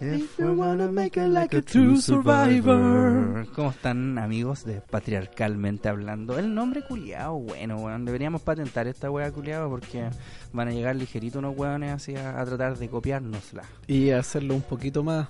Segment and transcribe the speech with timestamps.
[0.00, 3.46] If we wanna make it like a true survivor.
[3.54, 6.38] ¿Cómo están amigos de Patriarcalmente Hablando?
[6.38, 8.04] El nombre culiado, bueno, weón.
[8.06, 10.08] Deberíamos patentar esta wea culiado porque
[10.52, 13.64] van a llegar ligerito unos weones así a, a tratar de copiárnosla.
[13.86, 15.28] Y hacerlo un poquito más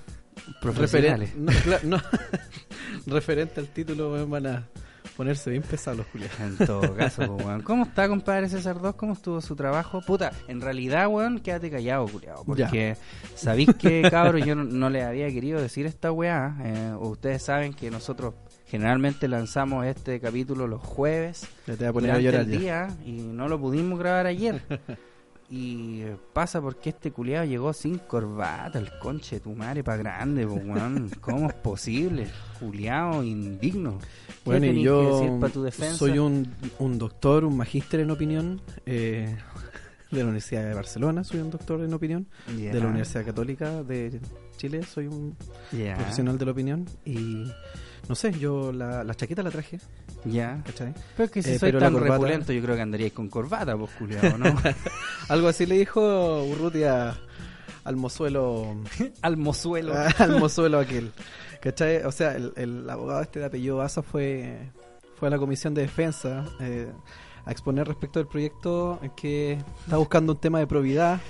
[0.61, 1.35] Profesionales.
[1.35, 2.01] referen- no, cla- no,
[3.13, 4.69] referente al título, weón, van a
[5.21, 6.41] ponerse bien pesados los culiados.
[6.41, 7.61] En todo caso, pues, weón.
[7.61, 8.95] ¿Cómo está, compadre César 2?
[8.95, 10.01] ¿Cómo estuvo su trabajo?
[10.01, 12.43] Puta, en realidad, weón, quédate callado, culiado.
[12.47, 12.97] Porque
[13.35, 16.57] sabéis que, cabros, yo no, no les había querido decir esta weá.
[16.65, 18.33] Eh, ustedes saben que nosotros
[18.67, 21.47] generalmente lanzamos este capítulo los jueves.
[21.67, 22.59] Ya te voy a poner a llorar el ya.
[22.59, 24.63] día y no lo pudimos grabar ayer.
[25.53, 30.47] Y pasa porque este culiado llegó sin corbata, el conche de tu madre pa' grande,
[30.47, 31.11] weón.
[31.21, 32.29] ¿Cómo es posible?
[32.61, 33.99] Culiado indigno.
[33.99, 35.97] ¿Qué Bueno, y que yo tu defensa?
[35.97, 39.37] soy un, un doctor, un magíster en opinión eh,
[40.13, 42.29] de la Universidad de Barcelona, soy un doctor en opinión.
[42.47, 44.21] De la Universidad Católica de
[44.57, 45.37] Chile, soy un
[45.71, 46.87] profesional de la opinión.
[47.05, 47.51] Y
[48.09, 49.79] no sé, yo la, la chaqueta la traje,
[50.25, 50.63] Ya.
[50.67, 50.93] ¿cachai?
[51.17, 53.29] Pero es que si Eh, soy pero tan corbata- repulento, yo creo que andaríais con
[53.29, 54.45] corbata, pues, culiado, ¿no?
[55.29, 57.17] Algo así le dijo Urrutia
[57.85, 58.75] al mozuelo
[59.23, 59.95] Al mozuelo.
[60.19, 61.13] al mozuelo aquel.
[61.63, 61.99] ¿Cachai?
[62.05, 64.59] O sea, el, el abogado este de apellido Baza fue,
[65.17, 66.91] fue a la comisión de defensa eh,
[67.45, 71.21] a exponer respecto del proyecto que está buscando un tema de probidad.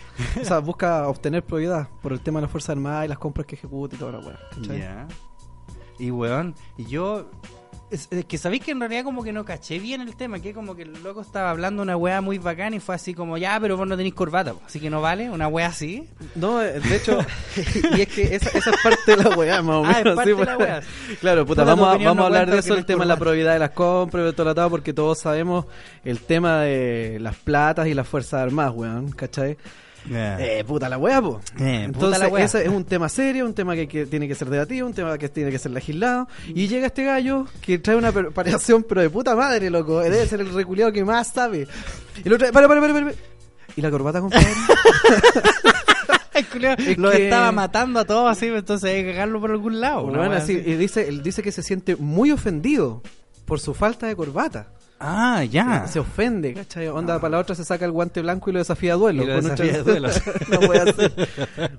[0.41, 3.47] o sea, busca obtener probidad por el tema de las Fuerzas Armadas y las compras
[3.47, 4.39] que ejecuta y toda la weá.
[4.55, 4.83] ¿cachai?
[6.01, 7.31] Y weón, y yo.
[7.91, 10.55] Es, es que sabéis que en realidad como que no caché bien el tema, que
[10.55, 13.59] como que el loco estaba hablando una weá muy bacana y fue así como, ya,
[13.61, 16.07] pero vos no tenéis corbata, po, así que no vale, una weá así.
[16.37, 17.19] No, eh, de hecho,
[17.97, 20.15] y es que esa, esa es parte de la weá, más o Ah, es menos.
[20.15, 20.69] parte sí, de la pues.
[20.69, 20.83] weá.
[21.21, 23.59] Claro, puta, vamos, a, vamos a hablar de eso, el tema de la probidad de
[23.59, 25.65] las compras y todo lo atado, porque todos sabemos
[26.05, 29.57] el tema de las platas y las fuerzas armadas, weón, ¿cachai?
[30.11, 31.41] Eh, puta la weá, po.
[31.59, 34.95] Entonces, ese es un tema serio, un tema que, que tiene que ser debatido, un
[34.95, 36.27] tema que tiene que ser legislado.
[36.49, 40.01] Y llega este gallo que trae una preparación, pero de puta madre, loco.
[40.01, 41.67] Debe ser el reculeado que más sabe.
[42.25, 43.13] Y lo trae, para, para, para, para.
[43.77, 44.47] ¿Y la corbata, compadre?
[46.33, 50.05] Es lo que- estaba matando a todos así, entonces hay que cagarlo por algún lado.
[50.05, 50.71] Bueno, weá así, así.
[50.71, 53.03] y dice, él dice que se siente muy ofendido
[53.45, 54.69] por su falta de corbata.
[55.01, 55.87] Ah, ya.
[55.87, 56.89] Se ofende, ¿cachai?
[56.89, 59.23] Onda, para la otra se saca el guante blanco y lo desafía a duelo.
[59.23, 60.09] Y lo desafía a chas- duelo.
[60.51, 61.13] no hacer.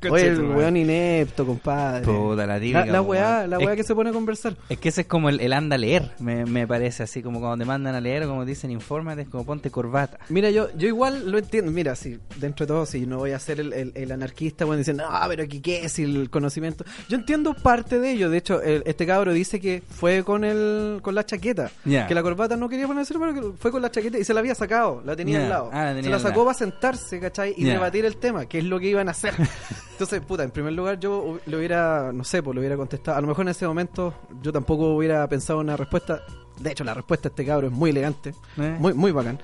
[0.09, 2.03] Oye, el weón inepto, compadre.
[2.03, 4.55] Puta, la típica, La, la weá, la Es- weá que se pone a conversar.
[4.69, 7.39] Es que ese es como el, el anda a leer, me, me parece, así como
[7.39, 10.17] cuando te mandan a leer o como dicen, infórmate, es como ponte corbata.
[10.29, 11.71] Mira, yo, yo igual lo entiendo.
[11.71, 14.79] Mira, sí, dentro de todo, sí, no voy a ser el, el, el anarquista, bueno,
[14.79, 16.83] diciendo, no, pero aquí qué es el conocimiento.
[17.07, 18.29] Yo entiendo parte de ello.
[18.31, 21.69] De hecho, el- este cabro dice que fue con el con la chaqueta.
[21.83, 24.55] Que la corbata no quería ponerse, que fue con la chaqueta y se la había
[24.55, 25.01] sacado.
[25.05, 25.69] La tenía al lado.
[25.73, 27.53] Ah, la tenía se la sacó para sentarse, ¿cachai?
[27.57, 27.73] Y Ya.
[27.73, 29.33] debatir el tema, que es lo que iban a hacer.
[29.91, 33.17] Entonces, puta, en primer lugar, yo le hubiera, no sé, pues le hubiera contestado.
[33.17, 36.21] A lo mejor en ese momento yo tampoco hubiera pensado una respuesta.
[36.59, 38.33] De hecho, la respuesta de este cabro es muy elegante.
[38.57, 38.75] ¿Eh?
[38.79, 39.39] Muy, muy bacán.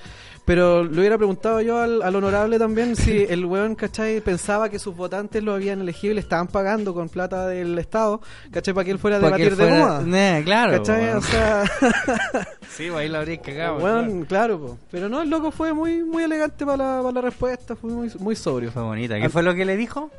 [0.47, 4.21] Pero le hubiera preguntado yo al, al honorable también si el weón, ¿cachai?
[4.21, 8.21] Pensaba que sus votantes lo habían elegido y le estaban pagando con plata del Estado,
[8.49, 8.73] ¿cachai?
[8.73, 10.37] Para que él fuera a debatir él de fuera- moda.
[10.37, 10.71] Eh, claro.
[10.77, 11.03] ¿Cachai?
[11.03, 11.17] weón.
[11.17, 11.63] O sea,
[12.69, 13.77] Sí, pues ahí lo habría cagado.
[13.79, 14.77] weón, claro, po.
[14.89, 18.09] pero no, el loco fue muy muy elegante para la, para la respuesta, fue muy,
[18.19, 18.71] muy sobrio.
[18.71, 19.19] Fue bonita.
[19.19, 20.09] ¿Qué fue lo que le dijo?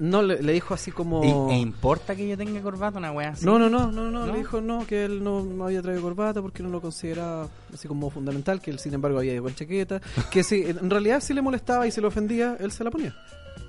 [0.00, 1.24] No, le, le dijo así como...
[1.50, 2.98] ¿Y- ¿E importa que yo tenga corbata?
[2.98, 3.44] Una wea así.
[3.44, 4.32] No, no, no, no, no, ¿No?
[4.32, 7.88] le dijo no, que él no, no había traído corbata porque no lo consideraba así
[7.88, 10.00] como fundamental, que él sin embargo había ido con chaqueta,
[10.30, 13.14] que si en realidad si le molestaba y se le ofendía, él se la ponía.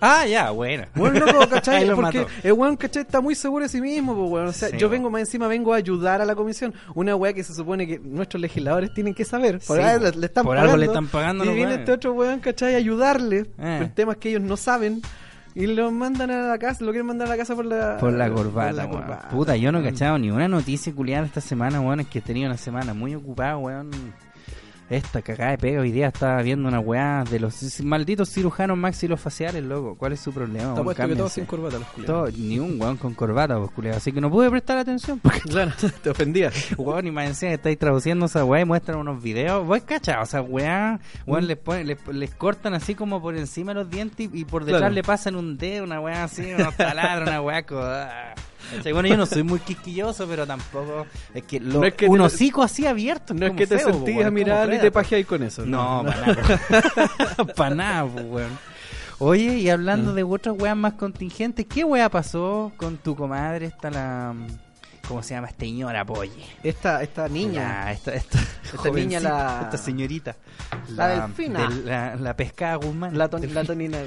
[0.01, 0.87] Ah, ya, buena.
[0.95, 1.85] Bueno, Ahí ¿cachai?
[1.93, 2.31] Porque mató.
[2.43, 3.01] el weón, ¿cachai?
[3.01, 4.47] Está muy seguro de sí mismo, pues, weón.
[4.47, 6.73] O sea, Sí, yo vengo más encima, vengo a ayudar a la comisión.
[6.95, 9.59] Una weá que se supone que nuestros legisladores tienen que saber.
[9.67, 9.99] Por, Sí, po.
[10.05, 10.71] le, le están Por pagando.
[10.73, 12.75] algo le están pagando Y viene este otro weón, ¿cachai?
[12.75, 13.79] A ayudarle Eh.
[13.81, 15.01] en temas que ellos no saben.
[15.55, 18.13] Y lo mandan a la casa, lo quieren mandar a la casa por la, Por
[18.13, 19.01] la corbata, por la weón.
[19.01, 19.29] corbata.
[19.29, 22.01] Puta, yo no he cachado ni una noticia culiada esta semana, weón.
[22.01, 23.89] Es que he tenido una semana muy ocupada, weón.
[24.89, 29.63] Esta cagada de pega hoy día estaba viendo una weá de los malditos cirujanos maxilofaciales,
[29.63, 29.95] loco.
[29.95, 30.63] ¿Cuál es su problema?
[30.63, 30.79] Te weón?
[30.79, 32.33] apuesto que todos sin corbata los culiados.
[32.35, 33.97] Ni un weón con corbata, pues, culiado.
[33.97, 35.71] Así que no pude prestar atención porque, Claro,
[36.03, 36.49] te ofendía.
[36.75, 39.63] weón, y más encima estáis traduciendo esa weá y muestran unos videos.
[39.67, 41.47] Vos cachado, o sea, weá, weón, Mm.
[41.47, 44.65] les, ponen, les, les cortan así como por encima de los dientes y, y por
[44.65, 44.95] detrás Claro.
[44.95, 47.63] le pasan un dedo, una weá así, unos taladros, una weá.
[47.63, 48.33] co- ah.
[48.93, 51.05] Bueno, yo no soy muy quisquilloso, pero tampoco.
[51.33, 53.33] Es que, lo, No es que un te- hocico así abierto.
[53.33, 55.65] No es que te feo, sentías a mirar y te pajeáis con eso.
[55.65, 57.45] No, para nada.
[57.55, 58.59] para nada, pues, weón.
[59.21, 60.13] Oye, y hablando Ah.
[60.13, 63.65] de otras weas más contingentes, ¿qué wea pasó con tu comadre?
[63.65, 64.33] Esta la...
[65.07, 65.47] ¿Cómo se llama?
[65.47, 66.31] Esta señora, polle.
[66.63, 67.83] Esta, esta niña.
[67.85, 70.35] La- esta, esta, Esta niña, la- Esta señorita.
[70.95, 71.67] La delfina.
[71.67, 73.17] de la, la pescada Guzmán.
[73.17, 73.97] La, ton- la tonina.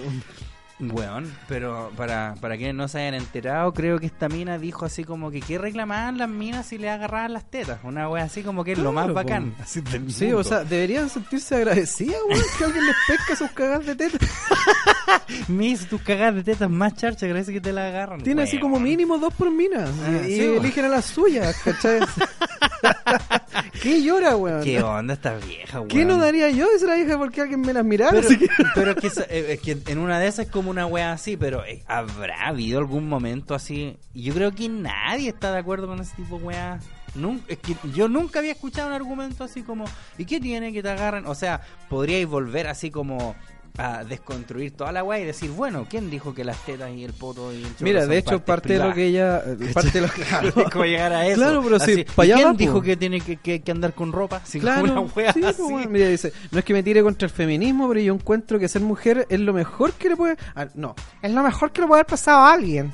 [0.81, 5.05] Weón, pero para, para quienes no se hayan enterado, creo que esta mina dijo así
[5.05, 7.79] como que ¿qué reclamaban las minas si le agarraban las tetas?
[7.85, 9.51] Una wea así como que es lo más Claro, bacán.
[9.53, 9.63] po.
[9.63, 10.39] así del Sí, mundo.
[10.41, 14.19] o sea, deberían sentirse agradecidas, weón, que alguien les pesca sus cagas de teta.
[15.49, 18.21] Mis, tus cagadas de tetas más charcha, parece que te la agarran.
[18.23, 19.85] Tiene así como mínimo dos por mina.
[19.87, 20.61] Ah, y sí, po.
[20.61, 22.01] eligen a las suyas, ¿cachai?
[23.83, 24.63] ¿Qué llora, weón?
[24.63, 25.89] ¿Qué onda esta vieja, weón?
[25.89, 28.13] ¿Qué no daría yo de ser la hija porque alguien me las mirara?
[28.13, 30.53] Pero, Así que- pero es, que, esa- eh, es que en una de esas es
[30.53, 33.97] como una wea así, pero eh, ¿habrá habido algún momento así?
[34.15, 36.81] Yo creo que nadie está de acuerdo con ese tipo de wea.
[37.15, 39.85] Nun- es que yo nunca había escuchado un argumento así como
[40.17, 41.27] ¿y qué tiene que te agarren?
[41.27, 41.61] O sea,
[41.91, 43.35] podríais volver así como
[43.79, 47.13] a desconstruir toda la wea y decir, bueno, ¿quién dijo que las tetas y el
[47.15, 49.43] poto y el Mira, de hecho, parte de lo que ella.
[49.47, 50.53] eh, Parte lo claro.
[50.71, 51.37] ¿Cómo llegar a eso?
[51.41, 52.59] Claro, pero sí, Así, pa' ¿y allá ¿Quién va, po.
[52.59, 54.41] dijo que tiene que, que- que andar con ropa?
[54.53, 55.63] Como Claro, una wea sí, pues, así.
[55.73, 58.69] bueno, mira, dice, no es que me tire contra el feminismo, pero yo encuentro que
[58.69, 60.37] ser mujer es lo mejor que le puede...
[60.55, 62.93] ah, no, es lo mejor que le puede haber pasado a alguien.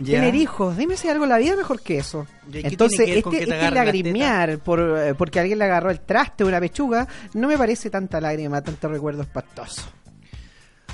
[0.00, 0.18] Ya.
[0.20, 2.26] Tener hijos, dime si hay algo en la vida mejor que eso.
[2.48, 5.90] ¿Y qué Entonces, que este, que te este lagrimear por, eh, porque alguien le agarró
[5.90, 9.82] el traste o una pechuga, no me parece tanta lágrima, tanto recuerdo espantoso.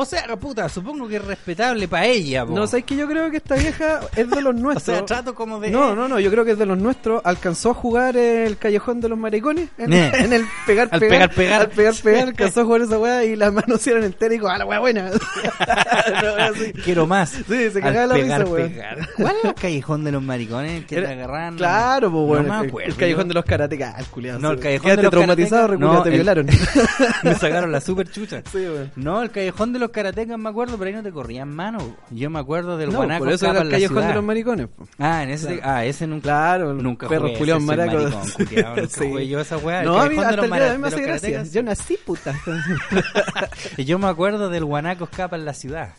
[0.00, 2.52] O sea, puta, supongo que es respetable para ella, po.
[2.54, 4.96] No, sabes que yo creo que esta vieja es de los O nuestros.
[4.96, 5.70] sea, trato como de...
[5.70, 7.20] No, no, no, yo creo que es de los nuestros.
[7.24, 10.12] Alcanzó a jugar el callejón de los maricones en, Eh.
[10.18, 11.60] en el pegar, Al pegar, pegar, pegar.
[11.62, 14.48] Al pegar, pegar, alcanzó a jugar esa weá y las manos eran enteras y dijo,
[14.48, 15.10] ah, la weá buena.
[16.84, 17.30] Quiero más.
[17.30, 19.08] Sí, se cagaba la pegar, risa, pegar.
[19.16, 21.56] ¿Cuál era el callejón de los maricones que Era- te agarran?
[21.56, 22.88] Claro, pues bueno, No el- acuerdo.
[22.90, 23.28] el, callejón yo.
[23.28, 24.38] de los karatecas, culiado.
[24.38, 26.46] No, el callejón de los traumatizado, te violaron.
[27.22, 28.42] Me sacaron la super chucha.
[28.50, 28.90] sí, weón.
[28.96, 31.82] No, el callejón de los karatecas me acuerdo, pero ahí no te corrían manos.
[32.10, 34.68] Yo me acuerdo del No, guanaco por eso era el callejón de los maricones.
[34.68, 34.86] po.
[34.98, 36.22] Ah, en ese, ah, ese nunca.
[36.28, 38.14] Claro, Nunca perros culiados maracos.
[38.90, 39.28] Sí.
[39.28, 39.82] yo esa weá.
[39.82, 41.42] No, a mí hasta los el día de me hace los gracia.
[41.44, 42.34] Yo nací puta.
[43.76, 45.90] Y Yo me acuerdo del guanaco escapa en la ciudad.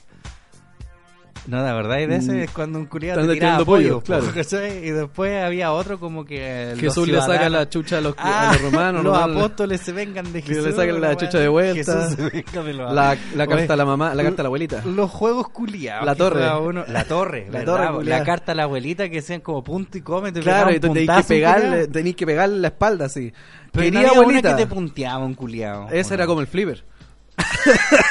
[1.49, 2.39] No, la verdad, y de ese Mm.
[2.41, 4.25] es cuando un culiado te tiraba tirando pollo, pollo, claro.
[4.35, 4.85] ¿cachai?
[4.85, 8.53] Y después había otro como que Jesús le saca la chucha a los, Ah, a
[8.53, 9.03] los romanos.
[9.03, 10.75] los apóstoles se vengan de Que le Jesús.
[10.75, 11.73] sacan la chucha de vuelta.
[12.01, 14.43] Jesús se venga de los La, la Oye, carta a la mamá, la carta a
[14.43, 14.83] la abuelita.
[14.85, 16.05] Los juegos culiados.
[16.05, 16.47] La torre.
[16.59, 17.47] uno- la torre.
[17.51, 17.87] La ¿verdad?
[17.93, 20.31] torre La carta a la abuelita que sean como punto y come.
[20.31, 23.33] Te Claro, y tú tenías que pegarle, tenías que pegarle la espalda así.
[23.71, 24.55] Pero Quería no había una abuelita.
[24.55, 25.87] que te punteaba un culiado.
[25.91, 26.83] Ese era como el flipper.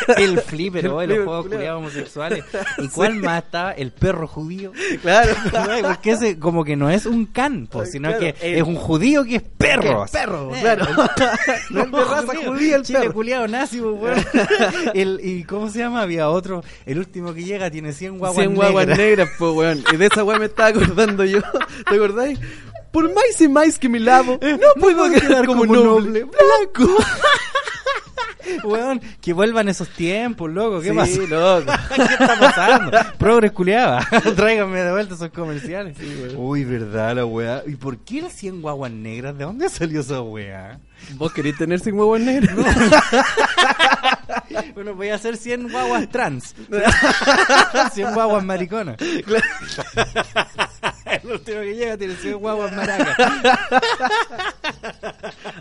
[0.17, 2.45] el flipper, El los juegos culiados homosexuales.
[2.79, 3.73] ¿Y cuál más estaba?
[3.73, 4.73] El perro judío.
[5.03, 5.35] Claro.
[5.71, 8.63] Ay, Porque ese como que no es un can, pues, sino Claro, que el- es
[8.63, 9.83] un judío que es perro.
[9.83, 10.87] Que es perro, Eh, claro.
[10.89, 10.97] el-
[11.75, 12.53] No es de raza judío.
[12.53, 13.13] judía el Chile perro.
[13.13, 14.25] culiado nazi, weón.
[14.95, 16.03] el, ¿Y cómo se llama?
[16.03, 18.99] Había otro, el último que llega tiene 100 guaguas 100 guaguas negras.
[18.99, 19.85] negras, pues, weón.
[19.93, 21.41] Y de esa weá me estaba acordando yo.
[21.89, 22.39] ¿Te acordáis?
[22.91, 26.25] Por más y más que me lavo, no puedo quedar como, noble.
[26.25, 26.97] Blanco.
[28.65, 30.81] Weón, que vuelvan esos tiempos, loco.
[30.81, 31.21] ¿Qué sí, pasa?
[31.29, 31.73] loco.
[31.95, 32.99] ¿Qué está pasando?
[33.19, 34.07] Progres culiaba.
[34.37, 35.97] Tráiganme de vuelta esos comerciales.
[36.37, 37.63] Uy, verdad, la weá.
[37.67, 39.37] ¿Y por qué las 100 guaguas negras?
[39.37, 40.81] ¿De dónde salió esa weá?
[41.15, 42.57] ¿Vos querés tener 100 guaguas negras?
[44.75, 46.55] Bueno, voy a hacer 100 guaguas trans.
[47.93, 48.97] 100 guaguas mariconas.
[49.01, 49.25] El
[51.33, 53.17] último que llega tiene 100 guaguas maracas.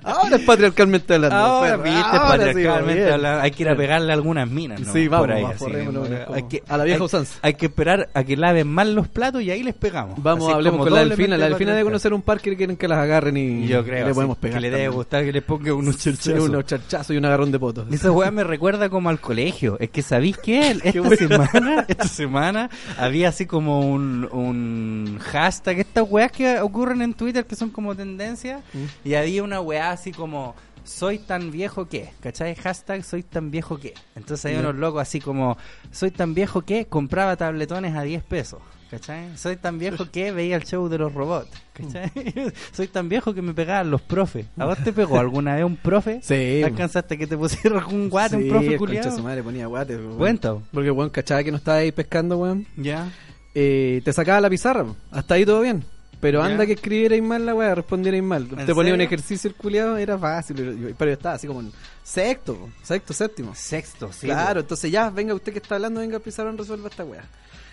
[0.03, 1.35] Ahora es patriarcalmente hablando.
[1.35, 3.13] Ahora, viste, Ahora sí, patriarcalmente bien.
[3.13, 4.93] hablando, hay que ir a pegarle algunas minas, ¿no?
[4.93, 6.03] Sí, vamos, Por ahí, vamos, así, como
[6.35, 7.39] hay que, a la vieja hay- usanza.
[7.41, 10.21] Hay que esperar a que laven mal los platos y ahí les pegamos.
[10.21, 11.37] Vamos, Así hablemos con la delfina.
[11.37, 14.07] La delfina debe conocer un parque que quieren que las agarren y, Yo creo y
[14.07, 14.57] le podemos sí, pegar.
[14.61, 16.49] que le debe gustar que le ponga unos Sí, cherchazos.
[16.49, 17.85] unos charchazos y un agarrón de poto.
[17.91, 19.77] Esa weá me recuerda como al colegio.
[19.79, 20.71] Es que sabéis qué?
[20.83, 27.13] Esta semana, esta semana había así como un, un hashtag, estas weas que ocurren en
[27.13, 29.07] Twitter que son como tendencias, Mm.
[29.09, 32.55] y había una weá así como soy tan viejo que, ¿cachai?
[32.55, 33.93] Hashtag soy tan viejo que.
[34.15, 35.57] Entonces hay unos locos así como
[35.91, 38.59] soy tan viejo que compraba tabletones a 10 pesos.
[38.89, 39.37] ¿Cachai?
[39.37, 41.49] Soy tan viejo que veía el show de los robots.
[41.73, 42.09] ¿Cachai?
[42.71, 44.45] Soy tan viejo que me pegaban los profes.
[44.57, 46.21] ¿A vos te pegó alguna vez un profe?
[46.23, 46.63] Sí.
[46.63, 49.13] ¿Alcanzaste que te pusieran un guate, un Sí, profe el culiado?
[49.17, 49.97] su madre ponía guate.
[49.97, 50.55] Cuenta.
[50.71, 52.65] Porque, weón, cachaba que no estaba ahí pescando, weón.
[52.77, 53.11] Ya.
[53.53, 54.85] Eh, te sacaba la pizarra.
[55.11, 55.83] Hasta ahí todo bien.
[56.19, 58.47] Pero anda que escribierais mal la weá, respondierais mal.
[58.57, 60.55] ¿En Te ponía un ejercicio el culiado, era fácil.
[60.97, 61.71] Pero yo, estaba así como en
[62.03, 63.53] Sexto, sexto, séptimo.
[63.53, 64.27] Sexto, sí.
[64.27, 67.23] claro, entonces ya, venga usted que está hablando, venga pizarrón, resuelva esta weá.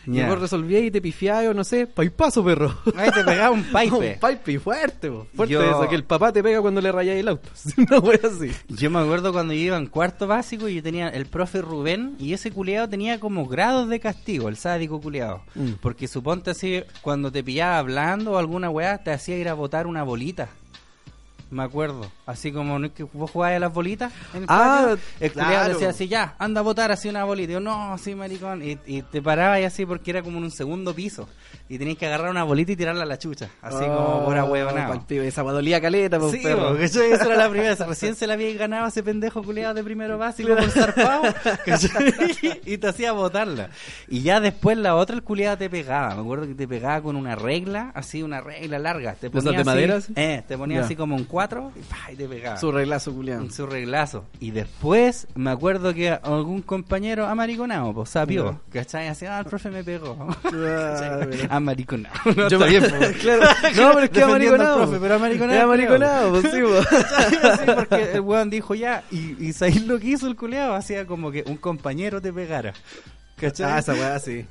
[0.06, 2.74] Y vos resolvías y te pifiás o no sé, paipazo, perro.
[2.96, 4.18] Ahí te pegaba un pipe.
[4.22, 5.26] Un pipe fuerte, po.
[5.34, 7.48] Fuerte Yo- eso, que el papá te pega cuando le rayáis el auto.
[7.78, 8.50] Una wea así.
[8.68, 12.16] Yo me acuerdo cuando yo iba en cuarto básico y yo tenía el profe Rubén
[12.18, 15.42] y ese culiado tenía como grados de castigo, el sádico culiado.
[15.54, 15.72] Mm.
[15.80, 19.86] Porque suponte así, cuando te pillaba hablando o alguna weá, te hacía ir a botar
[19.86, 20.48] una bolita.
[21.50, 22.10] Me acuerdo.
[22.26, 24.98] Así como ¿no es que vos jugabas a las bolitas en el Ah, patio?
[25.20, 25.68] El claro.
[25.74, 27.50] decía así, ya, anda a botar así una bolita.
[27.50, 28.62] Y yo, no, así maricón.
[28.62, 31.28] Y, y te parabas y así porque era como en un segundo piso.
[31.68, 33.48] Y tenías que agarrar una bolita y tirarla a la chucha.
[33.62, 34.88] Así como por ahuevonado.
[34.92, 36.72] Pal pibe, Esa guadolía caleta, po, Sí, perro.
[36.72, 37.12] po, ¿cachai?
[37.12, 37.74] esa era la primera.
[37.86, 41.22] Recién se la había ganado ese pendejo culiado de primero básico por zarpado.
[42.66, 43.70] Y te hacía botarla.
[44.08, 46.14] Y ya después la otra, el culiado te pegaba.
[46.14, 49.14] Me acuerdo que te pegaba con una regla, así, una regla larga.
[49.14, 50.12] Te ¿De esas ponía de así- madera, sí?
[50.16, 52.56] Eh, te ponía así como un cuatro y, pa, y te pegaba.
[52.58, 53.12] Su reglazo.
[53.26, 54.24] En su reglazo.
[54.38, 58.60] Y después me acuerdo que algún compañero amariconado, pues sabió.
[58.70, 59.08] ¿Cachai?
[59.08, 60.16] Así, ah, el profe me pegó.
[61.50, 62.14] Amariconado.
[62.36, 62.84] No, Yo bien,
[63.20, 63.42] claro.
[63.74, 64.76] No, pero es que amariconado.
[64.84, 65.62] profe, pero amariconado.
[65.62, 66.82] Amariconado, pues sí, po.
[67.30, 70.74] Sí, porque el weón dijo ya, y, y ¿sabéis lo que hizo el culeado?
[70.76, 72.74] Hacía como que un compañero te pegara.
[73.34, 73.72] ¿Cachai?
[73.72, 74.46] Ah, esa weá, sí.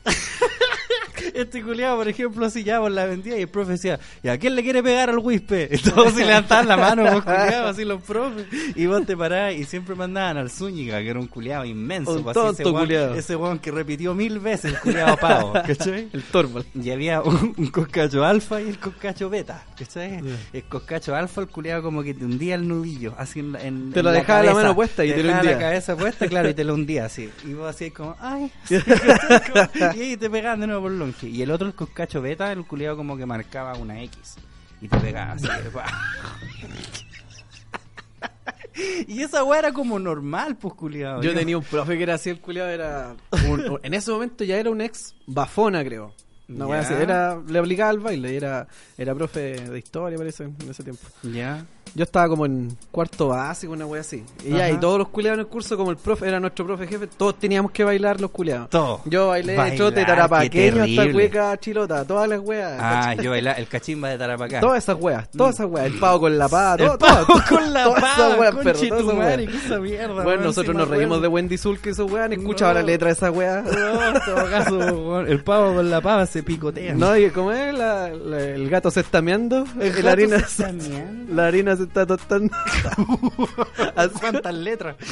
[1.34, 4.38] Este culeado, por ejemplo, así ya por la vendía y el profe decía, ¿y a
[4.38, 5.70] quién le quiere pegar al wispe?
[5.74, 8.46] Y todos se levantaban la mano, vos culeado, así los profes.
[8.76, 12.14] Y vos te parabas y siempre mandaban al Zúñiga, que era un culeado inmenso.
[12.14, 13.14] Un pues, así, ese tonto culiao.
[13.16, 16.10] Ese weón que repitió mil veces el culeado pavo, ¿cachai?
[16.14, 16.66] El Torbal.
[16.80, 20.22] Y había un, un coscacho alfa y el coscacho beta, ¿cachai?
[20.22, 20.36] Ya.
[20.54, 24.00] El coscacho alfa, el culeado como que te hundía el nubillo, así en, en Te
[24.00, 25.52] en lo dejaba la mano puesta y te lo hundía.
[25.54, 27.30] la cabeza puesta, claro, y te lo hundía así.
[27.46, 28.78] Y vos así como, ay, así.
[29.52, 31.23] Como- y ahí te pegaban de nuevo por longe.
[31.28, 34.36] Y el otro, el coscacho beta, el culeado como que marcaba una X.
[34.82, 35.48] Y te pegaba así.
[39.08, 41.22] y esa weá era como normal, pues culiado.
[41.22, 43.16] Yo tenía un profe que era así, el culiado era...
[43.48, 46.14] un- en ese momento ya era un ex bafona, creo.
[46.50, 46.88] Una weá Ya.
[46.88, 46.94] así.
[47.02, 51.02] Era, le aplicaba al baile era, era profe de historia, parece, en ese tiempo.
[51.24, 51.66] Ya.
[51.96, 54.24] Yo estaba como en cuarto básico, una wea así.
[54.44, 56.88] Y ya, y todos los culiados en el curso, como el profe era nuestro profe
[56.88, 58.70] jefe, todos teníamos que bailar los culiados.
[58.72, 59.02] Todo.
[59.06, 61.12] Yo bailé Bailar, chote, qué tarapaqueño, hasta terrible.
[61.14, 62.80] cueca, chilota, todas las weas.
[62.82, 64.60] Ah, yo bailaba el cachimba de Tarapacá.
[64.60, 65.86] Todas esas weas, todas esas weas.
[65.86, 68.84] El pavo con la pava, todo, todo, con la todas pava, esas weas, perro, todas
[69.04, 69.40] esas weas.
[69.66, 71.22] esa mierda, Bueno, weón, nosotros sí me nos reímos acuerdo.
[71.22, 72.80] de Wendy Sul que esos weas, ni escuchaba No.
[72.80, 73.62] la letra de esa wea.
[73.62, 76.96] No, en todo caso, weón, el pavo con la pava se picotea.
[76.96, 80.40] No, y como es, la, la- el gato se está meando, El la gato harina
[80.40, 81.34] se está meando.
[81.36, 81.83] la harina se está tostando.
[81.83, 81.83] Así-
[84.20, 84.96] ¿Cuántas letras?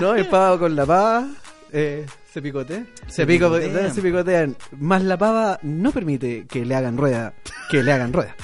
[0.00, 1.28] No, el pavo con la pava
[1.72, 2.84] eh, se picotea.
[3.06, 3.94] Se, picotea, picotean.
[3.94, 4.56] se picotean.
[4.80, 7.32] Más la pava no permite que le hagan rueda.
[7.70, 8.34] Que le hagan rueda.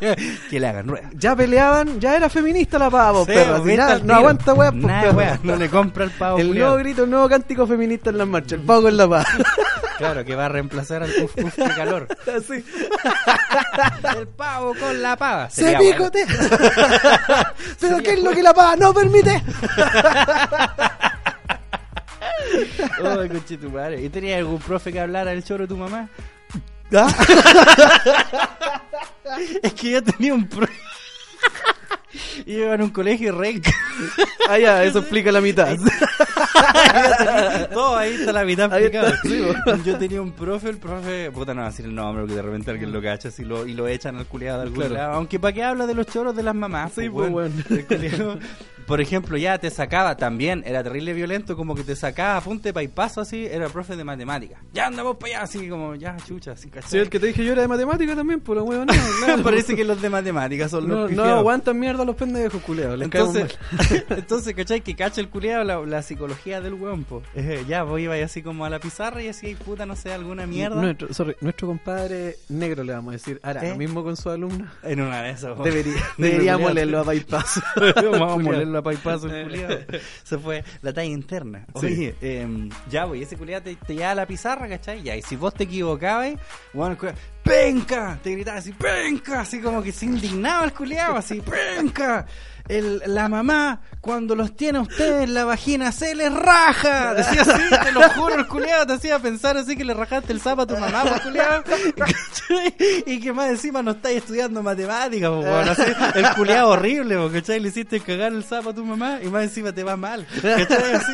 [0.50, 1.08] que le hagan rueda.
[1.14, 3.64] Ya peleaban, ya era feminista la pava, Sí, perro.
[3.64, 6.38] nada, no aguanta weá, pues, no le compra el pavo.
[6.38, 6.66] El culiao.
[6.70, 8.58] nuevo grito, el nuevo cántico feminista en las marchas.
[8.58, 9.26] El pavo con la pava.
[9.96, 12.06] Claro, que va a reemplazar al uf, uf, qué calor.
[14.18, 15.48] El pavo con la pava.
[15.48, 15.78] Se bueno.
[15.78, 16.26] picotea.
[17.80, 19.42] Pero ¿qué es lo que la pava no permite?
[23.04, 24.02] Ay, conchetumare.
[24.02, 26.08] ¿Y tenías algún profe que hablara el choro de tu mamá?
[26.94, 27.08] ¿Ah?
[29.62, 30.72] Es que yo tenía un profe.
[32.46, 33.60] Iba en un colegio re
[34.48, 35.76] Ah, ya, eso explica la mitad.
[37.72, 39.12] Todo ahí está la mitad explicado.
[39.84, 42.92] Yo tenía un profe, el profe, puta no decir el nombre porque de repente alguien
[42.92, 44.94] lo cacha así lo, y lo echan al culiado de algún Claro.
[44.94, 45.12] lado.
[45.14, 46.92] Aunque para qué habla de los choros de las mamás.
[46.94, 47.52] Sí, pues, weón.
[48.86, 52.82] Por ejemplo, ya te sacaba también, era terrible violento, como que te sacaba apunte pa'
[52.82, 54.60] y paso así, era profe de matemáticas.
[54.72, 56.90] Ya andamos para allá, así como, ya chucha, así ¿cachai?
[56.90, 58.92] Sí, el que te dije yo era de matemática también, por la hueva no,
[59.24, 59.42] claro.
[59.42, 62.98] Parece que los de matemáticas son No, los no aguantan mierda los pendejos, culeados.
[62.98, 63.58] Les Entonces,
[64.10, 64.80] entonces, ¿cachai?
[64.80, 67.22] Que cacha el culiado la, la psicología del weón, po.
[67.34, 70.46] Eh, ya, vos ibas así como a la pizarra y así, puta, no sé, alguna
[70.46, 70.80] mierda.
[70.80, 73.70] Nuestro, sorry, nuestro compadre negro le vamos a decir, hará ¿Eh?
[73.70, 74.66] lo mismo con su alumno.
[74.84, 75.58] En una de esas.
[75.58, 77.60] Debería, deberíamos leerlo a bypass.
[77.96, 79.78] Vamos a molerlo paipazo el culiado.
[80.24, 81.66] Se fue la talla interna.
[81.80, 81.86] Sí.
[81.86, 85.02] Oye, em, ya, pues, ese culiado te, te lleva a la pizarra, ¿cachai?
[85.02, 86.34] Ya, y si vos te equivocabas,
[86.72, 88.18] bueno, el ¡penca!
[88.22, 89.40] Te gritaba así, ¡penca!
[89.40, 92.26] Así como que se indignaba el culiado, así, ¡penca!
[92.68, 97.14] El, la mamá, cuando los tiene a ustedes en la vagina, se les raja.
[97.16, 100.40] Decía así, te lo juro, el culiado te hacía pensar así que le rajaste el
[100.40, 101.64] sapo a tu mamá, pues, culiado.
[103.06, 105.82] Y que más encima no estáis estudiando matemáticas, pues, weón, así,
[106.14, 107.60] el culiado horrible, pues, ¿cachai?
[107.60, 110.26] Le hiciste cagar el sapo a tu mamá y más encima te va mal.
[110.36, 111.12] Así,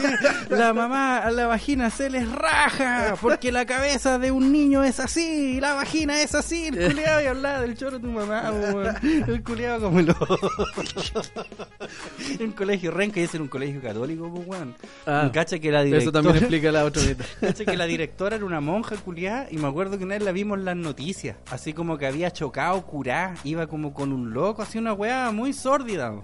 [0.50, 5.00] la mamá a la vagina se les raja porque la cabeza de un niño es
[5.00, 6.66] así, y la vagina es así.
[6.66, 8.96] El culiado y hablaba del choro de tu mamá, pues, weón.
[9.02, 10.14] El culiado como lo.
[12.40, 14.74] un colegio renca y ese era un colegio católico, pues, weón.
[15.06, 16.02] Ah, Cacha que la directora...
[16.02, 17.24] Eso también explica la otra mitad.
[17.40, 20.32] Cacha que la directora era una monja culiada y me acuerdo que una vez la
[20.32, 24.62] vimos en las noticias, así como que había chocado, curá, iba como con un loco,
[24.62, 26.14] así una weá muy sórdida.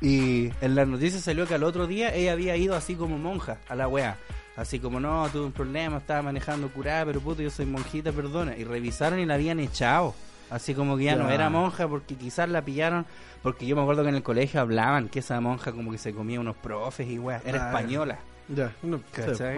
[0.00, 3.58] Y en las noticias salió que al otro día ella había ido así como monja
[3.68, 4.18] a la weá.
[4.56, 8.56] Así como, no, tuve un problema, estaba manejando curada, pero puto, yo soy monjita, perdona.
[8.56, 10.14] Y revisaron y la habían echado.
[10.50, 13.04] Así como que ya, no era monja porque quizás la pillaron.
[13.42, 16.12] Porque yo me acuerdo que en el colegio hablaban que esa monja como que se
[16.12, 17.40] comía unos profes y weá.
[17.44, 18.18] Era Ah, española.
[18.48, 18.72] Ya.
[18.82, 19.56] No, ¿Cachai?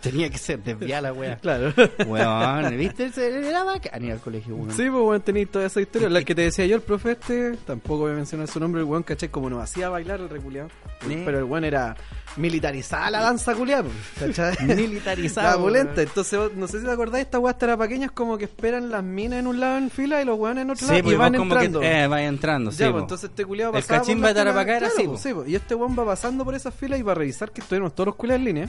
[0.10, 1.36] Tenía que ser desviada la weá.
[1.40, 1.72] Claro.
[2.06, 3.10] Weón, ¿viste?
[3.16, 4.70] Era bacán ir al colegio, weón.
[4.70, 6.08] Sí, pues bueno, tenéis toda esa historia.
[6.08, 8.86] La que te decía yo, el profe este, tampoco voy a mencionar su nombre, el
[8.86, 9.28] weón, ¿cachai?
[9.28, 10.68] Como nos hacía bailar el reculeado.
[11.00, 11.96] Pero el weón era
[12.36, 15.88] militarizada la danza culiada, pues, weón.
[15.96, 19.02] Entonces, no sé si te acordáis, esta weá era pequeña, es como que esperan las
[19.02, 21.18] minas en un lado en fila y los weones en otro Sí, lado pues y
[21.18, 21.80] van entrando.
[21.80, 24.94] que eh, entrando, Ya, sí, pues, entonces este culiado El cachín va Tarapacá era claro,
[24.96, 27.50] así, pues, sí, Y este weón va pasando por esas filas y va a revisar
[27.50, 28.68] que estuviéramos todos los culiados en línea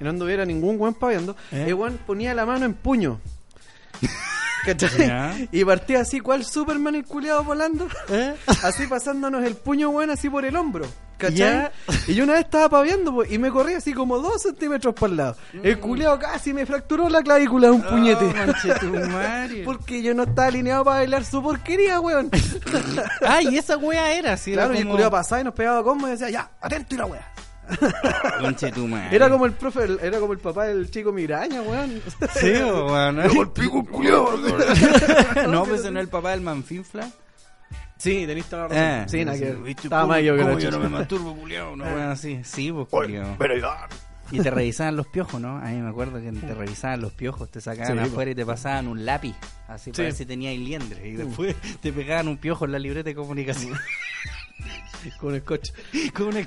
[0.00, 1.36] y no anduviera ningún weón paviando.
[1.50, 1.66] ¿Eh?
[1.68, 3.20] El weón ponía la mano en puño.
[4.64, 5.48] ¿Cachai?
[5.50, 7.88] Y partía así, ¿cuál Superman el culiado volando?
[8.08, 8.34] ¿Eh?
[8.62, 10.86] Así pasándonos el puño, weón, así por el hombro.
[11.18, 11.70] ¿Cachai?
[12.08, 15.10] Y yo una vez estaba paviando po, y me corrí así como dos centímetros para
[15.10, 15.36] el lado.
[15.62, 18.24] El culiado casi me fracturó la clavícula de un puñete.
[18.24, 19.62] Oh, conchetumare.
[19.64, 22.30] Porque yo no estaba alineado para bailar su porquería, weón.
[23.26, 24.52] Ay, y esa wea era, sí.
[24.52, 24.94] claro, era y el como...
[24.94, 27.32] culiado pasaba y nos pegaba como y decía, ya, atento y la wea.
[29.12, 32.00] Era como el profe, era como el papá del chico Miraña, weón.
[32.34, 33.16] Sí, o, weón.
[35.48, 37.08] No, pues no es el papá del manfinfla.
[37.98, 39.08] Sí, tenés toda la Eh, razón.
[39.08, 39.56] sí, nada que ver.
[39.58, 41.76] ¿viste Estaba más yo que la yo no me masturbo, culiao?
[41.76, 42.40] No, weón, así.
[42.42, 43.36] Sí, pues, culiao.
[44.32, 45.58] Y te revisaban los piojos, ¿no?
[45.58, 48.46] A mí me acuerdo que te revisaban los piojos, te sacaban Sí, afuera y te
[48.46, 49.34] pasaban un lápiz,
[49.68, 50.02] así para Sí.
[50.04, 51.06] ver si tenías liendre.
[51.06, 53.74] Y después te pegaban un piojo en la libreta de comunicación.
[55.18, 55.72] Con el coche.
[56.14, 56.46] Con el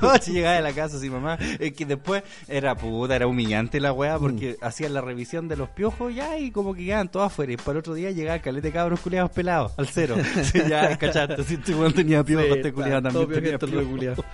[0.00, 1.38] coche llegaba de la casa así, mamá.
[1.58, 5.68] Es que después era puta, era humillante la weá porque hacían la revisión de los
[5.70, 7.52] piojos ya y como que quedaban todos afuera.
[7.52, 10.16] Y para el otro día llegaba el calete cabros culiados pelados al cero.
[10.42, 11.44] Sí, ya, cachaste.
[11.44, 14.24] Si este weón tenía piojos, Sí, este culiado también tenía piojos.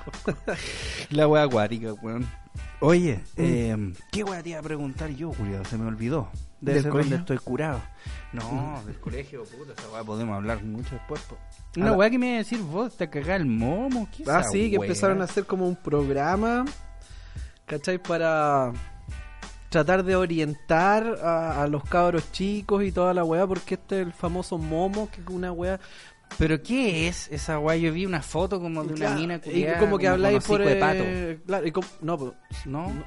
[1.10, 2.26] La weá acuática, weón.
[2.80, 5.64] Oye, eh, ¿qué weá te iba a preguntar yo, culiado?
[5.64, 6.28] Se me olvidó.
[6.60, 7.10] Debe ¿Del ser colegio?
[7.18, 7.80] donde estoy curado.
[8.32, 11.20] No, del colegio, puta, esa weá podemos hablar mucho después.
[11.22, 11.36] po.
[11.76, 14.08] Una weá que me iba a decir vos, te cagá el momo.
[14.16, 14.86] ¿Qué es Ah, esa sí, que weá?
[14.86, 16.64] empezaron a hacer como un programa,
[17.66, 17.98] ¿cachai?
[18.02, 18.72] Para
[19.68, 24.06] tratar de orientar a, a los cabros chicos y toda la weá, porque este es
[24.06, 25.78] el famoso momo, que es una weá...
[26.36, 27.76] ¿Pero qué es esa weá?
[27.76, 30.62] Yo vi una foto como de una Claro, mina y culiada, como que habláis por...
[30.62, 31.04] de pato.
[31.46, 32.32] claro, y como- no, pues,
[32.66, 32.92] ¿No?
[32.92, 33.04] no,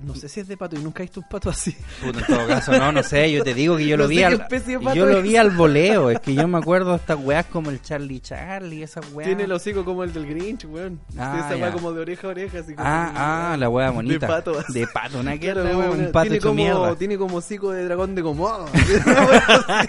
[0.00, 1.76] no sé si es de pato, y nunca he visto un pato así.
[2.02, 4.22] Puta, en todo caso, no, no sé, yo te digo que yo No lo vi
[4.22, 6.96] al, especie de pato yo lo vi al voleo, es que yo me acuerdo de
[6.96, 9.28] estas weas como el Charlie Charlie, esas weas.
[9.28, 11.00] Tiene el hocico como el del Grinch, weón.
[11.18, 11.72] Ah, esa weá ya.
[11.72, 12.86] como de oreja a oreja, así como...
[12.88, 14.26] Ah, ah, la wea bonita.
[14.26, 14.62] De pato.
[14.68, 16.96] De pato, una que Claro, wea, un pato tiene hecho como, mierda.
[16.96, 18.66] tiene como hocico de dragón de Komodo.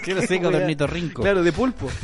[0.04, 1.22] Que lo sé con tornito rinco.
[1.22, 1.88] Claro, de pulpo.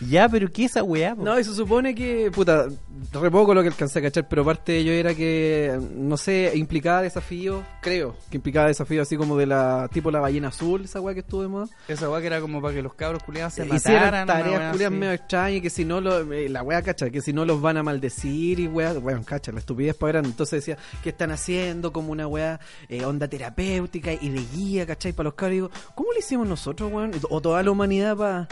[0.00, 1.14] Ya, pero ¿qué es esa wea?
[1.14, 1.22] po?
[1.24, 2.66] No, y se supone que, puta,
[3.12, 6.52] re poco lo que alcancé a cachar, pero parte de ello era que, no sé,
[6.54, 11.00] implicaba desafíos, creo, que implicaba desafíos así como de la, tipo la ballena azul, esa
[11.00, 11.68] weá que estuvo de moda.
[11.88, 14.26] Esa wea que era como para que los cabros culiados se Hicieran mataran.
[14.26, 14.90] tareas así.
[14.90, 17.60] medio extrañas y que si no, lo, eh, la weá cacha, que si no los
[17.60, 20.30] van a maldecir y weá, weón, cacha, la estupidez para grande.
[20.30, 21.92] Entonces decía, ¿qué están haciendo?
[21.92, 25.12] Como una weá, eh, onda terapéutica y de guía, ¿cachai?
[25.12, 25.52] Para los cabros.
[25.52, 27.12] Y digo, ¿cómo lo hicimos nosotros, weón?
[27.30, 28.48] O toda la humanidad para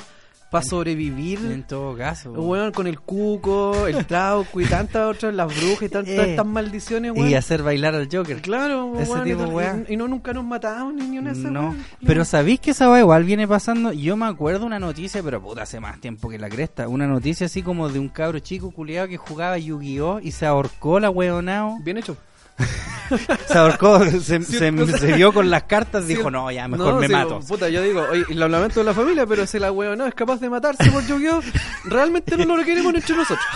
[0.63, 1.39] sobrevivir.
[1.45, 2.33] En todo caso.
[2.33, 6.31] Weón, con el cuco, el trauco y tantas otras, las brujas y tantas Eh.
[6.31, 7.29] estas maldiciones, weón.
[7.29, 8.41] Y hacer bailar al Joker.
[8.43, 9.87] Claro, Ese weón, tipo, y, weón.
[9.89, 11.85] y no nunca nos matamos ni, ni una No, weón.
[12.07, 13.93] pero ¿sabéis que esa weá igual viene pasando?
[13.93, 16.89] Yo me acuerdo una noticia, pero puta, hace más tiempo que la cresta.
[16.89, 20.21] Una noticia así como de un cabro chico culiado que jugaba Yu-Gi-Oh!
[20.23, 21.79] y se ahorcó la weonao.
[21.83, 22.17] Bien hecho.
[23.47, 24.71] Se ahorcó, se,
[25.15, 27.41] vio con las cartas, dijo, no, ya, mejor no, me sí, mato.
[27.41, 30.15] Puta, yo digo, oye, lo lamento de la familia, pero si la weón no es
[30.15, 31.41] capaz de matarse por Yu-Gi-Oh!
[31.85, 33.47] realmente no lo queremos entre nosotros.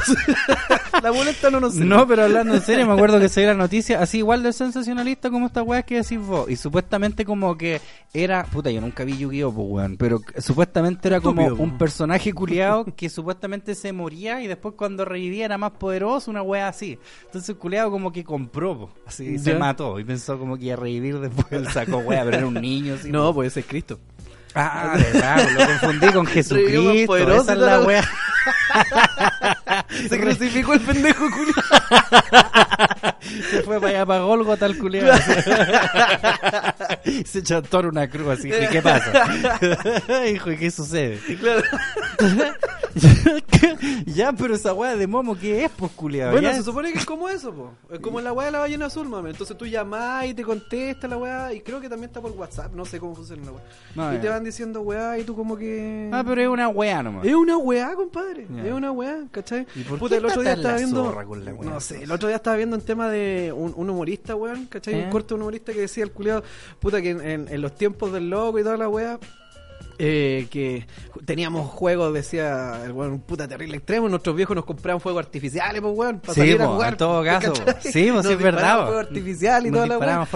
[1.02, 1.87] la boleta no nos sirve.
[1.87, 4.52] No, pero hablando en serio, me acuerdo que se dio la noticia así igual de
[4.52, 6.48] sensacionalista como esta weá que decís vos.
[6.50, 7.80] Y supuestamente como que
[8.12, 11.78] era, puta, yo nunca vi Yu-Gi-Oh, pues weón, pero supuestamente era como Estúpido, un po.
[11.78, 16.68] personaje culiado que supuestamente se moría y después cuando revivía era más poderoso, una weá
[16.68, 16.98] así.
[17.24, 20.74] Entonces el culiado como que compró, po, así, se mató y pensó como que iba
[20.74, 23.11] a revivir después el sacó weá, pero era un niño así.
[23.11, 23.98] No, pues ese es Cristo.
[24.55, 28.03] Ah, verdad, pues, lo confundí con Jesucristo, poderoso esa es la weá.
[30.09, 31.53] Se crucificó el pendejo culo.
[33.51, 35.18] Se fue para allá para Golgota el culiado.
[37.27, 38.48] se chantó en una cruz así.
[38.48, 40.27] ¿Y qué pasa?
[40.33, 41.18] Hijo, ¿y qué sucede?
[41.38, 41.62] Claro.
[44.07, 46.33] ya, pero esa weá de momo, ¿qué es, pues, culiado?
[46.33, 47.70] Bueno, Ya se es- supone que es como eso, po.
[47.90, 49.31] Es como la weá de la ballena azul, mami.
[49.31, 51.53] Entonces tú llamás y te contesta la weá.
[51.53, 52.72] Y creo que también está por WhatsApp.
[52.74, 53.62] No sé cómo funciona la weá.
[53.94, 54.20] No, y ya.
[54.22, 56.11] te van diciendo weá y tú como que.
[56.12, 57.24] Ah, pero es una weá nomás.
[57.24, 58.46] Es una weá, compadre.
[58.64, 59.66] Es una weá, ¿cachai?
[59.74, 61.22] ¿Y por Puta, qué el otro día estaba viendo.
[61.64, 64.94] no sé, el otro día estaba viendo un tema de un, un humorista, weón, ¿cachai?
[64.94, 65.05] ¿Eh?
[65.05, 66.42] Un corto de un humorista que decía el culiado,
[66.80, 69.18] puta, que en, en- en los tiempos del loco y toda la weá.
[70.00, 70.86] eh, que
[71.24, 74.08] teníamos juegos, decía el weón, puta terrible extremo.
[74.08, 76.92] Nuestros viejos nos compraban fuegos artificiales, pues weón, para Sí, salir a po, jugar.
[76.92, 77.52] en todo caso.
[77.80, 79.94] Sí, es verdad, fuegos artificiales y Nos toda la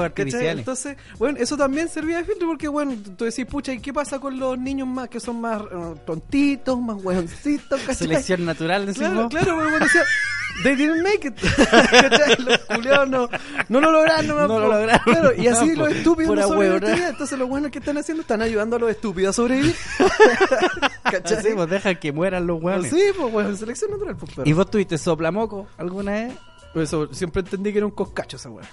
[0.09, 0.59] artificiales.
[0.59, 4.18] Entonces, bueno, eso también servía de filtro porque, bueno, tú decís, pucha, ¿y qué pasa
[4.18, 7.94] con los niños más que son más eh, tontitos, más hueoncitos, ¿cachai?
[7.94, 9.11] Selección natural, decimos.
[9.11, 10.02] Claro, claro, cuando decía,
[10.62, 11.35] they didn't make it.
[12.38, 13.29] Los culiados no,
[13.69, 15.01] no lo lograron, No lo lograron.
[15.05, 15.95] Claro, y así No, los po.
[15.95, 17.03] estúpidos no sobreviven.
[17.03, 19.75] Entonces, los buenos que están haciendo están ayudando a los estúpidos a sobrevivir.
[21.05, 21.38] ¿Cachai?
[21.38, 22.91] Así, pues deja que mueran los weones.
[22.91, 24.49] Sí, pues, bueno, selección natural, pues, perro.
[24.49, 26.35] ¿Y vos tuviste soplamoco alguna vez?
[26.73, 28.67] Por eso siempre entendí que era un coscacho esa weá.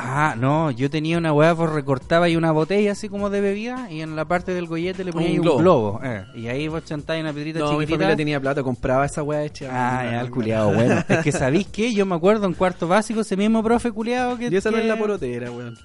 [0.00, 3.90] Ah, no, yo tenía una weá, vos recortaba ahí una botella así como de bebida
[3.90, 5.58] y en la parte del gollete le ponía Un ahí un globo.
[5.58, 6.00] globo.
[6.04, 7.96] eh, y ahí vos chantáis una piedrita No, mi chiquitita.
[7.96, 9.66] familia tenía plata, compraba esa weá hecha.
[9.72, 11.02] Ah, ya, el culiado, bueno.
[11.08, 14.46] Es que sabéis qué, yo me acuerdo en cuarto básico, ese mismo profe culiado que.
[14.46, 15.76] Y esa no que- es la porotera, weón.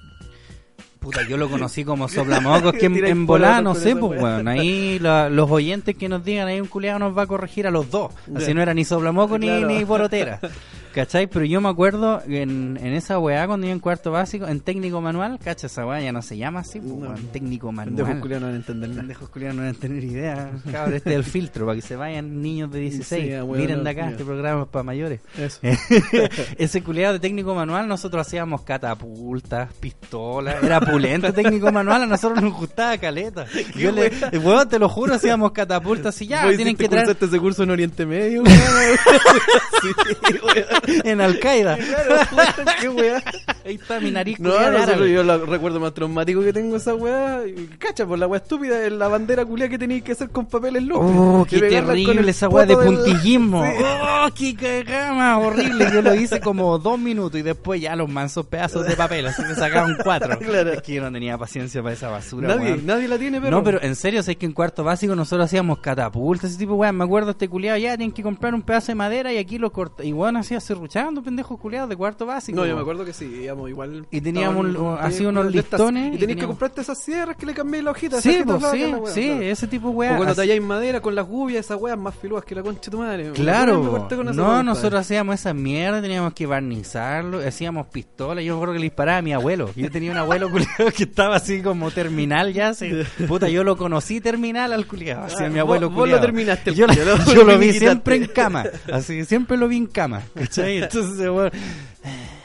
[1.00, 4.46] Puta, yo lo conocí como soplamocos, que en, en porotos no sé, pues, weón.
[4.46, 7.72] Ahí la- los oyentes que nos digan, ahí un culiado nos va a corregir a
[7.72, 8.12] los dos.
[8.36, 9.66] Así no era ni soplamoco ni, Claro.
[9.66, 10.38] ni porotera.
[10.94, 11.26] ¿Cachai?
[11.26, 15.00] Pero yo me acuerdo en, en esa weá cuando iba en cuarto básico, en técnico
[15.00, 17.08] manual, cacha, esa weá ya no se llama así, pues, No.
[17.08, 17.96] weón, técnico manual.
[17.96, 19.00] Pendejos culiados no van a entender nada.
[19.00, 20.50] Pendejos culiados no deben tener idea.
[20.70, 23.24] Cabrón, este es el filtro para que se vayan niños de 16.
[23.24, 25.20] Sí, ah, bueno, Miren de acá, este programa es para mayores.
[25.36, 25.58] Eso.
[26.58, 32.40] Ese culiado de técnico manual, nosotros hacíamos catapultas, pistolas, era pulento técnico manual, a nosotros
[32.40, 33.46] nos gustaba caleta.
[33.76, 37.64] Yo le, weón, te lo juro, hacíamos catapultas y ya, tienen que traer ese curso
[37.64, 38.54] en Oriente Medio, weón.
[39.82, 40.83] sí, weón.
[40.86, 41.78] En Al Qaeda.
[43.64, 45.12] Ahí está mi nariz No, nosotros, árabe.
[45.12, 47.40] yo lo recuerdo más traumático que tengo esa weá.
[47.78, 51.10] Cacha, por la weá estúpida, la bandera culia que tenéis que hacer con papeles locos.
[51.14, 53.64] Oh, Y qué terrible esa weá de del- puntillismo.
[53.74, 53.82] Sí.
[54.26, 55.86] Oh, qué cagama horrible.
[55.92, 59.42] Yo lo hice como dos minutos y después ya los mansos pedazos de papel, así
[59.44, 60.38] que sacaban cuatro.
[60.38, 60.72] Claro.
[60.72, 62.48] Es que yo no tenía paciencia para esa basura.
[62.54, 63.50] Nadie, nadie la tiene, pero.
[63.56, 66.78] No, pero en serio, sé que en cuarto básico nosotros hacíamos catapultas, ese tipo de
[66.78, 66.96] weón.
[66.96, 69.72] Me acuerdo este culiado ya, tienen que comprar un pedazo de madera y aquí lo
[69.72, 70.04] corta.
[70.04, 72.56] Y weón hacía serruchando, pendejos culiados de cuarto básico.
[72.58, 74.06] No, yo me acuerdo que sí, igual.
[74.10, 77.36] Y teníamos estaban- un- así unos de listones Y y tenías que comprarte esas sierras
[77.36, 78.20] que le cambié la hojita.
[78.20, 79.42] Sí, pues, sí, sí, claro.
[79.42, 80.16] ese tipo de O weón.
[80.16, 82.98] cuando talláis madera con las gubias, esas weas más filuas que la concha de tu
[82.98, 83.30] madre.
[83.32, 88.78] Claro, no, nosotros hacíamos esa mierda, teníamos que barnizarlo, hacíamos pistolas, yo me acuerdo que
[88.80, 92.52] le disparaba a mi abuelo, yo tenía un abuelo culiado que estaba así como terminal
[92.52, 92.72] ya,
[93.28, 96.20] puta, yo lo conocí terminal al culiado, así a mi Ah, abuelo vos- vos lo
[96.20, 99.76] terminaste, el yo, lo- culiao, yo lo vi siempre en cama, así, siempre lo vi
[99.78, 100.78] en cama, ¿cachai?
[100.82, 101.50] Entonces, bueno,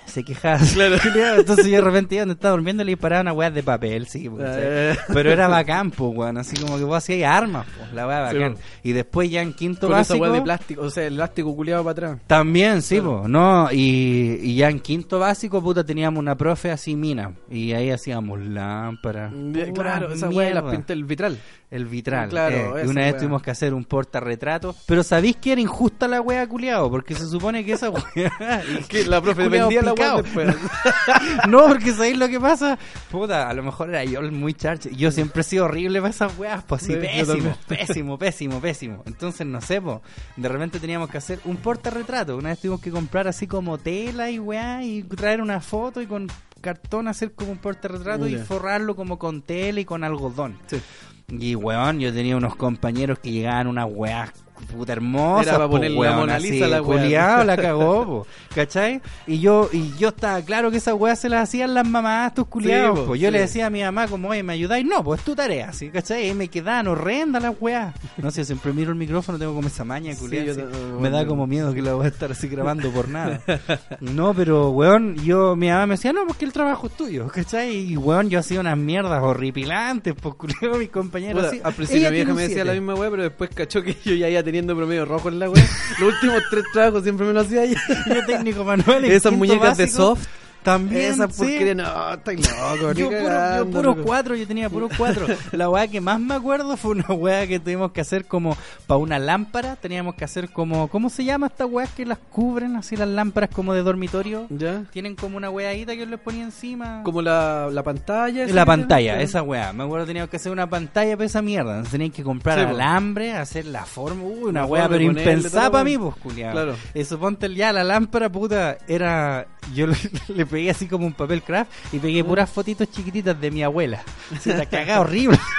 [0.09, 0.95] se quejaba, Claro.
[1.37, 4.27] entonces yo de repente iba donde estaba durmiendo le disparaba una weá de papel, sí,
[4.29, 4.61] ¿cachai?
[4.61, 4.97] Eh.
[5.13, 8.53] pero era bacán, pues, weón, así como que vos hacías armas, pues, la bacán.
[8.55, 8.59] po.
[8.83, 10.29] Y después ya en quinto Con básico...
[10.29, 12.19] de plástico, o sea, el elástico culiado para atrás.
[12.27, 16.95] También, sí, po, no, y, y ya en quinto básico, puta, teníamos una profe así
[16.95, 19.31] mina, y ahí hacíamos lámparas.
[19.73, 20.71] Claro, esa las mierda.
[20.71, 21.37] pinta el vitral.
[21.71, 22.29] El vitral.
[22.29, 26.07] Claro, eh, y una vez tuvimos que hacer un portarretrato, pero ¿sabéis que era injusta
[26.07, 26.89] la wea culiao?
[26.89, 28.03] Porque se supone que esa wea...
[28.89, 30.55] Que la profe vendía la después.
[31.47, 32.79] no, porque ¿sabéis lo que pasa?
[33.11, 34.89] Puta, a lo mejor era yo muy charche.
[34.95, 39.03] Yo siempre he sido horrible para esas weas, pues así, Sí, pésimo, pésimo, pésimo, pésimo.
[39.05, 40.01] Entonces, no sé, po,
[40.37, 42.35] de repente teníamos que hacer un portarretrato.
[42.35, 46.07] Una vez tuvimos que comprar así como tela y weá, y traer una foto y
[46.07, 46.27] con
[46.61, 48.43] cartón hacer como un portarretrato y Ya.
[48.43, 50.57] forrarlo como con tela y con algodón.
[50.67, 50.81] Sí.
[51.31, 54.31] Y weón, yo tenía unos compañeros que llegaban unas weas
[54.65, 55.47] puta hermosas.
[55.47, 57.01] Era para po, ponerle la Mona así, Lisa a la wea.
[57.01, 59.01] culiao, la cagó, po, ¿cachai?
[59.27, 62.47] Y yo, y yo estaba claro que esas weas se las hacían las mamás, tus
[62.47, 62.99] culiados.
[62.99, 63.15] po.
[63.15, 63.31] Yo sí.
[63.33, 64.85] le decía a mi mamá como, oye, ¿me ayudáis?
[64.85, 65.89] No, pues es tu tarea, ¿sí?
[65.89, 66.29] ¿cachai?
[66.29, 67.93] Y me quedaban horrendas las weas.
[68.17, 70.61] No sé, siempre miro el micrófono, tengo como esa maña, Sí, culiao, así.
[70.61, 71.17] Me bueno.
[71.17, 73.41] da como miedo que la voy a estar así grabando por nada.
[73.99, 77.75] No, pero, weón, yo, mi mamá me decía, no, porque el trabajo es tuyo, ¿cachai?
[77.91, 81.45] Y, weón, yo hacía unas mierdas horripilantes, pues, culiao, mis compañeros.
[81.45, 81.59] Así.
[81.63, 82.65] al principio vieja me decía siete.
[82.65, 85.47] la misma weá, pero después cachó que yo ya iba teniendo promedio rojo en la
[85.47, 85.63] weá.
[85.99, 87.79] Los últimos tres trabajos siempre me lo hacía ella.
[88.07, 89.05] Yo técnico manual.
[89.05, 90.27] Esas muñecas de básico, soft.
[90.63, 91.37] También, Esa sí.
[91.43, 95.25] porquería, no, estáis loco, Yo, puro, yo puros cuatro, yo tenía puros cuatro.
[95.53, 98.97] La weá que más me acuerdo fue una weá que tuvimos que hacer como para
[98.97, 99.75] una lámpara.
[99.77, 102.75] Teníamos que hacer como, ¿cómo se llama esta weá que las cubren?
[102.75, 104.47] Así las lámparas como de dormitorio.
[104.49, 104.83] ¿Ya?
[104.91, 107.01] Tienen como una weadita que les ponía encima.
[107.03, 108.45] Como la, la pantalla.
[108.47, 109.71] La pantalla, esa weá.
[109.73, 111.71] Me acuerdo que teníamos que hacer una pantalla para esa mierda.
[111.71, 114.23] Entonces tenían que comprar Sí, alambre, hacer la forma.
[114.23, 116.51] Uy, una La weá, pero impensada para mí, pues, culiado.
[116.53, 116.75] Claro.
[116.93, 119.47] Y suponte ya la lámpara, puta, era.
[119.73, 119.95] Yo le,
[120.29, 124.01] le pegué así como un papel craft y pegué puras fotitos chiquititas de mi abuela.
[124.41, 125.39] Se la cagaba horrible.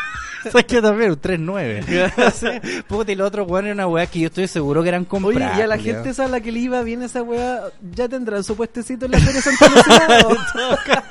[0.43, 1.11] ¿Sabes qué también?
[1.11, 2.33] Un 3-9.
[2.33, 5.03] Sí, Puta, y lo otro, weón, era una weá que yo estoy seguro que eran
[5.03, 5.59] Oye, compradas.
[5.59, 5.95] y a la culiao.
[5.97, 9.11] gente esa a la que le iba bien esa weá, ya tendrán su puestecito en
[9.13, 11.05] la Feria Santa Lucía.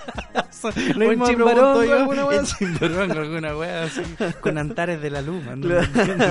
[0.95, 4.01] Lo mismo pregunto yo, alguna weá en Chimbarongo, alguna weá así,
[4.41, 5.67] con antares de la luz, ¿no?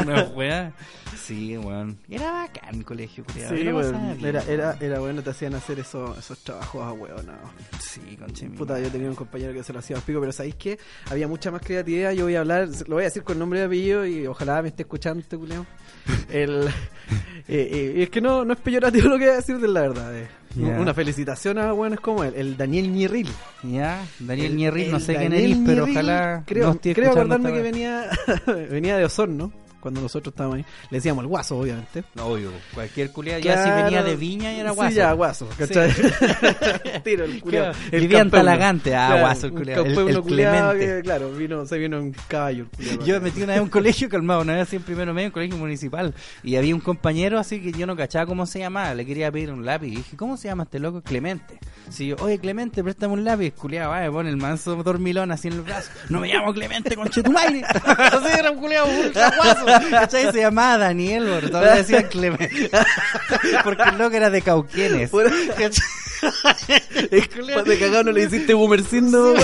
[0.02, 0.72] una weá.
[1.18, 1.98] Sí, weón.
[2.08, 3.50] Era bacán el colegio, culiao.
[3.56, 7.32] Sí, weón, era, era, era bueno, te hacían hacer esos, esos trabajos a weón, no.
[7.80, 10.54] Sí, conche Puta, yo tenía un compañero que se lo hacía a pico, pero ¿sabéis
[10.56, 10.78] qué?
[11.10, 12.12] Había mucha más creatividad.
[12.12, 14.68] Yo voy a hablar, lo voy a decir con nombre y apellido y ojalá me
[14.68, 15.66] esté escuchando este culeo.
[16.30, 16.68] El,
[17.48, 19.80] eh, eh, es que no, no es peyorativo lo que voy a decir de la
[19.82, 20.16] verdad.
[20.16, 20.28] eh.
[20.56, 23.28] Una felicitación a buenos como él, el Daniel Ñirril.
[23.62, 27.10] Ya, Daniel El- Ñerril, no el sé quién eres, pero Ñirril, ojalá Creo, no creo
[27.12, 28.06] acordarme que venía,
[28.70, 30.64] venía de Osorno, cuando nosotros estábamos ahí.
[30.90, 32.04] Le decíamos el guaso, obviamente.
[32.14, 34.94] No, Obvio, cualquier culiado, ya si venía de Viña y era Sí, guaso.
[34.96, 35.92] ya, guaso, ¿cachai?
[37.04, 37.72] Tiro el culiao.
[37.72, 37.78] Claro,
[38.22, 38.30] El.
[38.30, 40.78] Talagante, ah, Claro, guaso el un culiao, el- el Clemente.
[40.86, 42.66] que, claro, vino, se vino en caballo.
[42.78, 42.98] el.
[43.04, 45.26] Yo me metí una vez en un colegio calmado, una vez así en primero medio,
[45.26, 46.14] en un colegio municipal.
[46.42, 48.94] Y había un compañero así que yo no cachaba cómo se llamaba.
[48.94, 49.88] Le quería pedir un lápiz.
[49.88, 51.02] Y dije, ¿cómo se llama este loco?
[51.02, 51.58] Clemente.
[51.90, 53.52] Si yo, oye Clemente, préstame un lápiz.
[53.52, 55.90] Culeado, va, me pone el manso dormilón así en el brazo.
[56.08, 57.62] No me llamo Clemente, conchetumaire.
[57.64, 59.66] así era un culeado ultra guaso.
[59.90, 60.32] ¿Cachai?
[60.32, 62.70] Se llamaba Daniel, todavía le decían Clemente.
[63.64, 65.10] Porque el loco era de Cauquenes.
[65.10, 65.84] Pura- ¿Cachai?
[67.12, 69.40] Es culiao, de cagado no le hiciste boomer síndrome.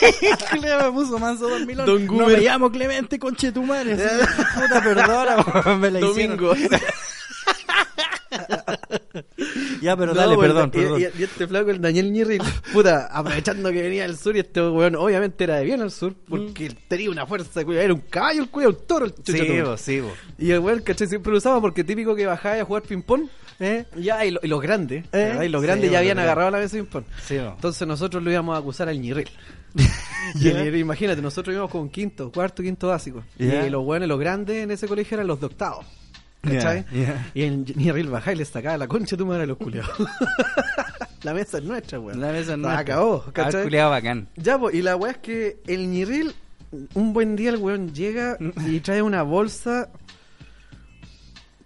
[0.50, 1.86] Culeado me puso manso dormilón.
[1.86, 3.94] Don no me llamo Clemente, conchetumaire.
[3.94, 6.36] Así, Puta, perdona, me la hicieron.
[6.36, 6.54] Domingo.
[9.82, 11.00] Ya, pero No, dale, pues, perdón, y, perdón.
[11.00, 14.60] y- y este flaco, el Daniel Ñirril, puta, aprovechando que venía del sur y este
[14.60, 18.48] weón obviamente era de bien al sur, porque tenía una fuerza, era un caballo el
[18.50, 20.12] culiao, un toro el chucha Sí, bo, sí, bo.
[20.38, 21.06] Y el weón, ¿cachai?
[21.08, 23.28] Siempre lo usaba porque típico que bajaba a jugar ping-pong.
[23.60, 23.86] ¿Eh?
[23.96, 25.36] Ya, y, lo- y los grandes, ¿Eh?
[25.44, 26.30] Y los Sí, grandes ya habían verdad.
[26.32, 27.04] agarrado la mesa de ping-pong.
[27.24, 27.36] Sí.
[27.36, 28.96] Entonces nosotros lo íbamos a acusar al.
[30.34, 30.50] Y Ya.
[30.50, 33.22] el Ñirril, imagínate, nosotros íbamos con quinto, cuarto, quinto básico.
[33.38, 35.84] Y los buenos, los grandes en ese colegio eran los de octavo.
[36.42, 36.84] ¿Cachai?
[37.34, 39.90] Y el Ñirril bajaba y le sacaba la concha de tu madre a los culiados.
[41.22, 42.20] la mesa es nuestra, weón.
[42.20, 43.64] La mesa no Se acabó, Ah, ¿cachai?
[43.64, 44.28] culiado bacán.
[44.36, 46.34] Ya, po, y la weá es que el Ñirril,
[46.94, 49.88] un buen día el weón llega y trae una bolsa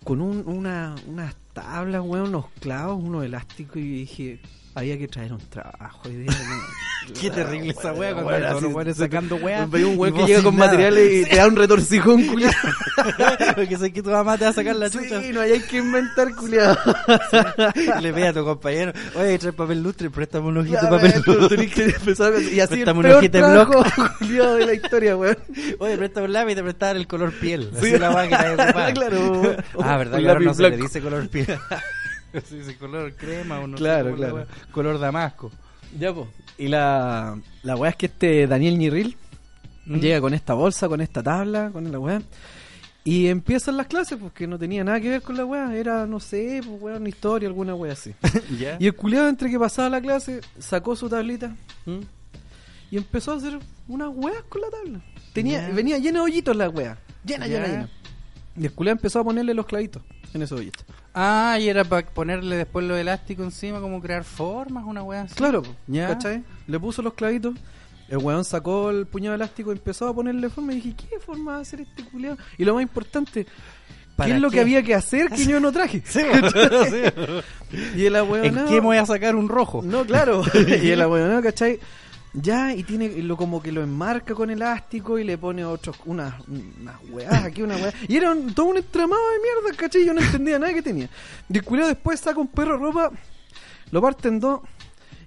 [0.05, 4.41] con un, una, unas tablas, weón, unos clavos, unos elásticos y dije,
[4.75, 6.09] había que traer un trabajo.
[6.09, 6.43] Y dije,
[7.21, 9.39] Qué terrible esa weá cuando todos los se- sacando.
[9.39, 10.67] Veía un weón que llega con nada.
[10.71, 12.55] materiales y te da un retorcijón, culiado.
[13.55, 15.21] Porque sé que tu mamá te va a sacar la chucha.
[15.21, 16.77] Sí, no hay que inventar, culiado.
[18.01, 18.93] Le pega a tu compañero.
[19.15, 22.45] Oye, trae papel lustre, préstame un ojito de papel Claro, lustre.
[22.53, 23.85] Y así Préstame un hojita de trabajo,
[24.19, 25.39] culiado de la historia, weón.
[25.79, 27.71] Oye, préstame un lápiz y te prestaban el color piel.
[27.81, 27.89] Sí.
[27.91, 28.93] Así la weá que te.
[28.93, 29.57] Claro.
[29.83, 31.47] Ah, verdad, lápiz no se le dice color piel.
[32.49, 34.47] Se dice color crema o no Claro, claro.
[34.71, 35.53] Color damasco.
[35.99, 36.29] Ya, po.
[36.59, 39.17] Y la, la weá es que este Daniel Ñirril
[39.87, 39.99] ¿Mm?
[39.99, 42.23] llega con esta bolsa, con esta tabla, con la weá.
[43.05, 45.75] Y empiezan las clases, porque no tenía nada que ver con la weá.
[45.75, 48.15] Era, no sé, pues weá, una historia, alguna weá así.
[48.79, 52.01] Y el culiado, entre que pasaba la clase, sacó su tablita ¿Mm?
[52.91, 55.01] y empezó a hacer unas weas con la tabla.
[55.33, 56.99] Tenía, venía llena de hoyitos la wea.
[57.25, 57.89] Llena, llena, llena.
[58.57, 60.03] Y el culiado empezó a ponerle los clavitos
[60.35, 60.85] en esos hoyitos.
[61.15, 65.35] Ah, y era para ponerle después los elásticos encima, como crear formas, una weá así.
[65.35, 66.09] Claro, Ya.
[66.09, 66.43] ¿cachai?
[66.67, 67.55] Le puso los clavitos.
[68.09, 70.73] El weón sacó el puñado elástico y empezó a ponerle forma.
[70.73, 72.37] Y dije, ¿qué forma va a hacer este culiado?
[72.59, 73.51] Y lo más importante, ¿qué
[74.17, 74.57] ¿Para es lo qué?
[74.57, 76.03] que había que hacer que yo no traje?
[76.07, 76.21] Sí,
[77.97, 79.81] Y el weón, ¿En qué me voy a sacar un rojo?
[79.83, 80.43] No, claro.
[80.83, 81.79] y el weón, ¿cachai?
[82.35, 86.33] Ya, y tiene lo como que lo enmarca con elástico y le pone otros, unas,
[86.49, 87.93] unas weas aquí, una wea.
[88.09, 90.07] Y era un- todo un entramado de mierda, ¿cachai?
[90.07, 91.11] Yo no entendía nada que tenía.
[91.51, 93.11] Y el culiao después saca un perro ropa,
[93.91, 94.61] lo parte en dos,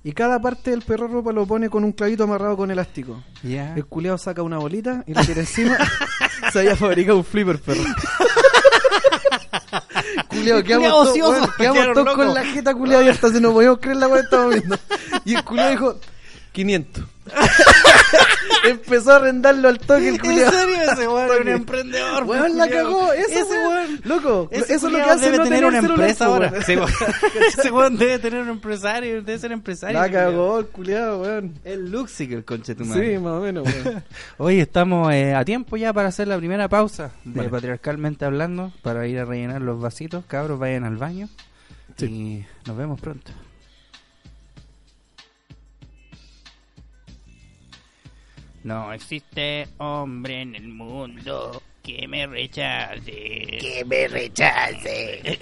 [0.03, 3.23] y cada parte del perro ropa lo pone con un clavito amarrado con elástico.
[3.43, 3.75] Ya.
[3.75, 5.77] El culiao saca una bolita y la tira encima.
[6.51, 7.83] se había fabricado un flipper, perro.
[10.29, 14.07] culiao, quedamos todos, quedamos con la jeta culiao y hasta se nos podíamos creer la
[14.07, 14.75] weá que estábamos viendo.
[15.23, 15.99] Y el culiao dijo,
[16.55, 17.03] 500.
[18.67, 20.51] Empezó a arrendarlo al toque el ¿En culiao.
[20.51, 22.23] serio ese weón un emprendedor?
[22.23, 22.83] Weón, la culiao.
[22.85, 23.13] cagó.
[23.13, 24.01] Eso, Ese weón.
[24.05, 26.61] Loco, Ese eso es lo que culiao hace debe no tener una empresa ahora.
[26.63, 26.89] Sí, weón.
[27.47, 29.99] ese weón debe tener un empresario, debe ser empresario.
[29.99, 30.31] La culiao.
[30.31, 31.53] cagó el culiado, weón.
[31.63, 33.19] El Luxi que el conche tu Sí, madre.
[33.19, 34.03] más o menos, weón.
[34.37, 37.49] Hoy estamos eh, a tiempo ya para hacer la primera pausa de Vale.
[37.49, 40.25] Patriarcalmente Hablando, para ir a rellenar los vasitos.
[40.25, 41.27] Cabros, vayan al baño.
[41.97, 42.05] Sí.
[42.05, 43.31] Y nos vemos pronto.
[48.65, 53.11] No existe hombre en el mundo que me rechace.
[53.11, 55.37] que me rechace.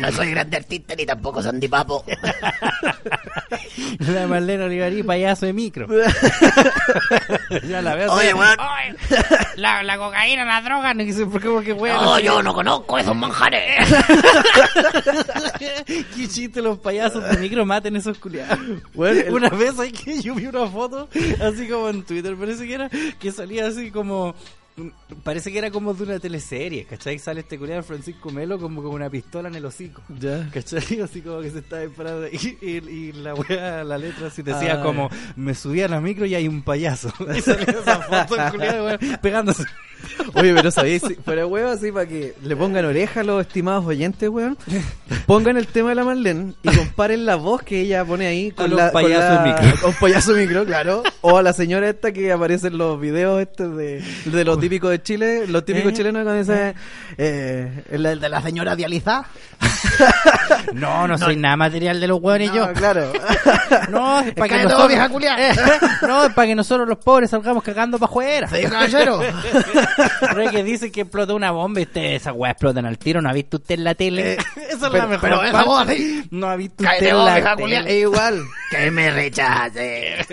[0.00, 2.02] No soy grande artista ni tampoco Sandy Papo.
[3.98, 5.86] La Marlene Olivarí, payaso de micro.
[7.68, 8.10] ya la veo.
[8.12, 8.56] Oye, weón.
[8.58, 8.94] "Ay,
[9.56, 12.02] La, la cocaína, la droga, no sé por qué, porque weón.
[12.02, 13.86] No, yo no conozco esos manjares.
[15.58, 18.58] Qué chiste los payasos de micro maten esos culiados.
[18.94, 21.08] Weón, el- Una vez hay que yo vi una foto,
[21.40, 24.34] así como en Twitter, parece que era, que salía así como.
[25.22, 27.18] Parece que era como de una teleserie, ¿cachai?
[27.18, 30.02] Sale este culiado Francisco Melo como con una pistola en el hocico.
[30.18, 30.48] Ya.
[30.50, 31.00] ¿Cachai?
[31.02, 32.26] Así como que se está disparando.
[32.28, 36.00] Y, y, y la wea, la letra así decía Ah, como: Me subí a la
[36.00, 37.12] micro y hay un payaso.
[37.42, 39.64] Salía esa foto del culiado, weón, pegándose.
[40.34, 43.84] Oye, pero sabéis, si fuera huevo así para que le pongan oreja a los estimados
[43.86, 44.56] oyentes, weón.
[45.26, 48.70] Pongan el tema de la Marlene y comparen la voz que ella pone ahí con
[48.70, 49.80] los la con payasos la- micro.
[49.82, 51.02] con payaso micro, claro.
[51.20, 54.90] O a la señora esta que aparece en los videos estos de, de los típicos
[54.90, 55.96] de Chile, los típicos ¿Eh?
[55.96, 56.74] chilenos cuando dice
[57.18, 59.26] eh, el, el de la señora dializada.
[60.74, 62.72] No, no soy nada material de los hueones No, yo.
[62.72, 63.12] claro.
[63.90, 65.36] No, es para que nosotros, vieja culiá.
[66.02, 68.48] no, es para que nosotros los pobres salgamos cagando para afuera.
[68.48, 69.20] Sí, caballero.
[70.20, 73.20] Pero es que dice que explotó una bomba y usted, esas weas explotan al tiro.
[73.22, 74.34] ¿No ha visto usted en la tele?
[74.34, 76.24] Esa es la pero- mejor pero esa voz así.
[76.30, 77.78] No ha visto usted en la tele.
[77.96, 78.42] Es igual.
[78.70, 80.26] Que me rechace.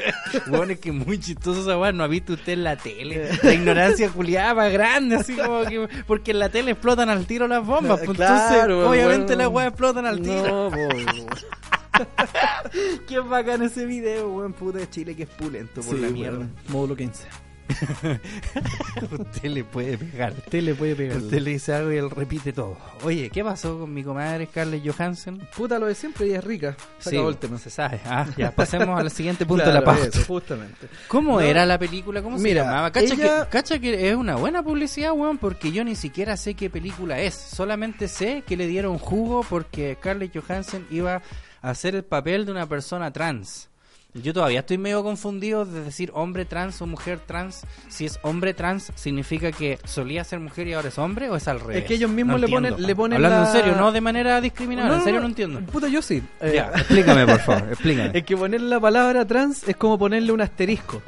[0.47, 1.91] Bueno, es que muy chistoso esa wea.
[1.91, 3.29] No ha visto usted en la tele.
[3.43, 5.87] La ignorancia culiada grande, así como que.
[6.07, 7.99] Porque en la tele explotan al tiro las bombas.
[8.05, 9.43] Pues Claro, entonces, obviamente bueno.
[9.43, 10.69] las weas explotan al tiro.
[10.69, 11.99] No, po.
[13.07, 14.53] Qué bacán ese video, weón.
[14.53, 16.37] Puta de Chile que es pulento por Sí, la mierda.
[16.39, 16.55] weón.
[16.69, 17.27] Módulo 15.
[19.19, 20.33] Usted le puede pegar.
[20.33, 21.17] Usted le puede pegar.
[21.17, 22.77] Usted le dice algo y él repite todo.
[23.03, 25.39] Oye, ¿qué pasó con mi comadre Scarlett Johansson?
[25.55, 26.75] Puta lo de siempre y es rica.
[26.99, 27.57] Se acabó el tema.
[27.57, 27.99] se sabe.
[28.05, 30.07] Ah, ya, pasemos al siguiente punto Claro, de la pauta.
[30.07, 30.87] eso, justamente.
[31.07, 31.41] ¿Cómo No.
[31.41, 32.21] era la película?
[32.21, 32.91] ¿Cómo Mira, se llamaba?
[32.91, 36.53] Cacha, ella- que, cacha que es una buena publicidad, weón, porque yo ni siquiera sé
[36.55, 37.33] qué película es.
[37.35, 41.21] Solamente sé que le dieron jugo porque Scarlett Johansson iba
[41.61, 43.68] a hacer el papel de una persona trans.
[44.15, 47.61] Yo todavía estoy medio confundido de decir hombre trans o mujer trans.
[47.89, 51.47] Si es hombre trans, ¿significa que solía ser mujer y ahora es hombre o es
[51.47, 51.85] al revés?
[51.85, 54.41] que ellos mismos No le ponen- le ponen Hablando la- en serio, no de manera
[54.41, 55.59] discriminada, en serio no entiendo.
[55.71, 56.23] Puta, yo sí.
[56.41, 58.11] Eh, Ya, explícame por favor, explícame.
[58.17, 61.03] Es que poner la palabra trans es como ponerle un asterisco.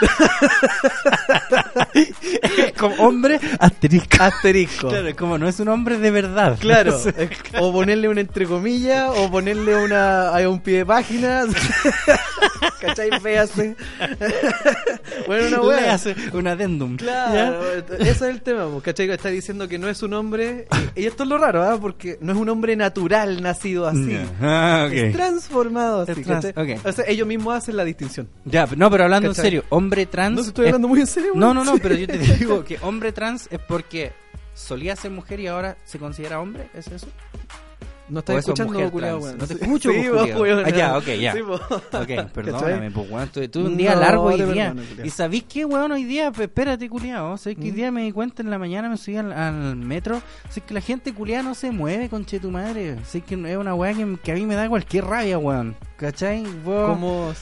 [2.78, 4.22] Como hombre asterisco.
[4.22, 4.88] Asterisco.
[4.88, 6.58] Claro, es como no es un hombre de verdad.
[6.60, 6.98] Claro,
[7.60, 11.44] O ponerle un entre comillas, o ponerle una a un pie de página.
[12.80, 13.10] ¿Cachai?
[13.22, 13.76] Véase.
[15.26, 15.94] bueno, una wea.
[15.94, 16.96] hace un adendum.
[16.96, 17.62] Claro,
[17.98, 19.10] ese es el tema, pues, ¿cachai?
[19.10, 20.66] Está diciendo que no es un hombre.
[20.94, 21.78] Y, esto es lo raro, ¿ah?
[21.80, 24.18] Porque no es un hombre natural nacido así.
[24.40, 24.88] Ah.
[24.92, 26.12] Es transformado así.
[26.12, 26.74] Es trans- ¿cachai?
[26.74, 26.86] ok.
[26.86, 28.28] O sea, ellos mismos hacen la distinción.
[28.44, 30.36] Ya, no, pero hablando en serio, hombre trans.
[30.36, 32.64] No se estoy es- hablando muy en serio, No, no, no, pero yo te digo
[32.66, 34.12] que hombre trans es porque
[34.54, 37.06] solía ser mujer y ahora se considera hombre, ¿es eso?
[38.06, 39.38] No estás es escuchando, mujer culiao, weón.
[39.38, 40.58] No te escucho, sí, vos, culiao.
[40.66, 41.32] Ah, ya, ok, ya.
[41.32, 41.38] Sí.
[41.40, 44.46] Ok, perdóname, pues weón, tuve, un día No, largo hoy día.
[44.46, 45.06] perdono, culiao.
[45.06, 46.30] ¿Y sabéis qué, weón, hoy día?
[46.30, 47.38] Pues, espérate, culiao.
[47.38, 47.60] ¿Sabes Mm.
[47.62, 50.20] que hoy día me di cuenta en la mañana, me subí al, al metro?
[50.50, 52.96] ¿Sabes que la gente culiada no se mueve, conche tu madre?
[53.06, 55.74] ¿Sabes que es una weá que, que a mí me da cualquier rabia, weón?
[55.96, 56.42] ¿Cachai?
[56.64, 57.32] Vos- ¿Cómo,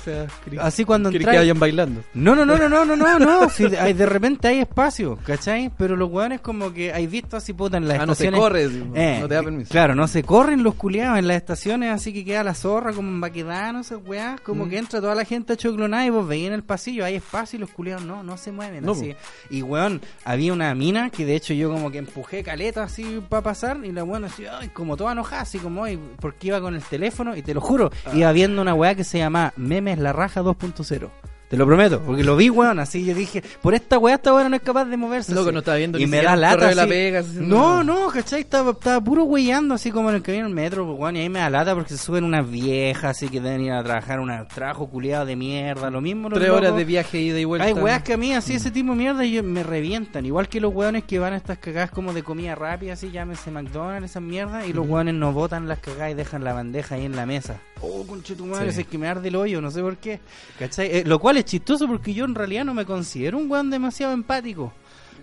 [0.44, 2.02] querés- Así cuando entráis- que vayan bailando?
[2.12, 3.48] No, no, no, no, no, no, no, no.
[3.48, 5.70] Si de, hay- de repente hay espacio, ¿cachai?
[5.78, 8.40] Pero los weones como que hay visto así puta en las Ah, no se estaciones.
[8.40, 9.70] corre, Eh, no te da permiso.
[9.70, 13.08] Claro, no se corren los culiados en las estaciones, así que queda la zorra como
[13.08, 14.68] en Baquedano, esas weás, como Mm.
[14.70, 17.56] que entra toda la gente a choclonar y vos veis en el pasillo, hay espacio
[17.56, 18.84] y los culiados no, no se mueven.
[18.84, 19.14] No, así.
[19.48, 23.42] Y weón, había una mina que de hecho yo como que empujé caleta así para
[23.42, 26.74] pasar y la weón así, ay, como toda enojada, así como, ay, porque iba con
[26.74, 28.10] el teléfono y te lo juro, Ah.
[28.14, 31.31] iba viendo una weá que se llama Memes La Raja 2.0.
[31.52, 34.48] Te lo prometo, porque lo vi, weón, así yo dije, por esta weá esta weá
[34.48, 35.32] no es capaz de moverse.
[35.34, 35.52] Loco, así.
[35.52, 36.68] no estaba viendo y ni me da lata.
[36.68, 36.90] de la así.
[36.90, 38.08] pega, así, no, no.
[38.08, 38.40] ¿cachai?
[38.40, 41.20] Estaba, estaba puro weyando así como en el que viene el metro, pues, weón, y
[41.20, 44.18] ahí me da lata porque se suben unas viejas así que deben ir a trabajar
[44.18, 46.30] un trabajo culiado de mierda, lo mismo.
[46.30, 47.66] los Tres horas de viaje ida y vuelta.
[47.66, 50.24] Hay weas que a mí así ese tipo de mierda y yo- me revientan.
[50.24, 53.50] Igual que los weones que van a estas cagadas como de comida rápida, así llámese
[53.50, 57.04] McDonald's, esas mierdas, y los weones no botan las cagadas y dejan la bandeja ahí
[57.04, 57.60] en la mesa.
[57.84, 58.82] oh, conche tu madre, Sí.
[58.82, 60.20] es que me arde el hoyo, no sé por qué.
[60.56, 60.86] ¿Cachai?
[60.98, 64.12] Eh, lo cual es chistoso porque yo en realidad no me considero un weón demasiado
[64.12, 64.72] empático.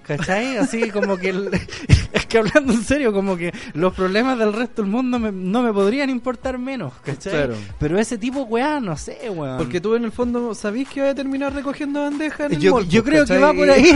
[0.04, 0.58] ¿Cachai?
[0.58, 1.30] Así como que...
[1.30, 1.50] el-
[2.14, 5.62] es que hablando en serio, como que los problemas del resto del mundo me- no
[5.62, 7.32] me podrían importar menos, ¿cachai?
[7.34, 7.56] Claro.
[7.80, 9.58] Pero ese tipo, weón, no sé, weón.
[9.58, 12.82] Porque tú en el fondo sabís que vas a terminar recogiendo bandejas en el yo,
[12.82, 13.92] yo creo que va por ahí,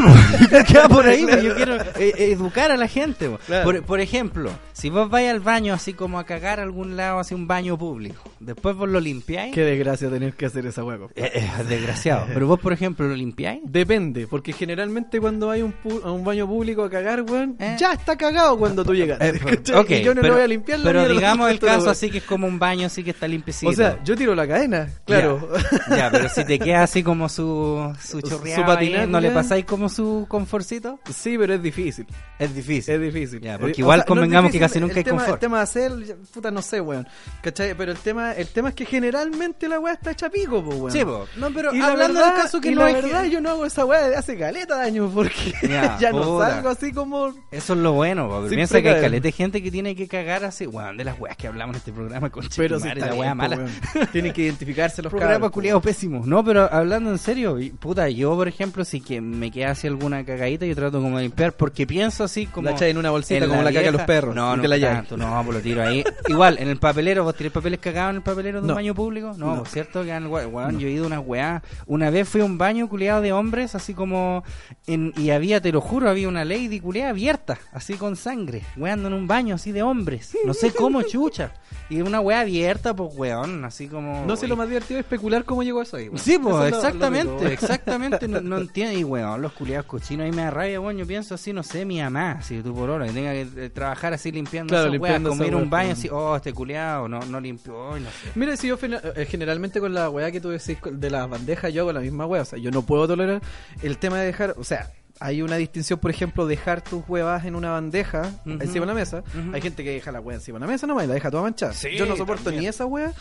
[0.67, 3.29] que va por ahí, yo quiero eh, educar a la gente.
[3.45, 3.63] Claro.
[3.63, 7.19] Por, por ejemplo, si vos vais al baño así como a cagar a algún lado,
[7.19, 10.97] así un baño público, después vos lo limpiáis, Qué desgracia tener que hacer esa hueá.
[11.15, 12.25] eh, eh, es desgraciado.
[12.33, 13.61] Pero vos, por ejemplo, lo limpiáis.
[13.63, 17.75] Depende, porque generalmente cuando hay un pu- a un baño público a cagar, weón, Eh.
[17.79, 19.19] ya está cagado cuando tú llegas.
[19.23, 19.75] Eh, ¿cachai?
[19.75, 21.89] ok, y yo no pero, lo voy a limpiar la pero mierda, digamos el caso
[21.89, 23.71] así que es como un baño así que está limpiecito.
[23.71, 25.49] O sea, yo tiro la cadena, claro.
[25.89, 29.19] Ya, ya, pero si te queda así como su, su Su chorreado patinar, ahí, ¿no
[29.21, 30.99] le pasáis como su confortito?
[31.13, 32.05] sí, pero es difícil.
[32.39, 32.95] Es difícil.
[32.95, 33.39] Es difícil.
[33.41, 35.33] Ya, porque Eh, igual convengamos que difícil, casi nunca el hay tema, confort.
[35.35, 35.91] El tema de hacer,
[36.33, 37.07] puta, no sé, weón.
[37.41, 37.73] ¿Cachai?
[37.75, 40.91] Pero el tema, el tema es que generalmente la weá está hecha pico, weón.
[40.91, 41.25] Sí, po.
[41.37, 43.29] no, pero Y la hablando verdad, del caso que y no la hay verdad, que-
[43.29, 46.69] yo no hago esa weá de hace caleta de años porque Ya, ya, no salgo
[46.69, 47.33] así como.
[47.51, 50.07] Eso es lo bueno, porque Sin piensa que hay caleta de gente que tiene que
[50.07, 53.13] cagar así, weón, de las weas que hablamos en este programa con Pero si la
[53.13, 53.59] wea mala.
[54.11, 56.21] Tienen que identificarse los Programa cabros, po, culiado pésimo.
[56.25, 59.87] No, pero hablando en serio, y, puta, yo por ejemplo, si que me queda así
[59.87, 62.69] alguna cagadita, yo trato como de limpiar, porque pienso así como...
[62.69, 64.35] La echáis en una bolsita en como la caga vieja- los perros.
[64.35, 66.03] No, no, la tanto, no, pues lo tiro ahí.
[66.27, 68.75] Igual, en el papelero, ¿vos tirás papeles cagados en el papelero de un No.
[68.75, 69.33] baño público?
[69.37, 69.57] No, No.
[69.63, 70.03] pues, ¿cierto?
[70.03, 71.61] Que gua- weón, yo he ido a una weá.
[71.87, 74.43] Una vez fui a un baño culiado de hombres, así como...
[74.87, 79.07] En, y había, te lo juro, había una lady culiada abierta, así con sangre, weando
[79.07, 80.35] en un baño así de hombres.
[80.45, 81.51] No sé cómo, chucha.
[81.89, 84.25] Y una weá abierta, pues weón, así como...
[84.25, 86.17] No sé, lo más divertido es especular cómo llegó eso ahí, weón.
[86.19, 89.85] Sí, Eso pues, es lo- lo exactamente, exactamente, no, no entiendo, y weón, los culiados
[89.85, 92.73] cochinos ahí me da rabia, weón, yo pienso así, no sé, mi mamá, si tú
[92.73, 95.47] por hora, que tenga que eh, trabajar así limpiando Claro, esa weá, limpiando como esa
[95.49, 98.31] ir a un baño así, oh, este culiado, no, no limpió, no sé.
[98.35, 101.81] Mira, si yo eh, generalmente con la weá que tú decís de las bandejas, yo
[101.81, 102.43] hago la misma weá.
[102.43, 103.41] O sea, yo no puedo tolerar
[103.81, 104.55] el tema de dejar.
[104.57, 104.91] O sea,
[105.25, 109.23] hay una distinción, por ejemplo, dejar tus huevas en una bandeja encima de la mesa.
[109.53, 111.43] Hay gente que deja la weá encima de la mesa nomás y la deja toda
[111.43, 111.71] manchada.
[111.73, 112.63] Sí, yo no soporto también.
[112.63, 113.13] ni esa weá.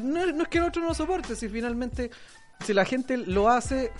[0.00, 2.10] No, no es que el otro no lo soporte, si finalmente,
[2.64, 3.90] si la gente lo hace,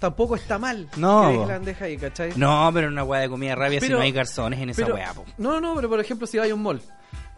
[0.00, 0.88] tampoco está mal.
[0.96, 2.32] No, que la bandeja ahí, ¿cachai?
[2.36, 5.24] No, pero una weá de comida rabia si no hay garzones en esa Pero- po.
[5.38, 6.82] No, no, pero por ejemplo, si hay un mall.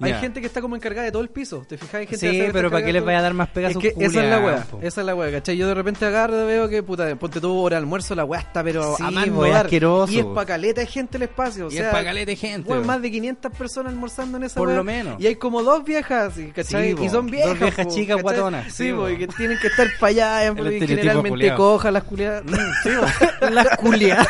[0.03, 1.64] Hay gente que está como encargada de todo el piso.
[1.68, 1.94] ¿Te fijas?
[1.94, 3.88] Hay gente Sí, que pero ¿para qué les vaya a dar más pegas es que
[3.98, 5.57] esa es la weá, esa es la weá, ¿cachai?
[5.57, 8.62] Yo de repente agarro, veo que, puta, ponte tú hora de almuerzo, la weá está,
[8.64, 11.70] pero Sí, a más no asqueroso, Y es pa' caleta de gente el espacio, o
[11.72, 12.80] Y es pa' caleta de gente, po.
[12.84, 15.20] más de 500 personas almorzando en esa Por lo menos.
[15.20, 16.94] Y hay como dos viejas, y- ¿cachai?
[16.96, 19.09] Sí, y son dos viejas, viejas po, chicas guatonas, Sí, sí, po.
[19.09, 22.42] y que tienen que estar para allá, El porque generalmente cojas las culiadas.
[22.82, 23.46] Sí, po.
[23.50, 24.26] Las culiadas.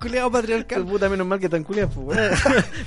[0.00, 0.84] culiado patriarcal.
[0.84, 1.92] Puta, menos mal que están culiadas.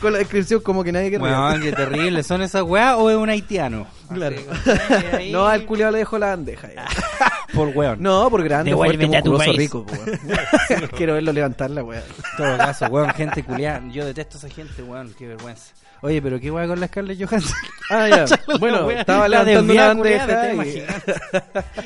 [0.01, 1.17] Con la descripción como que nadie.
[1.17, 1.71] Weón, qué
[2.18, 2.24] terrible.
[2.24, 3.88] ¿Son esas weas o es un haitiano?
[4.13, 4.36] Claro.
[4.51, 6.68] Así, ahí- No, al culiado le dejo la bandeja.
[6.74, 6.86] ya.
[7.53, 8.01] Por weón.
[8.01, 9.86] No, por grande, fuerte, Devuélvete a tu musculoso, rico.
[9.89, 10.88] weón.
[10.97, 12.03] Quiero verlo levantarla, weón.
[12.03, 13.82] En todo caso, weón, gente culiada.
[13.89, 15.13] Yo detesto a esa gente, weón.
[15.18, 15.74] Qué vergüenza.
[16.01, 17.55] Oye, pero qué wea con la Scarlett Johansson.
[17.89, 18.26] Ah, ya.
[18.47, 20.53] La Bueno, estaba la levantando una bandeja.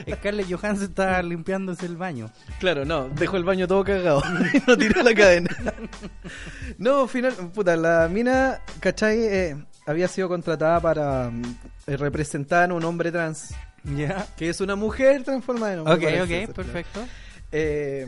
[0.07, 0.13] y-.
[0.13, 2.31] Scarlett Johansson estaba limpiándose el baño.
[2.59, 4.23] Claro, no, dejó el baño todo cagado.
[4.51, 5.49] y no tiró la cadena.
[6.79, 9.19] no, final, puta, la mina, ¿cachai?
[9.19, 9.55] Eh,
[9.91, 11.41] había sido contratada para mm,
[11.87, 13.53] eh, representar a un hombre trans.
[13.83, 14.27] Ya.
[14.37, 15.95] Que es una mujer transformada en hombre.
[15.95, 16.99] Ok, parece ok, ser, perfecto.
[17.51, 18.07] Eh,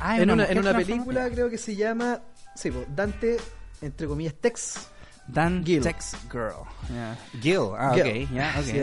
[0.00, 2.20] Ah, en, una, en una película creo que se llama
[2.54, 3.36] sí, po, Dante,
[3.80, 4.88] entre comillas, Tex.
[5.26, 5.82] Dan Gil.
[5.82, 6.64] Tex Girl.
[6.92, 7.16] Ya.
[7.40, 8.24] Gil, ah, Gil.
[8.24, 8.64] ok, ya, ok.
[8.64, 8.82] Sí.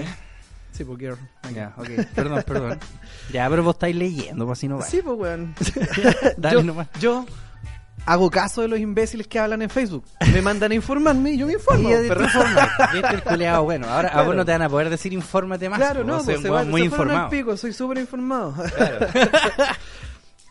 [0.72, 1.18] Sí, pues girl.
[1.54, 2.80] Ya, ok, perdón, perdón.
[3.34, 4.86] Ya, pero vos estáis leyendo, pues así no va.
[4.86, 5.54] Sí, pues weón.
[6.38, 6.88] Dale yo, nomás.
[7.00, 7.26] yo
[8.06, 10.04] hago caso de los imbéciles que hablan en Facebook.
[10.34, 11.90] Me mandan a informarme y yo me informo.
[11.90, 14.34] Y el culeado, bueno, ahora a vos Claro.
[14.38, 15.80] no te van a poder decir infórmate más.
[15.80, 17.30] Claro, no, vos pues weón muy informado.
[17.30, 18.54] pico, soy súper informado.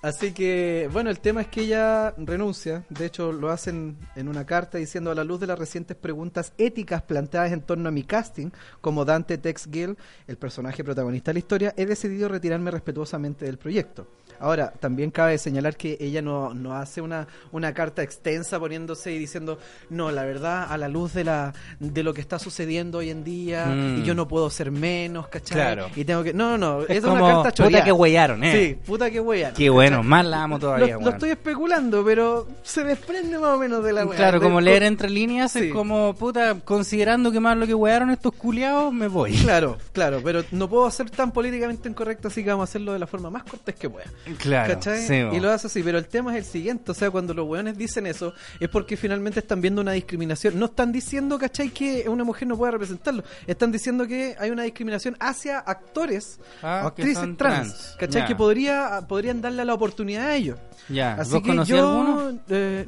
[0.03, 2.85] Así que, bueno, el tema es que ella renuncia.
[2.89, 6.55] De hecho, lo hacen en una carta diciendo a la luz de las recientes preguntas
[6.57, 8.49] éticas planteadas en torno a mi casting,
[8.81, 13.59] como Dante Tex Gill, el personaje protagonista de la historia, he decidido retirarme respetuosamente del
[13.59, 14.07] proyecto.
[14.41, 19.19] Ahora, también cabe señalar que ella no, no hace una, una carta extensa poniéndose y
[19.19, 19.59] diciendo,
[19.91, 23.23] no, la verdad, a la luz de, la, de lo que está sucediendo hoy en
[23.25, 23.99] día, Mm.
[24.01, 25.57] y yo no puedo ser menos, ¿cachai?
[25.57, 25.89] Claro.
[25.95, 26.33] Y tengo que...
[26.33, 27.85] No, no, no, Es es como, una carta puta choreada.
[27.85, 28.53] que huellaron, eh.
[28.53, 29.55] Sí, puta que huellaron.
[29.57, 31.13] Qué Menos mal la amo Lo, todavía, lo weón.
[31.15, 34.17] estoy especulando, pero se desprende más o menos de la weá.
[34.17, 35.67] Claro, como leer entre líneas Sí.
[35.69, 39.33] es como, puta, considerando que más lo que wearon estos culiados, me voy.
[39.37, 42.99] Claro, claro, pero no puedo ser tan políticamente incorrecto, así que vamos a hacerlo de
[42.99, 44.07] la forma más cortés que pueda.
[44.39, 45.07] Claro, ¿Cachai?
[45.07, 45.35] sí, bo.
[45.35, 47.77] y lo hace así, pero el tema es el siguiente, o sea, cuando los weones
[47.77, 50.59] dicen eso, es porque finalmente están viendo una discriminación.
[50.59, 51.71] No están diciendo, ¿cachai?
[51.71, 53.25] Que una mujer no pueda representarlo.
[53.47, 57.97] Están diciendo que hay una discriminación hacia actores Ah, o actrices que son trans, trans.
[57.99, 58.27] ¿cachai?
[58.27, 60.59] Que podría, podrían darle la oportunidad a ellos.
[60.89, 62.41] Ya, Así ¿vos que yo, alguno?
[62.49, 62.85] eh,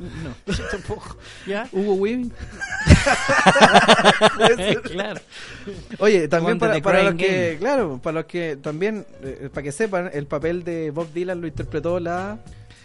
[0.46, 1.16] no, tampoco.
[1.46, 1.68] ¿Ya?
[1.72, 2.32] Hugo Weaving.
[4.92, 5.20] Claro.
[5.98, 7.58] Oye, también para, para los que, Game.
[7.58, 11.46] claro, para los que también, eh, para que sepan, el papel de Bob Dylan lo
[11.46, 12.38] interpretó la...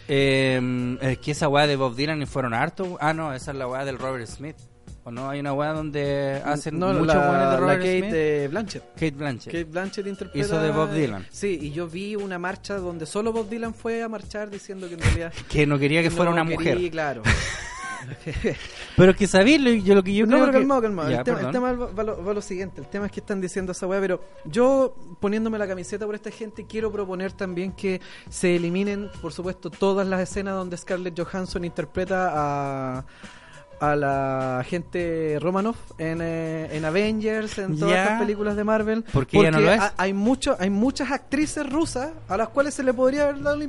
[0.10, 2.90] Eh, es que esa weá de Bob Dylan y fueron hartos.
[3.02, 4.56] Ah, no, esa es la weá del Robert Smith.
[5.04, 5.30] ¿O no?
[5.30, 8.12] Hay una weá donde hacen no, muchos la, de la Robert Kate Smith.
[8.12, 8.84] de Blanchett.
[8.94, 9.54] Kate Blanchett.
[9.54, 10.46] Kate Blanchett interpreta...
[10.46, 11.26] Hizo de Bob Dylan.
[11.30, 14.96] Sí, y yo vi una marcha donde solo Bob Dylan fue a marchar diciendo que
[14.96, 15.34] en realidad...
[15.50, 16.92] Que no quería que fuera no una quería, mujer.
[16.92, 17.24] claro.
[18.96, 20.58] Pero que sabéis, yo lo que yo no, creo pero que...
[20.60, 21.10] calmado, calmado.
[21.10, 21.54] Ya, el, tema, el perdón.
[21.54, 22.82] tema va, va lo, va lo siguiente.
[22.82, 26.32] El tema es que están diciendo esa weá, pero yo poniéndome la camiseta por esta
[26.32, 31.66] gente quiero proponer también que se eliminen, por supuesto, todas las escenas donde Scarlett Johansson
[31.66, 33.06] interpreta a
[33.80, 38.04] a la gente Romanoff en, eh, en Avengers, en todas Ya.
[38.04, 39.04] estas películas de Marvel.
[39.14, 39.80] Porque ella no lo es.
[39.80, 43.60] ha- hay, mucho, hay muchas actrices rusas a las cuales se le podría haber dado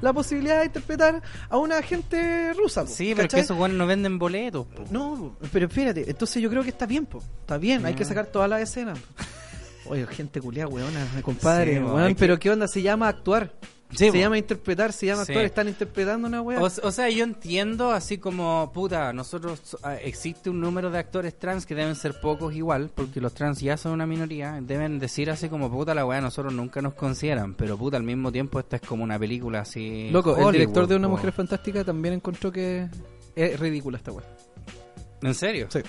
[0.00, 2.82] la, posibilidad de interpretar a una agente rusa.
[2.84, 4.66] po, Sí, pero que esos weones no venden boletos.
[4.66, 4.84] po.
[4.90, 7.22] No, pero espérate, entonces yo creo que está bien, po.
[7.40, 7.98] Está bien, hay Ya.
[7.98, 8.98] que sacar todas las escenas.
[9.86, 12.68] Oye, gente culiada, weona, compadre, Sí, po, weón, hay que- pero ¿qué onda?
[12.68, 13.52] Se llama actuar.
[13.94, 15.32] Sí, se llama interpretar, se llama Sí.
[15.32, 16.60] actuar, están interpretando una weá.
[16.60, 21.38] O, o sea, yo entiendo así como, puta, nosotros, ah, existe un número de actores
[21.38, 25.30] trans que deben ser pocos igual, porque los trans ya son una minoría, deben decir
[25.30, 28.76] así como, puta, la weá, nosotros nunca nos consideran, pero puta, al mismo tiempo esta
[28.76, 30.08] es como una película así...
[30.10, 31.08] Loco, el director de Una.
[31.08, 32.88] Mujer Fantástica también encontró que
[33.34, 34.24] es ridícula esta weá.
[35.22, 35.66] ¿En serio?
[35.70, 35.80] Sí.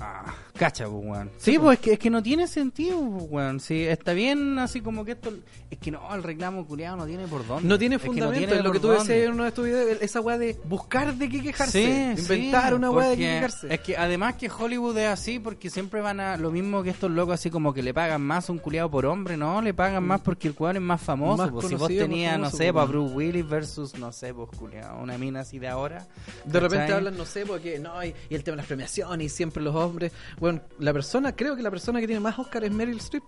[0.00, 1.30] Ah, cacha, pues, weón.
[1.36, 1.64] Sí, po.
[1.64, 3.60] pues es que, es que no tiene sentido, pues, weón.
[3.60, 5.32] Sí, está bien así como que esto...
[5.70, 7.68] Es que no, el reclamo culiado no tiene por dónde.
[7.68, 9.64] No tiene Es que fundamento, tiene es lo que tú decías en uno de tus
[9.64, 13.22] videos, esa weá de buscar de qué quejarse, Sí, inventar sí, una weá de qué
[13.22, 13.74] quejarse.
[13.74, 17.10] Es que además que Hollywood es así porque siempre van a lo mismo que estos
[17.10, 20.04] locos así como que le pagan más a un culiado por hombre, no, le pagan
[20.04, 21.42] más porque el cuadro es más famoso.
[21.42, 22.86] Más pues, si vos tenías, no sé, pues, para.
[22.86, 26.06] Bruce Willis versus, no sé, pues culiado, una mina así de ahora.
[26.44, 29.28] De repente hablan, no sé, porque no, y, y el tema de las premiaciones y
[29.28, 30.12] siempre los hombres.
[30.44, 33.24] Bueno, la persona, creo que la persona que tiene más Oscar es Meryl Streep.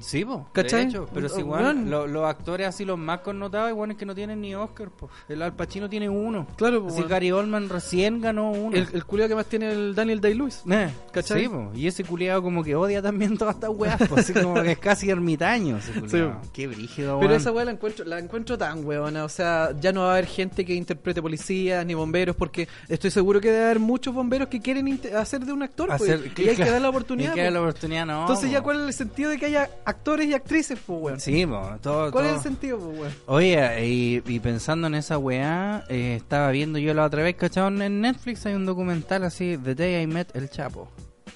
[0.00, 0.84] Sí, po, ¿Cachai?
[0.84, 4.06] de hecho, pero si igual lo- los actores así los más connotados igual es que
[4.06, 5.12] no tienen ni Oscar, pues.
[5.28, 6.46] El Al Pacino tiene uno.
[6.56, 7.10] Claro, pues, Así weón.
[7.10, 8.76] Gary Oldman recién ganó uno.
[8.76, 10.62] El, el culiao que más tiene el Daniel Day-Lewis.
[10.70, 11.42] Eh, ¿Cachai?
[11.42, 14.54] Sí, po, y ese culiado como que odia también todas estas weas, po, así como
[14.62, 16.38] que es casi ermitaño ese culiao.
[16.42, 16.48] Sí.
[16.52, 17.40] Qué brígido, Pero weón.
[17.40, 19.24] esa weá la encuentro, la encuentro tan weona.
[19.24, 23.10] O sea, ya no va a haber gente que interprete policías ni bomberos, porque estoy
[23.10, 25.88] seguro que debe haber muchos bomberos que quieren hacer de un actor.
[25.98, 26.08] pues,
[26.38, 27.30] y hay que dar la oportunidad.
[27.32, 28.20] hay que dar la oportunidad, no.
[28.22, 28.52] Entonces, po.
[28.52, 31.20] ya cuál es el sentido de que haya actores y actrices, pues, weón.
[31.20, 32.34] Sí, po, todo, ¿Cuál todo.
[32.34, 33.12] es el sentido, pues, weón?
[33.26, 37.68] Oye, y, y pensando en esa weá, eh, estaba viendo yo la otra vez, ¿cachado?
[37.68, 40.88] En Netflix hay un documental así, The Day I Met El Chapo,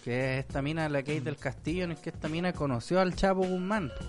[0.05, 3.15] que es esta mina, la Kate del Castillo, en el que esta mina conoció al
[3.15, 4.05] Chapo Guzmán, po,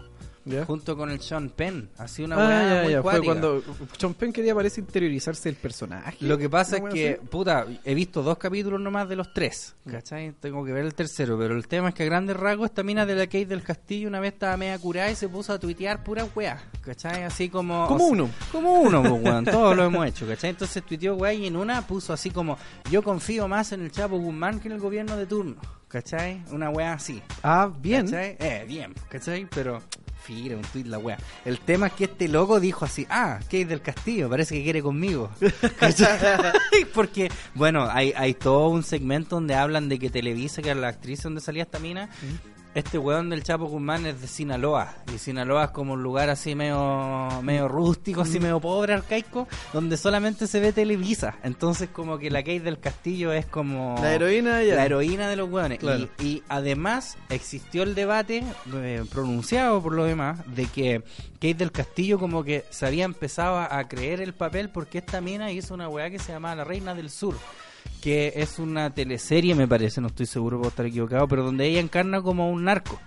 [0.65, 3.01] junto con el Sean Penn, así una weá Ah, ya, muy ya.
[3.01, 3.63] Fue cuando
[3.97, 6.17] Sean Penn quería, parece, interiorizarse el personaje.
[6.21, 7.27] Lo que pasa es que, así.
[7.27, 10.33] puta, he visto dos capítulos nomás de los tres, ¿cachai?
[10.39, 13.05] Tengo que ver el tercero, pero el tema es que a grandes rasgos esta mina
[13.05, 16.03] de la Kate del Castillo una vez estaba media curada y se puso a tuitear
[16.03, 17.23] pura weá, ¿cachai?
[17.23, 17.87] Así como...
[17.87, 18.29] Como o sea, uno.
[18.51, 20.51] Como uno, pues, weón, todos lo hemos hecho, ¿cachai?
[20.51, 22.57] Entonces tuiteó weá y en una puso así como,
[22.89, 26.43] yo confío más en el Chapo Guzmán que en el gobierno de turno, ¿cachai?
[26.51, 27.21] Una weá así.
[27.43, 28.05] Ah, bien.
[28.05, 28.37] ¿Cachai?
[28.39, 29.47] Eh, bien, ¿cachai?
[29.53, 29.81] Pero,
[30.33, 31.17] un tweet la wea.
[31.45, 34.81] El tema es que este loco dijo así, ah, Kate del Castillo, parece que quiere
[34.81, 35.29] conmigo.
[36.93, 40.89] Porque, bueno, hay, hay todo un segmento donde hablan de que Televisa, que era la
[40.89, 42.09] actriz donde salía esta mina,
[42.77, 44.93] este weón del Chapo Guzmán es de Sinaloa.
[45.11, 49.97] Y Sinaloa es como un lugar así medio, medio rústico, así medio pobre, arcaico, donde
[49.97, 51.35] solamente se ve Televisa.
[51.43, 53.95] Entonces como que la Kate del Castillo es como...
[53.99, 54.75] La heroína ya.
[54.75, 55.47] La heroína de los.
[55.47, 56.07] Claro.
[56.19, 58.43] Y, y además existió el debate
[58.75, 61.03] eh, pronunciado por lo demás de que
[61.35, 65.19] Kate del Castillo como que se había empezado a, a creer el papel porque esta
[65.19, 67.35] mina hizo una weá que se llamaba La Reina del Sur
[68.01, 71.79] que es una teleserie me parece, no estoy seguro puedo estar equivocado, pero donde ella
[71.79, 72.99] encarna como un narco.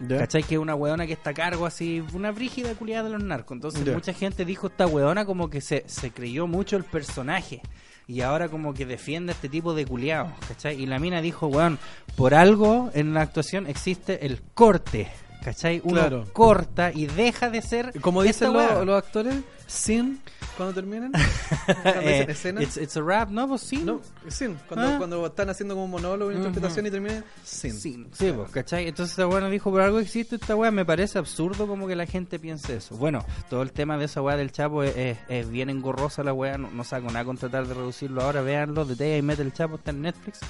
[0.00, 0.18] Ya.
[0.18, 0.42] ¿Cachai?
[0.42, 3.54] Que es una weona que está a cargo así, una brígida culiada de los narcos.
[3.54, 7.60] Entonces mucha gente dijo esta weona como que se, se creyó mucho el personaje.
[8.08, 10.80] Y ahora como que defiende a este tipo de culiados, ¿cachai?
[10.82, 11.78] Y la mina dijo, weón,
[12.16, 15.08] por algo en la actuación existe el corte.
[15.44, 15.80] ¿cachai?
[15.84, 16.26] Uno Claro.
[16.32, 18.00] corta y deja de ser.
[18.00, 20.20] Como dicen los actores, sin
[20.56, 21.12] cuando terminan.
[21.66, 22.62] cuando Eh, escena.
[22.62, 23.48] it's, it's a rap, ¿no?
[23.48, 23.78] Pues sí.
[23.78, 24.54] No, sin.
[24.68, 24.94] Cuando, Ah.
[24.98, 27.72] cuando están haciendo como un monólogo, una interpretación y terminan, sin.
[27.78, 28.88] Sí, sí, pues, ¿cachai?
[28.88, 31.96] Entonces esta weá nos dijo, por algo existe esta weá, me parece absurdo como que
[31.96, 32.96] la gente piense eso.
[32.96, 36.32] Bueno, todo el tema de esa weá del Chapo es, es- es bien engorrosa la
[36.32, 39.40] weá, no, no saco nada con tratar de reducirlo ahora, véanlo, de Day I Met
[39.40, 40.40] el Chapo está en Netflix.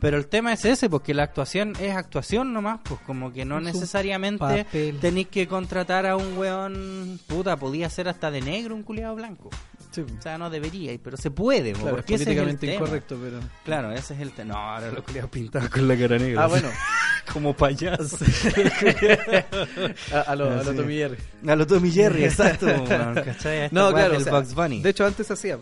[0.00, 3.58] Pero el tema es ese, porque la actuación es actuación nomás, pues como que no
[3.58, 4.66] Es necesariamente
[5.00, 9.50] tenéis que contratar a un weón, puta, podía ser hasta de negro un culiado blanco.
[9.92, 10.00] Sí.
[10.00, 13.40] O sea, no debería, pero se puede, Claro, porque es políticamente incorrecto, pero.
[13.64, 14.54] Claro, ese es el tema.
[14.54, 16.44] No, ahora los culiados pintados con la cara negra.
[16.44, 16.68] Ah, bueno.
[17.32, 18.16] como payaso.
[20.12, 20.74] a, a lo, a lo.
[20.74, 21.16] Tommy Jerry.
[21.46, 22.68] A lo Tommy Jerry, exacto.
[22.68, 24.16] Esta No, claro.
[24.16, 24.82] o sea, Bugs Bunny.
[24.82, 25.58] De hecho, antes hacía.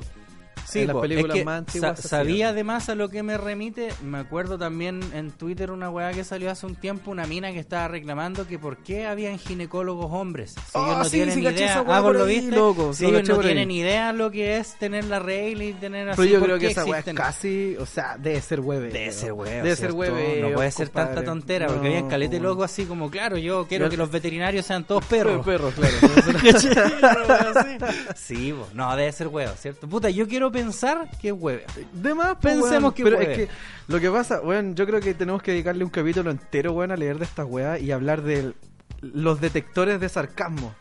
[0.71, 3.09] Sí, en las po, películas es que más antiguas sa- se sabía además a lo
[3.09, 7.11] que me remite, me acuerdo también en Twitter una weá que salió hace un tiempo,
[7.11, 10.53] una mina que estaba reclamando que por qué habían ginecólogos hombres.
[10.53, 12.57] Si Ah, ellos no sí, tienen sí, idea, ah, ¿vos por lo ahí, viste?
[12.57, 13.41] loco, si lo ellos no ahí.
[13.47, 16.21] tienen idea lo que es tener la regla y tener así.
[16.21, 17.77] Pero yo ¿por creo que esa weá es casi.
[17.79, 18.89] O sea, debe ser hueve.
[18.91, 19.51] Debe ser huevo.
[19.63, 20.41] Debe ser hueve.
[20.43, 23.97] No puede ser tanta tontera, porque habían calete loco así como, claro, yo quiero que
[23.97, 25.45] los veterinarios sean todos perros.
[25.45, 25.97] Perros, claro.
[28.17, 29.89] sí, no, debe ser huevo, ¿cierto?
[29.89, 31.63] Puta, yo quiero pensar que es huevo.
[31.93, 32.95] De más, pues, Pensemos weón.
[32.95, 33.33] que Pero hueve.
[33.33, 33.49] es que
[33.89, 36.97] lo que pasa, weón, yo creo que tenemos que dedicarle un capítulo entero, weón, a
[36.97, 38.53] leer de estas weas y hablar de
[39.01, 40.75] los detectores de sarcasmo.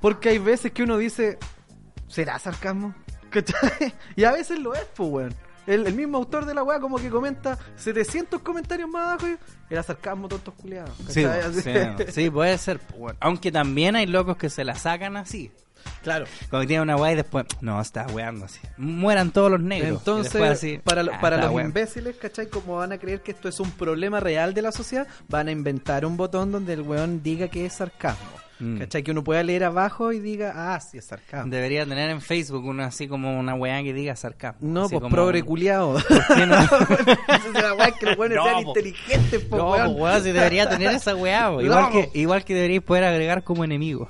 [0.00, 1.38] Porque hay veces que uno dice,
[2.08, 2.94] ¿será sarcasmo?
[3.30, 3.94] ¿Cachai?
[4.16, 5.34] Y a veces lo es, pues, weón.
[5.64, 9.72] El, el mismo autor de la wea como que comenta 700 comentarios más abajo y
[9.72, 10.90] era sarcasmo tontos culiados.
[11.08, 11.24] Sí,
[12.10, 12.80] sí, puede ser.
[12.98, 13.16] bueno.
[13.20, 15.52] Aunque también hay locos que se la sacan así.
[16.02, 16.24] Claro.
[16.50, 18.60] Cuando tienen una weá y después, no, está weando así.
[18.76, 19.98] Mueran todos los negros.
[19.98, 21.68] Entonces, así, para, lo- ah, para los weando.
[21.68, 22.48] imbéciles, ¿cachai?
[22.48, 25.50] Como van a creer que esto es un problema real de la sociedad, van a
[25.52, 28.26] inventar un botón donde el weón diga que es sarcasmo.
[28.60, 28.78] Mm.
[28.78, 29.02] ¿Cachai?
[29.02, 31.50] Que uno pueda leer abajo y diga, ah, sí es sarcasmo.
[31.50, 34.60] Debería tener en Facebook una así como una weá que diga sarcasmo.
[34.68, 35.94] No, pues como- progre culiao.
[35.94, 36.54] ¿Por qué no?
[36.62, 38.68] Esa es la weá que los weones No, sean po.
[38.68, 39.94] inteligentes, po, No, weón.
[40.00, 41.50] weón, si debería tener esa weá.
[41.50, 44.08] No, igual, que, igual que deberíais poder agregar como enemigo.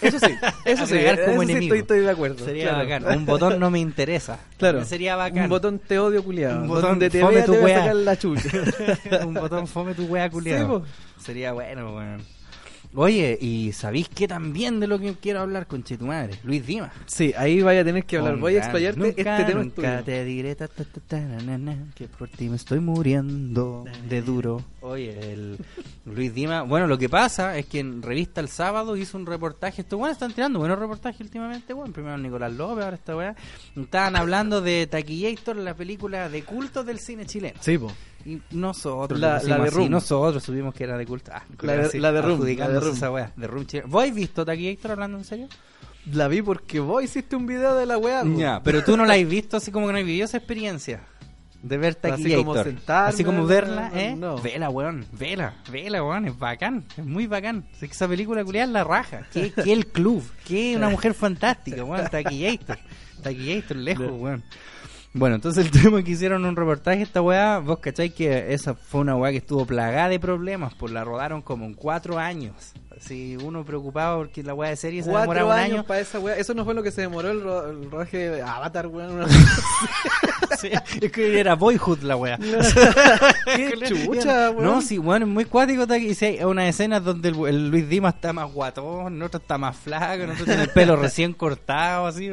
[0.00, 0.34] Eso sí,
[0.66, 1.74] eso sí, Agregar como eso sí enemigo.
[1.74, 2.44] estoy, estoy de acuerdo.
[2.44, 2.78] Sería claro.
[3.04, 3.18] bacán.
[3.18, 4.38] Un botón no me interesa.
[4.58, 4.84] Claro.
[4.84, 5.44] Sería bacán.
[5.44, 6.62] Un botón te odio culiao.
[6.62, 7.78] Un botón donde te fome vea tu te voy a weá.
[7.80, 8.48] sacar la chucha.
[9.26, 10.84] un botón fome tu wea culiado.
[10.84, 11.24] Sí.
[11.24, 12.22] Sería bueno, weón.
[12.96, 16.38] Oye, ¿y sabéis qué también de lo que quiero hablar con madre?
[16.44, 16.92] Luis Dimas.
[17.06, 18.36] Sí, ahí vaya a tener que hablar.
[18.36, 21.58] Voy a explayarte nunca, este tema nunca te diré ta, ta, ta, ta, na, na,
[21.58, 24.62] na, que por ti me estoy muriendo de duro.
[24.80, 25.58] Oye, el
[26.04, 29.82] Luis Dimas, bueno, lo que pasa es que en Revista El Sábado hizo un reportaje,
[29.82, 33.34] estos bueno están tirando buenos reportajes últimamente, bueno, primero Nicolás López, ahora esta weá,
[33.74, 37.58] estaban hablando de Taquillator, la película de culto del cine chileno.
[37.60, 37.90] Sí, po.
[38.26, 39.90] Y nosotros, La- lo pusimos la de así, Room.
[39.90, 41.30] nosotros subimos que era de culto.
[41.34, 42.94] Ah, La de- así, la de Room, la de Room.
[42.96, 43.66] esa weá, de Room.
[43.86, 45.48] ¿Vos habéis visto Taquillator hablando en serio?
[46.12, 47.98] La vi porque vos hiciste un video de la.
[48.36, 51.00] Ya, pero tú no la has visto así como que no has vivido esa experiencia
[51.62, 52.44] de ver Así Taquillator.
[52.44, 54.14] como sentarme, Así como verla, no, ¿eh?
[54.16, 54.38] no.
[54.38, 57.64] Vela, weón, vela, vela, weón, es bacán, es muy bacán.
[57.72, 59.22] Es que esa película culiada es la raja.
[59.32, 60.22] ¿Qué, qué el club?
[60.46, 62.06] ¿Qué una mujer fantástica, weón?
[62.10, 62.78] Taquillator.
[63.22, 64.42] Taquillator lejos, weón.
[65.14, 69.00] Bueno, entonces el tema que hicieron un reportaje, esta weá, vos cacháis que esa fue
[69.00, 72.74] una weá que estuvo plagada de problemas, pues la rodaron como en cuatro años.
[72.96, 75.84] Así, uno preocupado porque la weá de serie se demoraba un año.
[75.84, 76.36] para esa weá.
[76.36, 79.12] Eso no fue lo que se demoró el, ro- el rodaje de Avatar, weón.
[79.14, 79.26] Una-
[80.58, 80.70] Sí,
[81.00, 82.38] es que era Boyhood la weá.
[83.56, 84.64] Qué chucha, weón.
[84.64, 85.84] No, sí, bueno, es muy cuático.
[85.96, 89.40] Y sí, hay unas escenas donde el, el Luis Dimas está más guatón, el otro
[89.40, 92.30] está más flaco, el otro tiene el pelo recién cortado, así.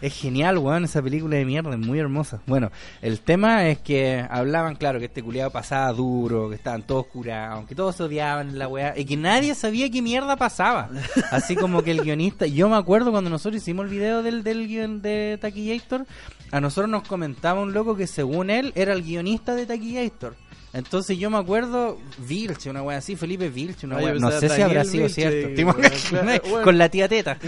[0.00, 2.40] Es genial, weón, esa película de mierda, es muy hermosa.
[2.46, 2.70] Bueno,
[3.00, 7.66] el tema es que hablaban, claro, que este culiado pasaba duro, que estaban todos curados,
[7.66, 10.88] que todos se odiaban la weá, y que nadie sabía qué mierda pasaba.
[11.30, 14.68] Así como que el guionista, yo me acuerdo cuando nosotros hicimos el video del, del
[14.68, 16.06] guion de Taquillator,
[16.50, 20.36] a nosotros nos comentaba un loco que según él era el guionista de Taquillator.
[20.74, 24.62] Entonces yo me acuerdo, Vilche, una wea así, Felipe Vilche, una wea, no sé si
[24.62, 25.54] habrá sido Vilche, cierto.
[25.54, 25.78] ¿Te weón.
[25.78, 26.40] imaginas?
[26.48, 26.64] Bueno.
[26.64, 27.38] Con la tía Teta.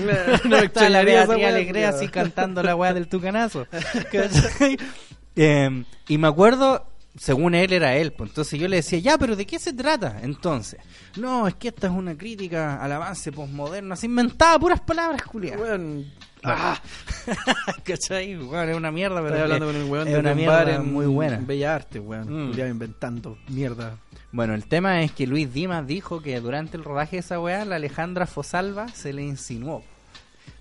[0.45, 1.95] No, no Está la wea, Alegre culiao.
[1.95, 3.67] así cantando la weá del tucanazo.
[5.37, 6.87] Eh, y me acuerdo,
[7.17, 10.21] según él era él, pues entonces yo le decía, ya, pero ¿de qué se trata?
[10.23, 10.81] Entonces,
[11.17, 15.61] no, es que esta es una crítica al avance postmoderno, así inventada puras palabras, Julián.
[15.61, 16.13] Weón.
[16.43, 16.79] Ah.
[17.85, 18.37] ¿Cachai?
[18.37, 20.75] Bueno, es una mierda, pero Estoy hablando con el weón es de una un mierda
[20.75, 21.39] en muy buena.
[21.41, 22.51] Bella Arte, weón.
[22.51, 22.61] Mm.
[22.69, 23.97] Inventando mierda.
[24.31, 27.65] Bueno, el tema es que Luis Dimas dijo que durante el rodaje de esa weá,
[27.65, 29.85] la Alejandra Fosalva se le insinuó.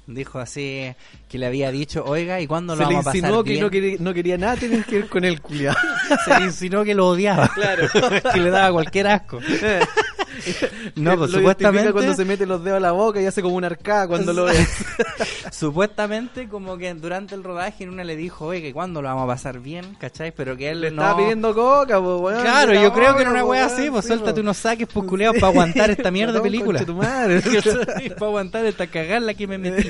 [0.05, 0.93] Dijo así
[1.29, 3.61] que le había dicho, oiga, ¿y cuándo Se lo le vamos a pasar insinuó que
[3.61, 5.75] no quería, no quería nada tener que ver con el culiao.
[6.25, 7.47] Se le insinuó que lo odiaba.
[7.47, 7.87] Claro.
[8.33, 9.39] que le daba cualquier asco.
[10.95, 13.55] No, pues Lo supuestamente, cuando se mete los dedos a la boca y hace como
[13.55, 14.53] una arcada cuando lo ve.
[15.51, 19.23] supuestamente como que durante el rodaje en una le dijo, oye, que cuándo lo vamos
[19.23, 20.31] a pasar bien, ¿cachai?
[20.31, 21.01] Pero que él Le no...
[21.01, 22.41] estaba pidiendo coca, po, weón.
[22.41, 24.41] Claro, yo creo que coca, una wea así, pues sí, suéltate po.
[24.41, 26.79] unos saques pues culeados para aguantar esta mierda de película.
[26.79, 27.41] conche tu madre.
[27.41, 29.89] para aguantar esta cagada que me metí.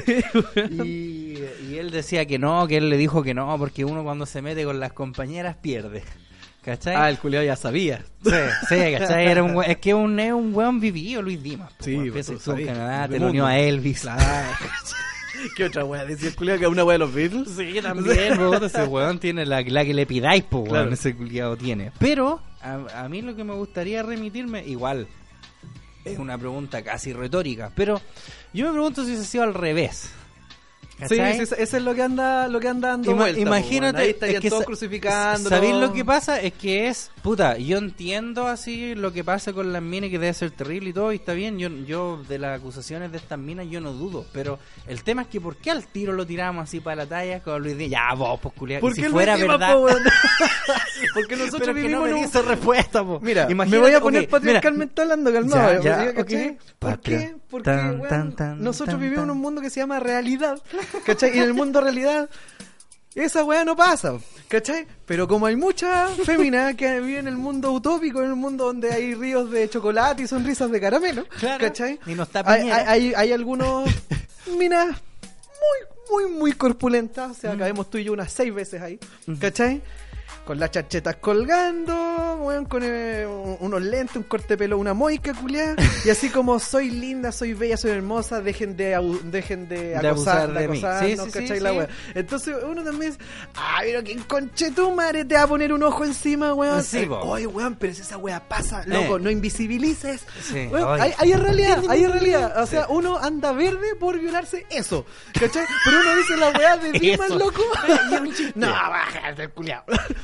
[0.72, 1.39] y,
[1.70, 4.41] y él decía que no, que él le dijo que no, porque uno cuando se
[4.41, 6.04] mete con las compañeras pierde.
[6.64, 6.95] ¿Cachai?
[6.95, 8.03] Ah, el culiado ya sabía.
[8.24, 8.32] Sí,
[8.70, 9.28] sí, ¿cachai?
[9.28, 11.74] Era un, es que un, es un weón vivido, Luis Dimas.
[11.74, 12.11] po, Sí, weón.
[12.14, 14.01] pues, Empieza en Canadá, te lo unió a Elvis.
[14.01, 14.24] Claro.
[15.57, 16.05] ¿Qué otra wea?
[16.05, 17.49] Decía el culiado que es una wea de los Beatles.
[17.49, 20.84] Sí, también, po, ese weón tiene la, la que le pidáis, pues, Claro.
[20.84, 21.91] weón, ese culiado tiene.
[21.99, 25.05] Pero, a, a mí lo que me gustaría remitirme, igual,
[26.05, 28.01] es una pregunta casi retórica, pero
[28.53, 30.11] yo me pregunto si se ha sido al revés.
[30.94, 31.46] Sí, ¿Cachai?
[31.46, 34.02] sí, eso es lo que anda, lo que anda dando Ima- vuelta, po, imagínate.
[34.02, 35.50] Ahí es que todos crucificando.
[35.50, 36.39] ¿Sabéis lo que pasa?
[36.39, 40.34] Es que es, puta, yo entiendo así lo que pasa con las minas que debe
[40.34, 43.66] ser terrible y todo, y está bien, yo, yo de las acusaciones de estas minas
[43.70, 46.80] yo no dudo, pero el tema es que ¿por qué al tiro lo tiramos así
[46.80, 47.89] para la talla con Luis Díaz?
[47.91, 49.76] Ya, vos, pues culiao, y Porque si fuera verdad...
[51.14, 53.20] Porque nosotros pero que no vivimos me dice respuesta, po.
[53.22, 55.82] Mira, Imagínate, me voy a poner patriarcalmente hablando, calmado.
[55.82, 56.14] Ya, ya.
[56.14, 56.26] ¿Por
[57.00, 57.36] qué?
[57.50, 60.60] Porque Tan, weón, tan, tan, nosotros vivimos en un mundo que se llama realidad.
[61.06, 61.36] ¿Cachai?
[61.36, 62.30] Y en el mundo realidad
[63.16, 64.18] esa weá no pasa.
[64.48, 64.88] ¿Cachai?
[65.06, 68.92] Pero como hay muchas féminas que viven en el mundo utópico, en el mundo donde
[68.92, 71.66] hay ríos de chocolate y sonrisas de caramelo, Claro.
[71.66, 72.00] ¿cachai?
[72.06, 73.90] Y no está hay, hay, hay, algunos
[74.58, 77.32] minas muy, muy, muy corpulentas.
[77.32, 79.00] O sea, cabemos tú y yo unas seis veces ahí.
[79.40, 79.82] ¿Cachai?
[80.46, 84.94] Con las chachetas colgando, weón, con eh, un- unos lentes, un corte de pelo, una
[84.94, 85.76] moica culiada.
[86.04, 90.52] Y así como soy linda, soy bella, soy hermosa, dejen de, dejen de, De acosar,
[90.52, 91.48] de Sí, sí, sí, ¿cachai?
[91.58, 91.60] sí.
[91.64, 91.88] La wea.
[92.14, 93.24] Entonces uno también dice,
[93.56, 96.84] ah, pero que conche tu madre te va a poner un ojo encima, weón.
[96.84, 97.08] Sí, Eh.
[97.10, 99.20] Oye, weón, pero si esa wea pasa, loco, Eh.
[99.22, 100.26] no invisibilices.
[100.41, 102.62] Sí, Weón, hay, hay realidad, hay realidad.
[102.62, 105.06] O sea, uno anda verde por violarse eso.
[105.39, 105.64] ¿Cachai?
[105.86, 107.62] Pero uno dice la weá de Dimas, loco.
[108.56, 109.84] No, bájate el culiao.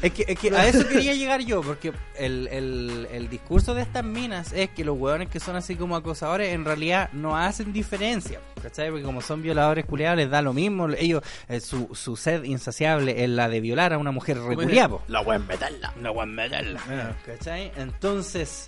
[0.09, 3.81] Es que, es que a eso quería llegar yo, porque el, el, el discurso de
[3.83, 7.71] estas minas es que los hueones que son así como acosadores en realidad no hacen
[7.73, 8.89] diferencia, ¿cachai?
[8.89, 13.23] Porque como son violadores culiados les da lo mismo, ellos, eh, su, su sed insaciable
[13.23, 15.93] es la de violar a una mujer reculiada, La wea en meterla.
[16.01, 16.81] no voy a meterla,
[17.25, 17.71] ¿cachai?
[17.77, 18.65] Entonces,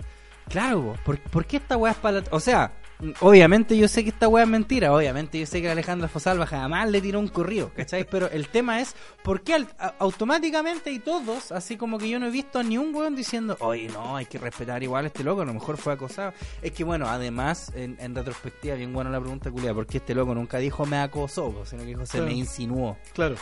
[0.49, 2.71] claro, ¿por, por qué esta weá es para la- O sea,
[3.19, 6.89] obviamente yo sé que esta weá es mentira, obviamente yo sé que Alejandra Fosalva jamás
[6.89, 8.05] le tiró un corrido, ¿cachai?
[8.09, 9.65] Pero el tema es, ¿por qué
[9.99, 13.57] automáticamente y todos, así como que yo no he visto a ni un weón diciendo,
[13.59, 16.33] oye, no, hay que respetar igual a este loco, a lo mejor fue acosado?
[16.61, 20.13] Es que bueno, además, en, en retrospectiva, bien buena la pregunta, culia, ¿por qué este
[20.15, 22.25] loco nunca dijo me acosó, sino que dijo se Claro.
[22.27, 22.97] me insinuó?
[23.13, 23.35] Claro.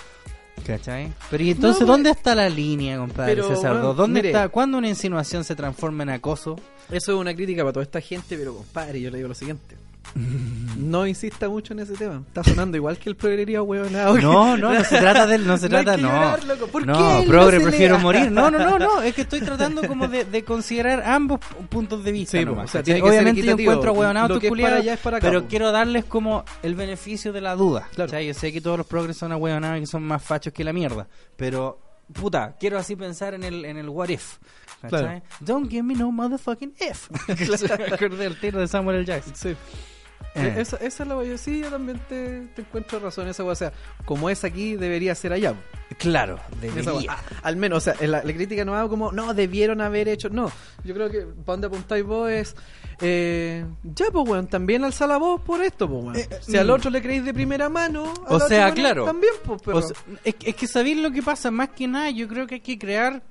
[0.66, 1.12] ¿Cachai?
[1.30, 3.74] Pero y entonces, No, ¿dónde está la línea, compadre Pero, César?
[3.74, 4.30] bueno, ¿Dónde mire.
[4.30, 4.50] está?
[4.50, 6.56] ¿Cuándo una insinuación se transforma en acoso?
[6.92, 9.76] Eso es una crítica para toda esta gente, pero compadre, yo le digo lo siguiente.
[10.80, 12.24] No insista mucho en ese tema.
[12.28, 14.18] Está sonando igual que el progrería huevonado.
[14.18, 16.08] No, no, no se trata de él, no se No trata, no.
[16.08, 16.68] llorar, loco.
[16.68, 18.04] ¿Por no, qué él progre, prefiero lea?
[18.04, 18.32] morir.
[18.32, 21.40] No, no, no, no, es que estoy tratando como de, de considerar ambos
[21.70, 23.72] puntos de vista Sí, nomás, o sea, tiene que ser Obviamente yo equitativo.
[23.74, 23.94] encuentro
[25.04, 27.88] para acá, pero quiero darles como el beneficio de la duda.
[27.94, 28.10] Claro.
[28.10, 28.28] ¿cachai?
[28.28, 30.74] Yo sé que todos los progres son ahueonados y que son más fachos que la
[30.74, 31.80] mierda, pero
[32.14, 34.38] puta, quiero así pensar en el en el what if.
[34.88, 35.22] Claro.
[35.42, 37.10] Don't give me no motherfucking if.
[37.28, 39.06] Me acordé del tiro de Samuel L.
[39.06, 39.36] Jackson.
[39.36, 39.56] Sí.
[40.36, 40.56] Eh.
[40.58, 41.38] Esa, esa es la.
[41.38, 43.44] Sí, yo también te, te encuentro razón esa.
[43.44, 43.74] O sea,
[44.06, 45.56] como es aquí, debería ser allá.
[45.98, 47.12] Claro, debería.
[47.12, 50.30] Ah, al menos, o sea, la, la crítica no hago como, no, debieron haber hecho.
[50.30, 50.52] No,
[50.84, 52.56] yo creo que para donde apuntáis vos es.
[53.02, 56.16] Eh, ya, pues, weón, también alza la voz por esto, pues, weón.
[56.16, 56.72] Eh, si al mm.
[56.72, 58.14] otro le creéis de primera mano.
[58.28, 59.06] O sea, claro.
[59.06, 59.78] También, pues, pero.
[59.78, 62.56] O sea, es, es que sabéis lo que pasa, más que nada, yo creo que
[62.56, 63.24] hay que crear.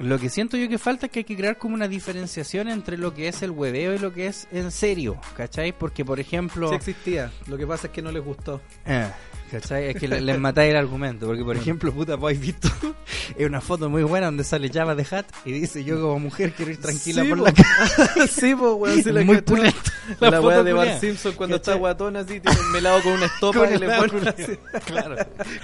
[0.00, 2.96] Lo que siento yo que falta es que hay que crear como una diferenciación entre
[2.98, 5.72] lo que es el hueveo y lo que es en serio, ¿cachai?
[5.72, 6.68] Porque, por ejemplo.
[6.70, 7.30] sí existía.
[7.46, 8.60] Lo que pasa es que no les gustó.
[8.86, 9.08] Eh,
[9.50, 9.88] ¿Cachai?
[9.90, 11.26] Es que le- les matáis el argumento.
[11.26, 12.68] Porque, por ejemplo, puta, vos habéis visto
[13.36, 16.52] es una foto muy buena donde sale Java de Hat y dice: Yo, como mujer,
[16.52, 17.44] quiero ir tranquila Sí, por po.
[17.44, 18.28] la calle.
[18.28, 19.76] sí, pues, weón, sí la Muy pulenta.
[20.20, 20.72] La, La foto de.
[20.72, 21.72] Bart Simpson cuando ¿Cachai?
[21.74, 24.34] está guatón así, tiene un melado con una estopa y le pone.
[24.86, 25.16] Claro,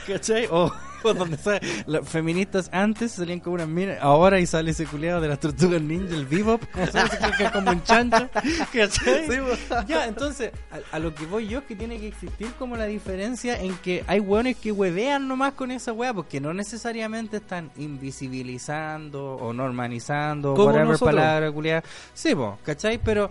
[0.07, 0.47] ¿cachai?
[0.51, 0.72] O, o
[1.14, 5.28] donde sale, las feministas antes salían como unas minas, ahora y sale ese culeado de
[5.28, 6.92] las tortugas ninja, el bebop, como, se
[7.36, 8.28] que es como un chancho,
[8.72, 9.26] ¿cachai?
[9.28, 9.76] Sí, po.
[9.86, 12.86] ya, entonces, a, a lo que voy yo es que tiene que existir como la
[12.86, 17.70] diferencia en que hay hueones que huevean nomás con esa hueá, porque no necesariamente están
[17.76, 21.14] invisibilizando o normalizando, whatever nosotros.
[21.14, 21.82] palabra culiada.
[22.14, 22.99] Sí, po, ¿cachai?
[22.99, 23.30] Pero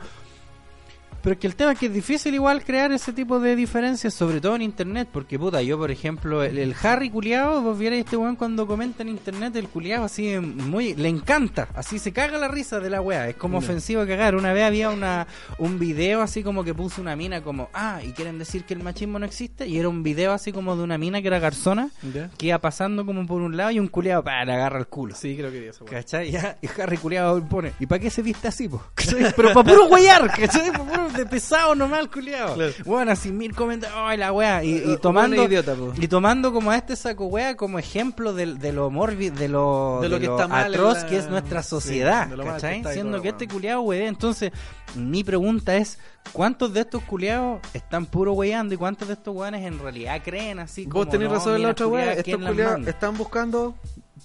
[1.26, 4.13] Pero es que el tema es que es difícil igual crear ese tipo de diferencias,
[4.13, 8.05] sobre todo en internet, porque puta, yo por ejemplo, el, el Harry culiao, vos vierais
[8.05, 12.38] este weón cuando comenta en internet, el culiao así muy, le encanta, así se caga
[12.38, 14.36] la risa de la wea, es como ofensivo cagar.
[14.36, 15.26] Una vez había una
[15.57, 18.84] un video así como que puso una mina como, ah, y quieren decir que el
[18.84, 21.89] machismo no existe, y era un video así como de una mina que era garzona,
[22.38, 25.15] que iba pasando como por un lado y un culiao, pa, le agarra el culo.
[25.15, 25.86] Sí, creo que eso.
[25.86, 26.30] ¿Cachai?
[26.36, 28.84] Ya, y Harry culiado pone, ¿y para qué se viste así, po?
[28.93, 29.34] ¿Cachai?
[29.36, 30.71] Pero para puro huear, ¿cachai?
[30.71, 32.55] Pa' puro de pesado nomás culiado.
[32.55, 32.74] Claro.
[32.86, 34.63] Bueno, así mil comentarios, ¡ay la wea!
[34.63, 38.72] Y, y tomando, idiota, y tomando como a este saco wea como ejemplo de, de
[38.74, 42.30] lo mórbido, de lo, De lo que está atroz la- que es nuestra sí, sociedad,
[42.30, 42.82] que ¿cachai?
[42.82, 44.07] y Siendo que este culiado wea.
[44.07, 44.51] Entonces,
[44.95, 45.99] mi pregunta es,
[46.32, 50.59] ¿cuántos de estos culiados están puro weando y cuántos de estos weones en realidad creen
[50.59, 52.11] así como Vos tenés no, razón en la otra weá.
[52.11, 53.76] Estos ¿quién las culiados están buscando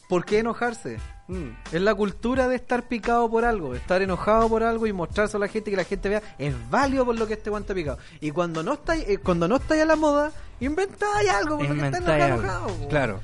[0.08, 0.98] por qué enojarse.
[1.30, 1.56] Mm.
[1.72, 5.40] Es la cultura de estar picado por algo, estar enojado por algo y mostrarse a
[5.40, 7.98] la gente y que la gente vea es válido por lo que este guante picado.
[8.20, 11.74] Y cuando no estáis, eh, cuando no estáis a la moda, inventáis algo por lo
[11.74, 12.38] que estáis algo.
[12.38, 12.66] enojado.
[12.66, 12.88] po.
[12.88, 13.20] Claro.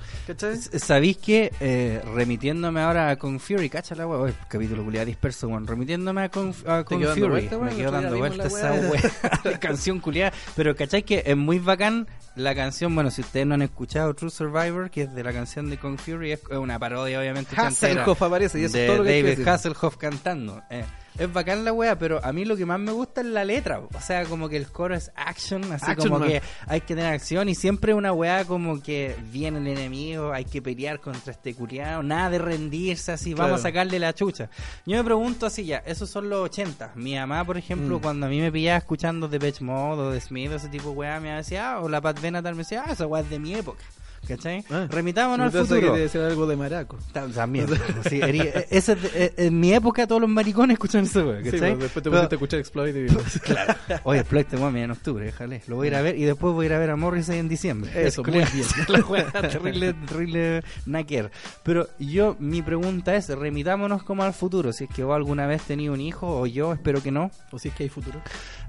[0.78, 4.07] ¿Sabéis que eh, remitiéndome ahora a Con Fury, cacha la
[4.48, 8.28] capítulo culiado disperso, weón, remitiéndome a Con, a dando Fury, vuelta, me quedo dando día
[8.28, 13.11] vimos vuelta la esa canción culiada, pero cachai que es muy bacán la canción, bueno,
[13.11, 16.32] si ustedes no han escuchado True Survivor, que es de la canción de Con Fury,
[16.32, 17.57] es una parodia obviamente
[18.01, 19.49] Hasselhoff aparece y eso es todo lo que David decir.
[19.49, 20.62] Hasselhoff cantando.
[20.70, 20.84] eh.
[21.18, 23.78] Es bacán la wea, pero a mí lo que más me gusta es la letra.
[23.80, 26.28] O sea, como que el coro es action, así Action como man.
[26.28, 30.44] que hay que tener acción y siempre una weá como que viene el enemigo, hay
[30.44, 33.44] que pelear contra este curiado, nada de rendirse así, Claro.
[33.53, 34.51] vamos a sacarle la chucha.
[34.84, 36.92] Yo me pregunto así ya, esos son los 80.
[36.97, 38.03] Mi mamá, por ejemplo, Mm.
[38.03, 40.90] cuando a mí me pillaba escuchando The Pitch Mode o The Smith o ese tipo
[40.90, 43.30] de weá, me decía, ah, o la Pat Benatar me decía, ah, esa weá es
[43.30, 43.82] de mi época.
[44.28, 44.64] ¿Cachai?
[44.70, 44.86] Ah.
[44.90, 45.92] Remitámonos al que futuro.
[45.94, 46.98] te decía algo de maraco.
[47.12, 47.66] Ta- También.
[48.08, 51.50] sí, eri- eh, ese eh, en mi época todos los maricones escuchan esa weá, Sí,
[51.50, 51.76] ¿cachai?
[51.76, 53.22] pues, después te pusiste a escuchar Exploit y vimos.
[53.42, 53.74] Claro.
[54.04, 55.62] Oye, Exploit te mami en octubre, déjale.
[55.68, 57.38] Lo voy a ir a ver y después voy a ir a ver a Morrissey
[57.38, 57.90] en diciembre.
[57.94, 58.46] Eso, muy bien.
[58.88, 61.30] La wea terrible, terrible naquer.
[61.62, 64.72] Pero yo, mi pregunta es, remitámonos como al futuro.
[64.72, 67.30] Si es que vos alguna vez tenías un hijo, o yo, espero que no.
[67.52, 68.20] O si es que hay futuro.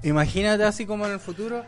[0.02, 1.62] Imagínate así como en el futuro.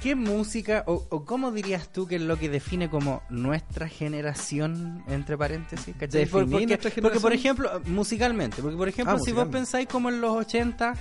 [0.00, 5.04] ¿Qué música o, o cómo dirías tú que es lo que define como nuestra generación,
[5.08, 5.94] entre paréntesis?
[5.98, 6.26] ¿cachai?
[6.26, 10.20] Por- porque, porque, por ejemplo, musicalmente, porque por ejemplo, Ah, si vos pensáis como en
[10.20, 10.94] los 80,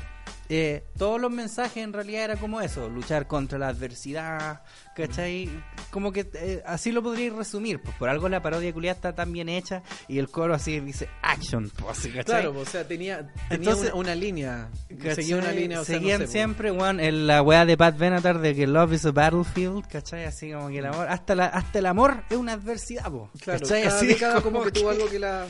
[0.50, 4.64] eh, todos los mensajes en realidad era como eso, luchar contra la adversidad,
[4.96, 5.50] ¿cachai?
[5.92, 9.32] Como que eh, así lo podríais resumir, pues por algo la parodia culiada está tan
[9.32, 12.24] bien hecha y el coro así dice action, pues, ¿cachai?
[12.26, 14.70] Claro, o sea, tenía, tenía Entonces- una, una línea.
[14.98, 15.16] ¿Cachai?
[15.16, 15.80] Seguía una línea.
[15.82, 16.32] O sea, no Seguían sé, po.
[16.32, 20.26] siempre, weón, en la weá de Pat Benatar de que Love is a Battlefield, ¿cachai?
[20.26, 23.60] Así como que el amor, hasta, la, hasta el amor es una adversidad, po, Claro,
[23.62, 23.84] ¿cachai?
[23.84, 25.46] cada Así década como que tuvo algo que la...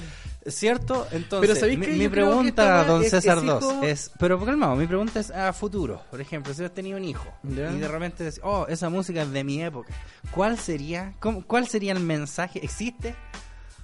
[0.47, 1.07] ¿Cierto?
[1.11, 4.75] Entonces, Pero ¿sabéis mi, que pregunta, don es- César es 2, hijo- es, pero calmado,
[4.75, 6.01] mi pregunta es a futuro.
[6.09, 7.71] Por ejemplo, si has tenido un hijo Ya.
[7.71, 9.93] y de repente decís, oh, esa música es de mi época,
[10.31, 12.59] ¿cuál sería, cómo- cuál sería el mensaje?
[12.63, 13.15] ¿Existe?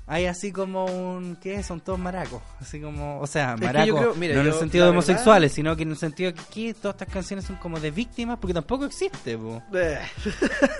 [0.09, 1.61] Hay así como un, ¿qué?
[1.63, 2.41] Son todos maracos.
[2.61, 5.91] Así como, o sea, que maracos, no en el sentido de homosexuales, sino que en
[5.91, 9.61] el sentido que aquí todas estas canciones son como de víctimas, porque tampoco existe, po.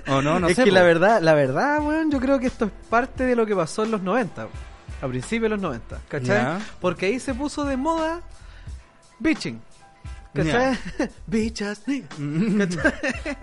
[0.07, 0.63] O no, no es sé.
[0.63, 0.75] que po.
[0.75, 3.83] la verdad, la verdad, weón, yo creo que esto es parte de lo que pasó
[3.83, 4.47] en los 90,
[5.01, 6.27] a principios de los 90, ¿cachai?
[6.27, 6.59] Ya.
[6.81, 8.21] Porque ahí se puso de moda
[9.19, 9.59] bitching,
[10.33, 10.77] ¿cachai?
[11.27, 12.07] Bitches, nigga.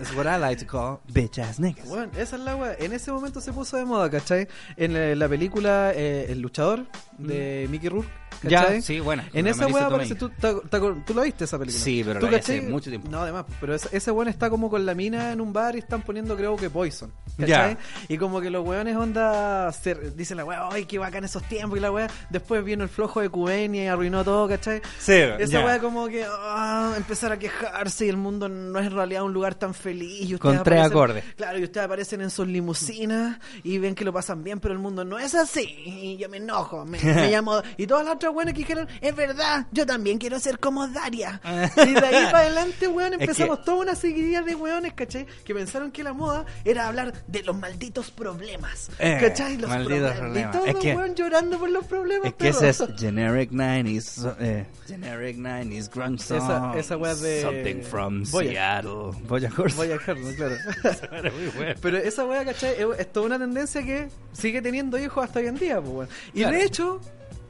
[0.00, 1.88] It's what I like to call bitch ass niggas.
[1.88, 2.74] Bueno, esa es la weá.
[2.78, 4.48] En ese momento se puso de moda, ¿cachai?
[4.76, 6.86] En la, la película eh, El luchador
[7.18, 8.08] de Mickey Rourke,
[8.42, 8.78] ¿cachai?
[8.78, 8.80] Mm.
[8.80, 9.22] Ya, sí, bueno.
[9.32, 10.06] En esa weá Tomei.
[10.06, 11.84] aparece, ¿tú, acor- ¿tú la viste esa película?
[11.84, 13.08] Sí, pero ¿Tú la hace mucho tiempo.
[13.10, 15.78] No, además, pero ese, ese weón está como con la mina en un bar y
[15.78, 17.46] están poniendo creo que Poison, ¿cachai?
[17.74, 17.78] Ya.
[18.08, 21.78] Y como que los weones onda, se, dicen la weá, ay, qué bacán esos tiempos
[21.78, 22.08] y la weá.
[22.30, 24.82] Después vino el flojo de Cubenia y arruinó todo, ¿cachai?
[24.98, 25.64] Sí, Esa ya.
[25.64, 29.32] weá como que ah, empezar a quejarse y el mundo no es en realidad un
[29.32, 30.30] lugar tan feliz.
[30.30, 31.24] Y Con tres acordes.
[31.36, 34.80] Claro, y ustedes aparecen en sus limusinas y ven que lo pasan bien, pero el
[34.80, 35.62] mundo no es así.
[35.86, 37.62] Y yo me enojo, me, me llamo...
[37.76, 41.40] Y todas las otras weones que dijeron, es verdad, yo también quiero ser como Daria.
[41.76, 45.26] y de ahí para adelante, weón, Es empezamos que- toda una seguidilla de weones, ¿cachai?
[45.44, 48.90] Que pensaron que la moda era hablar de los malditos problemas.
[48.98, 49.56] Eh, ¿Cachai?
[49.58, 50.12] Los problemas.
[50.18, 50.54] problemas.
[50.54, 52.26] Y todos Es que- weón llorando por los problemas.
[52.28, 56.38] Es que ese es Generic 90s, so- eh, Generic 90s grunge song.
[56.42, 58.24] Esa- esa wea de- Something from.
[58.24, 59.12] Seattle.
[59.26, 60.56] Voy a dejarlo, claro.
[61.12, 61.74] Era muy bueno.
[61.80, 62.74] Pero esa weá, ¿cachai?
[62.78, 66.08] Es, es toda una tendencia que sigue teniendo hijos hasta hoy en día, pues, weón.
[66.32, 66.56] Y Claro.
[66.56, 66.93] de hecho,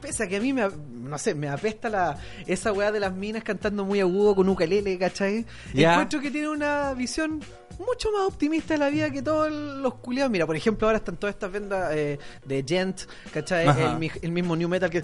[0.05, 3.15] pese a que a mí me, no sé, me apesta la, esa weá de las
[3.15, 5.47] minas cantando muy agudo con ukelele, ¿cachai?
[5.73, 5.93] Ya.
[5.93, 7.43] Encuentro que tiene una visión
[7.79, 10.31] mucho más optimista de la vida que todos los culiados.
[10.31, 13.03] Mira, por ejemplo, ahora están todas estas vendas eh, de Gent,
[13.33, 13.67] ¿cachai?
[13.67, 15.03] El, el mismo New Metal que.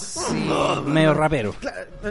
[0.00, 0.50] Sí,
[0.86, 1.54] medio rapero.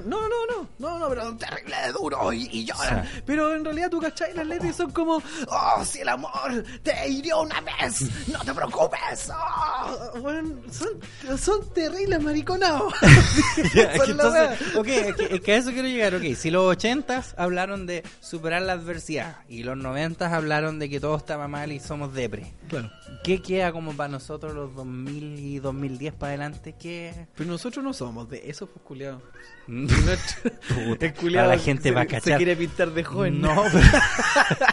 [0.05, 3.05] No, no, no, no, no, pero terrible de duro y, y llora.
[3.25, 7.41] Pero en realidad tú cachai las letras son como, oh, si el amor te hirió
[7.41, 9.31] una vez, no te preocupes.
[9.31, 10.89] Oh, bueno, son,
[11.37, 12.93] son terribles mariconados.
[13.73, 14.79] Ya, es Son que la entonces, wea.
[14.81, 16.23] ok, es que, es que a eso quiero llegar, ok.
[16.35, 21.15] Si los ochentas hablaron de superar la adversidad y los noventas hablaron de que todo
[21.15, 22.91] estaba mal y somos depre, Claro.
[23.23, 26.75] ¿qué queda como para nosotros los 2000 y 2010 para adelante?
[26.79, 27.27] ¿Qué?
[27.35, 29.21] Pero nosotros no somos de esos, pues, culiados.
[29.67, 32.37] Puta, culiao ahora la gente se, va a Se cachar.
[32.37, 33.39] quiere pintar de joven.
[33.39, 33.85] No, pero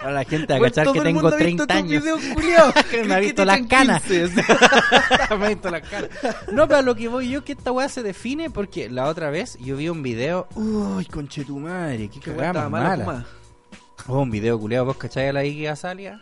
[0.01, 2.05] ahora la gente va a cachar que tengo mundo ha visto 30 tus años.
[2.91, 4.03] Creen me ha visto las canas.
[4.03, 4.35] 15.
[5.39, 6.11] me ha visto las caras.
[6.53, 9.31] No, pero a lo que voy yo que esta weá se define porque la otra
[9.31, 10.49] vez yo vi un video.
[10.55, 13.27] Uy, conche tu madre, qué cagada más mala.
[14.07, 16.21] Oh, un video culiado, ¿vos cachai a la Iggy Azalea?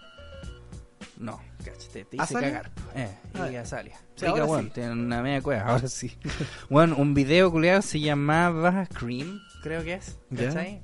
[1.17, 2.71] No, cachate, te hice cagar.
[2.95, 3.97] Eh, Ah, Iggy Azalea.
[4.17, 4.71] sí, Rica, ahora sí.
[4.75, 6.17] tiene una media cueva, ahora sí.
[6.71, 10.19] bueno, un video culiado se llamaba Cream, creo que es.
[10.37, 10.83] ¿cachai?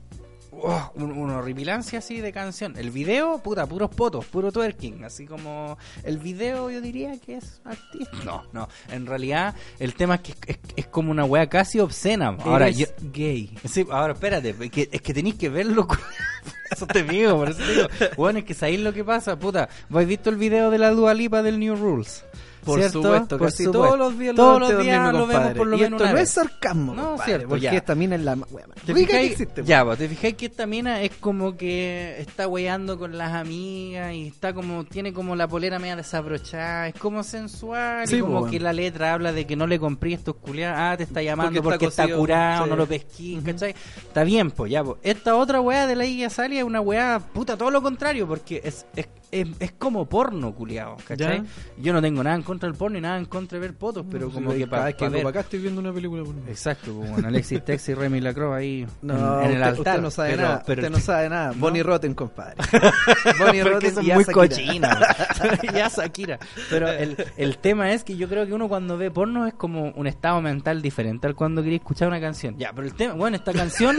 [0.63, 2.75] Oh, un- una horripilancia así de canción.
[2.77, 5.05] El video, puta, puros potos, puro twerking.
[5.05, 5.77] Así como.
[6.03, 8.17] El video, yo diría que es artista.
[8.25, 8.69] No, no.
[8.91, 12.37] En realidad, el tema es que es, es como una wea casi obscena.
[12.45, 13.57] Ahora, yo, gay.
[13.69, 15.87] Sí, ahora espérate, es que, es que tenéis que verlo.
[16.71, 17.87] Eso te digo, por eso te digo.
[18.17, 19.69] Bueno, es que sabéis lo que pasa, puta.
[19.89, 22.25] ¿Vos visto el video de la Dua Lipa del New Rules?
[22.65, 23.03] Por ¿Cierto?
[23.03, 26.17] supuesto, Por todos los días Todos lo los días lo vemos por lo menos no
[26.19, 27.73] es sarcasmo, No, compadre, cierto, porque ya.
[27.73, 29.33] esta mina es la más wea ¿Te fijáis?
[29.33, 29.63] existe.
[29.65, 34.13] ya, vos te fijáis que esta mina es como que está weyando con las amigas
[34.15, 38.41] y está como, tiene como la polera media desabrochada, es como sensual Sí, y como
[38.41, 38.51] bueno.
[38.51, 41.63] que la letra habla de que no le compré estos culiados, ah, te está llamando
[41.63, 42.71] Porque porque, está curado, sí.
[42.71, 43.75] no lo pesquín, ¿cachai?
[43.97, 44.99] Está bien, pues ya, po.
[45.03, 48.61] Esta otra weá de la Iggy Azalea es una weá, puta, todo lo contrario, porque
[48.65, 51.39] es, es, es, es como porno, culiado, ¿cachai?
[51.43, 51.45] Ya.
[51.79, 54.05] Yo no tengo nada en contra del porno y nada en contra de ver fotos,
[54.11, 56.23] pero como Sí, que para que para acá estoy viendo una película.
[56.25, 59.63] por- Exacto, pues, bueno, Alexis Tex y Remy Lacroix ahí No, en, en el usted,
[59.63, 59.79] altar.
[59.95, 60.63] usted no sabe pero, nada.
[60.67, 61.49] pero usted no sabe nada.
[61.55, 61.59] ¿No?
[61.61, 62.57] Bonnie Rotten, compadre.
[63.39, 64.99] Bonnie Rotten es y muy cochina.
[65.75, 66.39] ya Shakira.
[66.71, 69.91] Pero el, el tema es que yo creo que uno cuando ve porno es como
[69.91, 72.57] un estado mental diferente al cuando quería escuchar una canción.
[72.59, 73.97] Ya, pero el tema, bueno, esta canción,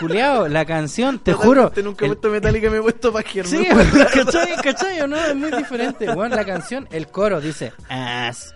[0.00, 1.70] culiao, la canción, te juro.
[1.70, 3.48] Totalmente, Nunca he el- puesto Metallica me he puesto pajero.
[3.48, 3.76] Sí, ¿no?
[4.12, 4.56] ¿cachai?
[4.62, 5.16] ¿cachai o no?
[5.16, 6.12] Es muy diferente.
[6.14, 8.54] Bueno, la canción, el coro dice ass,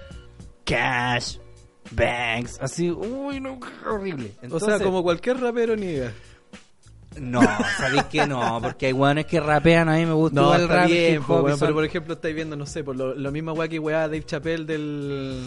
[0.64, 1.38] cash,
[1.92, 2.58] banks.
[2.60, 4.26] Así, uy, no, horrible.
[4.26, 6.12] O sea, Entonces- como cualquier rapero niega.
[7.18, 7.40] No,
[7.76, 10.86] sabéis que no, porque hay weones que rapean, a mí me gusta No, el rap,
[10.86, 13.66] bien, po, weón, pero por ejemplo estáis viendo, no sé, por lo, lo misma weá
[13.68, 15.44] que weá Dave Chappelle del...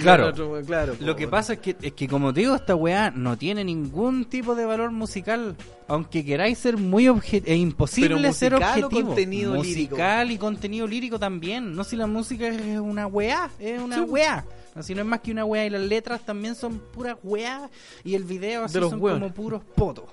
[0.00, 0.28] Claro.
[0.28, 3.10] otro, claro po, Lo que pasa es que, es que como te digo, esta weá
[3.10, 5.54] no tiene ningún tipo de valor musical.
[5.86, 9.06] Aunque queráis ser muy obje- es imposible Pero ser musical o objetivo.
[9.08, 11.74] contenido musical y contenido lírico también.
[11.76, 14.00] No si la música es una weá, es una Sí.
[14.02, 14.44] weá.
[14.74, 17.68] Así no es más que una weá y las letras también son puras weá
[18.02, 20.04] y el video así son como puros potos.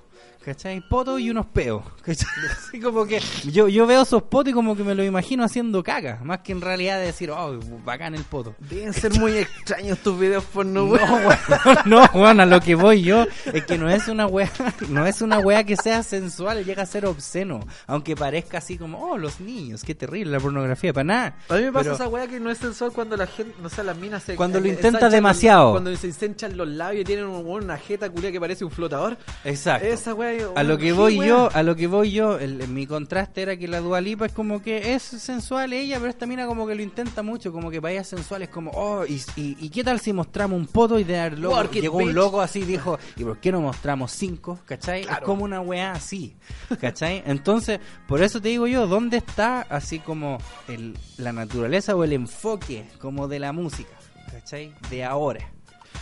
[0.44, 0.82] ¿Cachai?
[0.82, 1.84] Potos y unos peos.
[2.02, 2.28] ¿Cachai?
[2.52, 5.82] Así como que yo, yo veo esos potos y como que me lo imagino haciendo
[5.84, 6.20] caca.
[6.24, 8.54] Más que en realidad de decir, oh, bacán el poto.
[8.60, 11.10] Deben ser muy extraños tus videos porno, No, weón.
[11.26, 11.38] weón,
[11.86, 14.52] no, weón, a lo que voy yo es que no es una weá,
[14.89, 19.00] no es una weá que sea sensual, llega a ser obsceno, aunque parezca así como,
[19.00, 21.36] oh, los niños, qué terrible la pornografía, para nada.
[21.48, 23.70] A mí me pasa Pero- esa weá que no es sensual cuando la gente, no
[23.70, 24.36] sé, las minas se...
[24.36, 25.66] Cuando lo intenta demasiado.
[25.68, 28.72] los- cuando se ensanchan los labios y tienen un- una jeta culia que parece un
[28.72, 29.18] flotador.
[29.46, 29.88] Exacto.
[29.88, 30.33] Esa weá...
[30.56, 31.28] A lo que ¿qué voy weá?
[31.28, 34.62] yo, a lo que voy yo, el, mi contraste era que la Dualipa es como
[34.62, 37.94] que es sensual ella, pero esta mina como que lo intenta mucho, como que para
[37.94, 41.04] ella sensual es como, oh, y, y, y qué tal si mostramos un poto y
[41.04, 42.08] de loco, llegó bitch.
[42.08, 44.60] un loco así y dijo, ¿y por qué no mostramos cinco?
[44.66, 45.04] ¿Cachai?
[45.04, 45.20] Claro.
[45.20, 46.36] Es como una weá así,
[46.80, 47.24] ¿cachai?
[47.26, 52.14] Entonces, por eso te digo yo, ¿dónde está así como el, la naturaleza o el
[52.14, 53.92] enfoque como de la música?
[54.32, 54.74] ¿Cachai?
[54.90, 55.52] De ahora.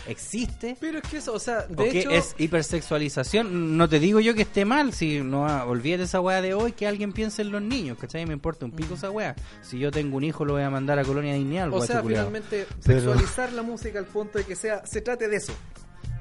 [0.08, 0.76] ¿Existe?
[0.80, 2.10] Pero es que eso, o sea, de ¿O qué hecho...
[2.10, 3.78] es hipersexualización?
[3.78, 6.72] No te digo yo que esté mal, si no ah, olvídate esa weá de hoy,
[6.72, 8.26] que alguien piense en los niños, ¿cachai?
[8.26, 9.36] Me importa un pico esa weá.
[9.62, 12.04] Si yo tengo un hijo, lo voy a mandar a Colonia Dignidad, O guacho sea,
[12.04, 15.54] finalmente Pero- sexualizar la música al punto de que sea se trate de eso.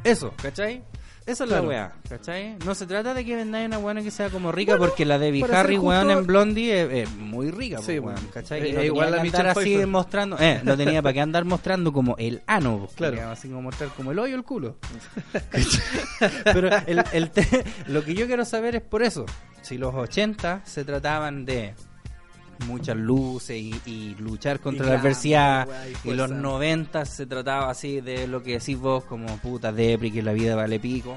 [0.05, 0.83] Eso, ¿cachai?
[1.27, 1.62] Esa es Claro.
[1.64, 2.57] la weá, ¿cachai?
[2.64, 5.61] No se trata de que vendáis una weá que sea como rica, porque la para
[5.61, 8.16] Harry, weón, en Blondie es, es muy rica, Sí, weón.
[8.33, 8.71] ¿cachai?
[8.71, 9.87] Eh, no eh, igual la andar así Pfeiffer.
[9.87, 13.31] mostrando, eh, no tenía para qué andar mostrando como el ano, Claro.
[13.31, 14.77] así como mostrar como el hoyo el culo.
[16.45, 19.27] Pero el, el te- lo que yo quiero saber es por eso.
[19.62, 21.75] Si los 80 se trataban de
[22.67, 26.31] muchas luces y, y luchar contra Y la adversidad, weá, y los.
[26.31, 30.55] 90 se trataba así de lo que decís vos, como puta depri, que la vida
[30.57, 31.17] vale pico.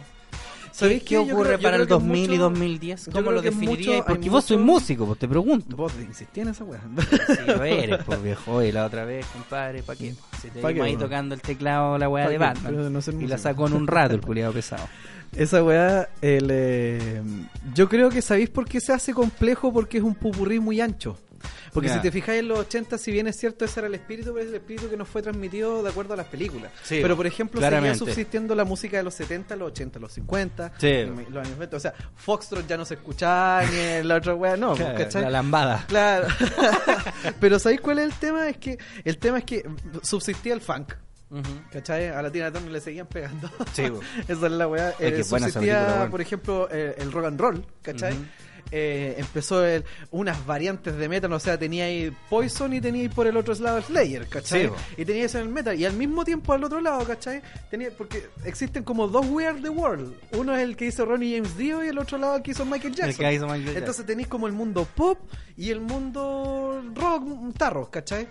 [0.72, 3.06] ¿Sabéis ¿Qué, ocurre creo- para el que es 2000 y mucho- 2010?
[3.06, 5.76] yo ¿Cómo lo mucho- hay Porque vos sois músico, pues te pregunto.
[5.78, 6.82] Vos insistí en esa weá.
[7.28, 8.64] Si lo eres, pues viejo.
[8.64, 10.16] Y la otra vez, compadre, ¿para qué?
[10.42, 12.38] Se te ¿Pa' ahí tocando el teclado la weá ¿Pa' de?
[12.40, 12.92] Batman.
[12.94, 14.88] No y la sacó en un rato el culiado pesado.
[15.36, 17.22] Esa weá, el, eh,
[17.76, 21.18] yo creo que sabéis por qué se hace complejo, porque es un pupurrí muy ancho.
[21.74, 24.32] Porque si te fijáis en los 80, si bien es cierto, ese era el espíritu,
[24.34, 26.72] pero es el espíritu que nos fue transmitido de acuerdo a las películas.
[26.84, 27.98] Sí, pero por ejemplo, claramente.
[27.98, 31.04] seguía subsistiendo la música de los 70, los 80, los 50, Sí.
[31.06, 31.78] los años 90.
[31.78, 33.64] O sea, Foxtrot ya no se escuchaba,
[34.02, 35.24] ni la otra weá, no, ¿cachai?
[35.24, 35.86] la lambada.
[35.88, 36.28] Claro.
[37.40, 38.50] pero ¿sabéis cuál es el tema?
[38.50, 39.64] Es que el tema es que
[40.02, 40.94] subsistía el funk.
[41.72, 42.10] ¿Cachai?
[42.10, 43.50] A la Tina Turner le seguían pegando.
[43.74, 43.82] Sí.
[44.28, 44.94] Esa es la weá.
[45.00, 48.14] Eh, subsistía, película, por ejemplo, eh, el rock and roll, ¿cachai?
[48.14, 48.24] Ujú.
[48.72, 53.10] Eh, empezó el- unas variantes de metal, o sea, tenía ahí Poison y tenía ahí
[53.10, 54.68] por el otro lado Slayer, ¿cachai?
[54.68, 55.80] Sí, y tenía eso en el metal.
[55.80, 57.42] Y al mismo tiempo al otro lado, ¿cachai?
[57.70, 60.16] Tenía, porque existen como dos We Are the World.
[60.32, 62.66] Uno es el que hizo Ronnie James Dio y el otro lado el que hizo
[62.66, 63.26] Michael El Jackson.
[63.26, 63.78] que hizo Michael Jackson.
[63.78, 65.20] Entonces tenéis como el mundo pop
[65.56, 68.28] y el mundo rock, tarros, ¿cachai?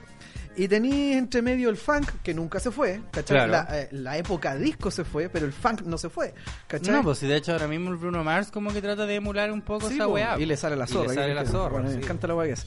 [0.55, 3.37] Y tenéis entre medio el funk, que nunca se fue, ¿cachai?
[3.47, 3.53] Claro.
[3.53, 6.35] La, eh, la época disco se fue, pero el funk no se fue,
[6.67, 6.93] ¿cachai?
[6.95, 9.51] No, pues si de hecho ahora mismo el Bruno Mars como que trata de emular
[9.51, 10.39] un poco Sí, esa po, weá.
[10.39, 11.09] y le sale la Y zorra.
[11.09, 11.71] le sale la zorra.
[11.73, 11.97] bueno, sí.
[11.97, 12.67] me encanta la weá que es.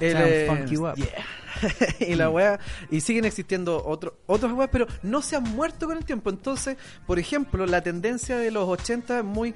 [0.00, 0.94] El, eh, Funk You Up.
[0.96, 1.24] yeah.
[2.08, 2.58] y la weá,
[2.90, 6.30] y siguen existiendo otro, otras weas, pero no se han muerto con el tiempo.
[6.30, 6.76] Entonces,
[7.06, 9.54] por ejemplo, la tendencia de los 80 es muy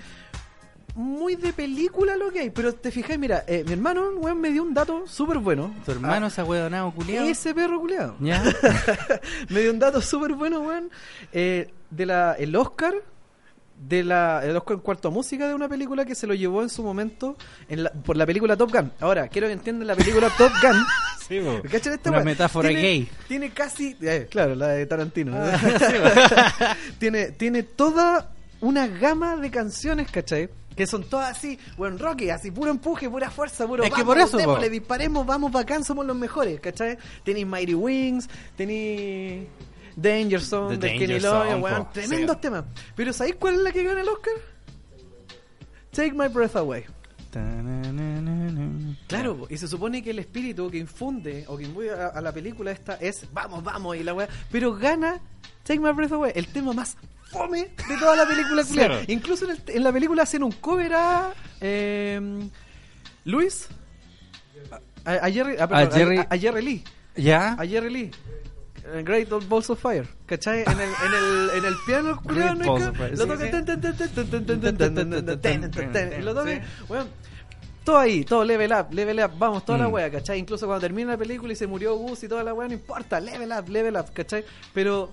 [0.94, 4.50] muy de película lo que hay, pero te fijas, mira, eh, mi hermano, weón, me
[4.50, 5.74] dio un dato súper bueno.
[5.84, 7.26] Tu hermano se ha hueonado, culiado.
[7.26, 8.16] ese perro culiado.
[8.20, 8.42] Ya.
[9.48, 10.90] me dio un dato súper bueno, weón.
[11.32, 12.94] Eh, de la, el Oscar,
[13.88, 16.62] de la, el Oscar en cuarto a música de una película que se lo llevó
[16.62, 17.36] en su momento
[17.68, 18.92] en la- por la película Top Gun.
[19.00, 20.76] Ahora, quiero que entiendan la película Top Gun.
[21.28, 21.62] Sí, po.
[21.70, 23.08] ¿Cachan esta Una metáfora Tiene- gay.
[23.28, 25.32] Tiene casi, eh, claro, la de Tarantino.
[25.34, 30.50] Ah, tiene, tiene toda una gama de canciones, ¿cachai?
[30.76, 34.14] Que son todas así, buen rocky, así puro empuje, pura fuerza, puro Es que vamos,
[34.14, 34.72] por eso, démosle, po.
[34.72, 36.98] disparemos, vamos bacán, somos los mejores, ¿cachai?
[37.24, 39.48] Tenéis Mighty Wings, tenéis
[39.96, 42.42] Danger Zone, The de Kenny Danger Zone, weón, tremendos sí.
[42.42, 42.64] temas.
[42.94, 44.34] Pero ¿sabéis cuál es la que gana el Oscar?
[45.90, 46.84] Take My Breath Away.
[49.06, 52.32] Claro, y se supone que el espíritu que infunde o que imbuye a, a la
[52.32, 54.28] película esta es vamos, vamos, y la weá.
[54.50, 55.20] Pero gana
[55.64, 56.96] Take My Breath Away, el tema más
[57.32, 58.62] fome de toda la película.
[58.64, 59.00] Claro.
[59.08, 61.32] Incluso en, la película hacen un cover a
[63.24, 63.68] Luis.
[65.04, 66.84] A, a, Jerry, Lee.
[67.16, 67.54] ¿Ya?
[67.58, 68.10] A Jerry Lee.
[69.04, 70.62] Great Old Balls of Fire, ¿cachai?
[70.62, 72.78] En el, en el, en el piano culiado, ¿no?
[72.78, 73.48] Lo toca.
[76.20, 76.62] Lo toca.
[77.84, 80.38] Todo ahí, todo level up, level up, vamos, toda la wea, ¿cachai?
[80.38, 83.18] Incluso cuando termina la película y se murió Gus y toda la wea, no importa,
[83.18, 84.44] level up, level up, ¿cachai?
[84.72, 85.12] Pero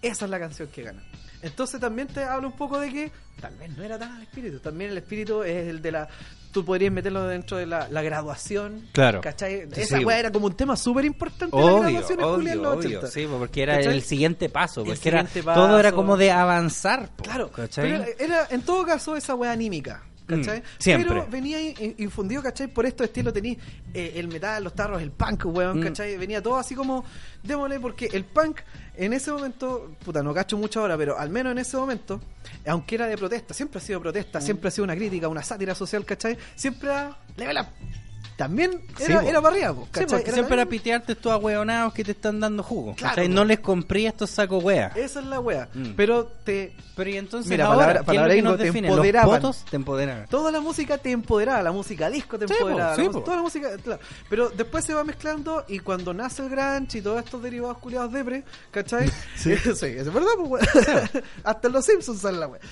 [0.00, 1.02] esa es la canción que gana.
[1.44, 4.58] Entonces también te habla un poco de que tal vez no era tan el espíritu,
[4.58, 6.08] también el espíritu es el de la...
[6.52, 9.20] Tú podrías meterlo dentro de la, la graduación, Claro.
[9.20, 9.66] ¿cachai?
[9.72, 10.04] Sí, Esa sí.
[10.08, 12.98] era como un tema súper importante graduaciones, Julián, en obvio, los obvio.
[13.00, 13.06] 80.
[13.08, 13.92] Sí, po, porque era ¿Cachai?
[13.94, 14.84] el siguiente paso.
[15.04, 17.08] Era, todo era como de avanzar.
[17.16, 17.90] po, Claro, ¿cachai?
[17.90, 20.02] pero era en todo caso esa wea anímica.
[20.26, 20.60] ¿Cachai?
[20.60, 21.08] Mm, siempre.
[21.10, 22.66] Pero venía in- infundido, ¿cachai?
[22.68, 23.58] Por estos estilos tenéis
[23.92, 25.82] eh, el metal, los tarros, el punk, weón, Mm.
[25.82, 26.16] ¿cachai?
[26.16, 27.04] Venía todo así como,
[27.42, 28.60] démosle, porque el punk
[28.96, 32.20] en ese momento, puta, no cacho mucho ahora, pero al menos en ese momento,
[32.66, 34.42] aunque era de protesta, siempre ha sido protesta, Mm.
[34.42, 36.38] siempre ha sido una crítica, una sátira social, ¿cachai?
[36.54, 37.66] Siempre era level up.
[38.36, 39.28] También era, po,
[39.92, 42.94] Sí, Era siempre era también- pitearte estos ahueonados que te están dando jugo.
[42.96, 43.28] Claro.
[43.28, 44.88] No les compré estos sacos wea.
[44.96, 45.68] Esa es la wea.
[45.72, 45.90] Mm.
[45.96, 49.42] Pero te Pero y entonces Mira, ahora, palabra- ¿qué es lo palabra te empoderaban.
[49.42, 50.26] Los te empoderaban.
[50.28, 53.20] Toda la música te empoderaba, la música disco te Sí, empoderaba, po, sí, la po.
[53.20, 54.00] toda la música, claro.
[54.30, 58.12] pero después se va mezclando y cuando nace el grunge y todos estos derivados culiados
[58.12, 59.08] depre, ¿cachai?
[59.36, 60.64] Sí, es verdad, pues.
[61.44, 62.62] Hasta los Simpsons sale la weón.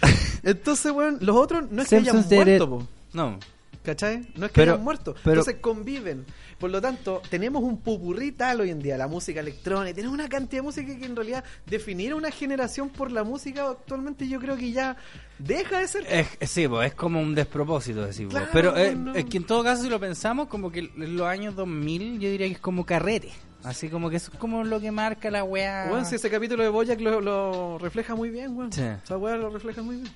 [0.42, 3.38] Entonces, weón, los otros no es que hayan muerto, po, No.
[3.82, 4.28] ¿Cachai?
[4.36, 6.24] No es que Pero- hayan muerto, pero- entonces conviven.
[6.58, 10.28] Por lo tanto, tenemos un pupurrí tal hoy en día, la música electrónica, tenemos una
[10.28, 14.56] cantidad de música que en realidad definir una generación por la música actualmente yo creo
[14.56, 14.96] que ya
[15.38, 18.34] deja de ser Es, es- sí, pues, es como un despropósito decir, vos.
[18.34, 19.12] Claro, pero eh, no.
[19.14, 22.30] es que en todo caso si lo pensamos como que en los años 2000 yo
[22.30, 23.30] diría que es como carrete,
[23.64, 25.88] así como que eso es como lo que marca la weá.
[25.90, 28.72] Weón, si ese capítulo de Boyack lo, lo refleja muy bien, weón.
[28.72, 28.82] Sí.
[29.02, 30.12] Esa weá lo refleja muy bien.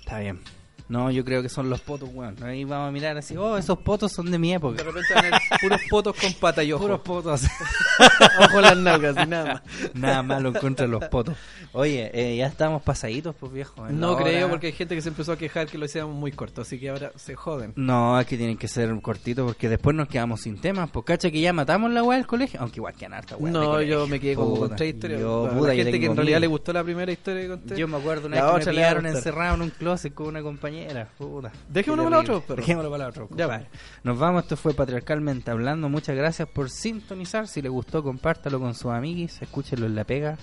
[0.00, 0.40] Está bien.
[0.88, 2.36] No, yo creo que son los potos, weón.
[2.44, 4.82] Ahí vamos a mirar así, oh, esos potos son de mi De época.
[4.84, 6.82] repente van a ver puros potos con pata y ojo.
[6.84, 7.42] Puros potos.
[8.40, 9.62] ojo las nalgas y nada más.
[9.94, 11.36] Nada malo contra de los potos.
[11.72, 13.84] Oye, eh, ya estamos pasaditos, pues viejo.
[13.84, 14.24] la No hora.
[14.24, 16.78] creo porque hay gente que se empezó a quejar que lo hicieron muy corto, así
[16.78, 17.72] que ahora se joden.
[17.76, 20.88] No, es que tienen que ser cortitos porque después nos quedamos sin temas.
[20.90, 22.60] Pues cacha que ya matamos la weá del colegio.
[22.60, 23.52] Aunque igual que harta weá.
[23.52, 25.20] de No, yo me quedé como con tres historias.
[25.20, 26.40] Yo, puta, la gente que en realidad mil.
[26.42, 27.76] le gustó la primera historia que conté.
[27.76, 30.42] Yo me acuerdo una La vez que me pillaron encerrado en un closet con una
[30.42, 30.75] compañera.
[31.18, 31.52] Puta.
[31.68, 32.56] Dejémoslo para la otra, perro.
[32.56, 33.66] Dejémoslo para la otra, Ya, compadre.
[34.04, 35.88] Nos vamos, esto fue Patriarcalmente Hablando.
[35.88, 37.48] Muchas gracias por sintonizar.
[37.48, 40.36] Si le gustó, compártalo con sus amiguis, escúchenlo en la pega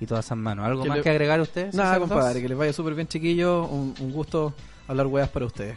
[0.00, 0.66] y todas esas manos.
[0.66, 1.74] ¿Algo Que más le- que agregar a ustedes?
[1.74, 2.08] Nada, dos?
[2.08, 3.68] compadre, que les vaya súper bien, chiquillos.
[3.70, 4.54] Un, un gusto
[4.86, 5.76] hablar weas para ustedes.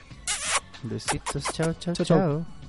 [0.83, 2.17] Besitos, chao, chao, Chao, chao.
[2.17, 2.60] chao.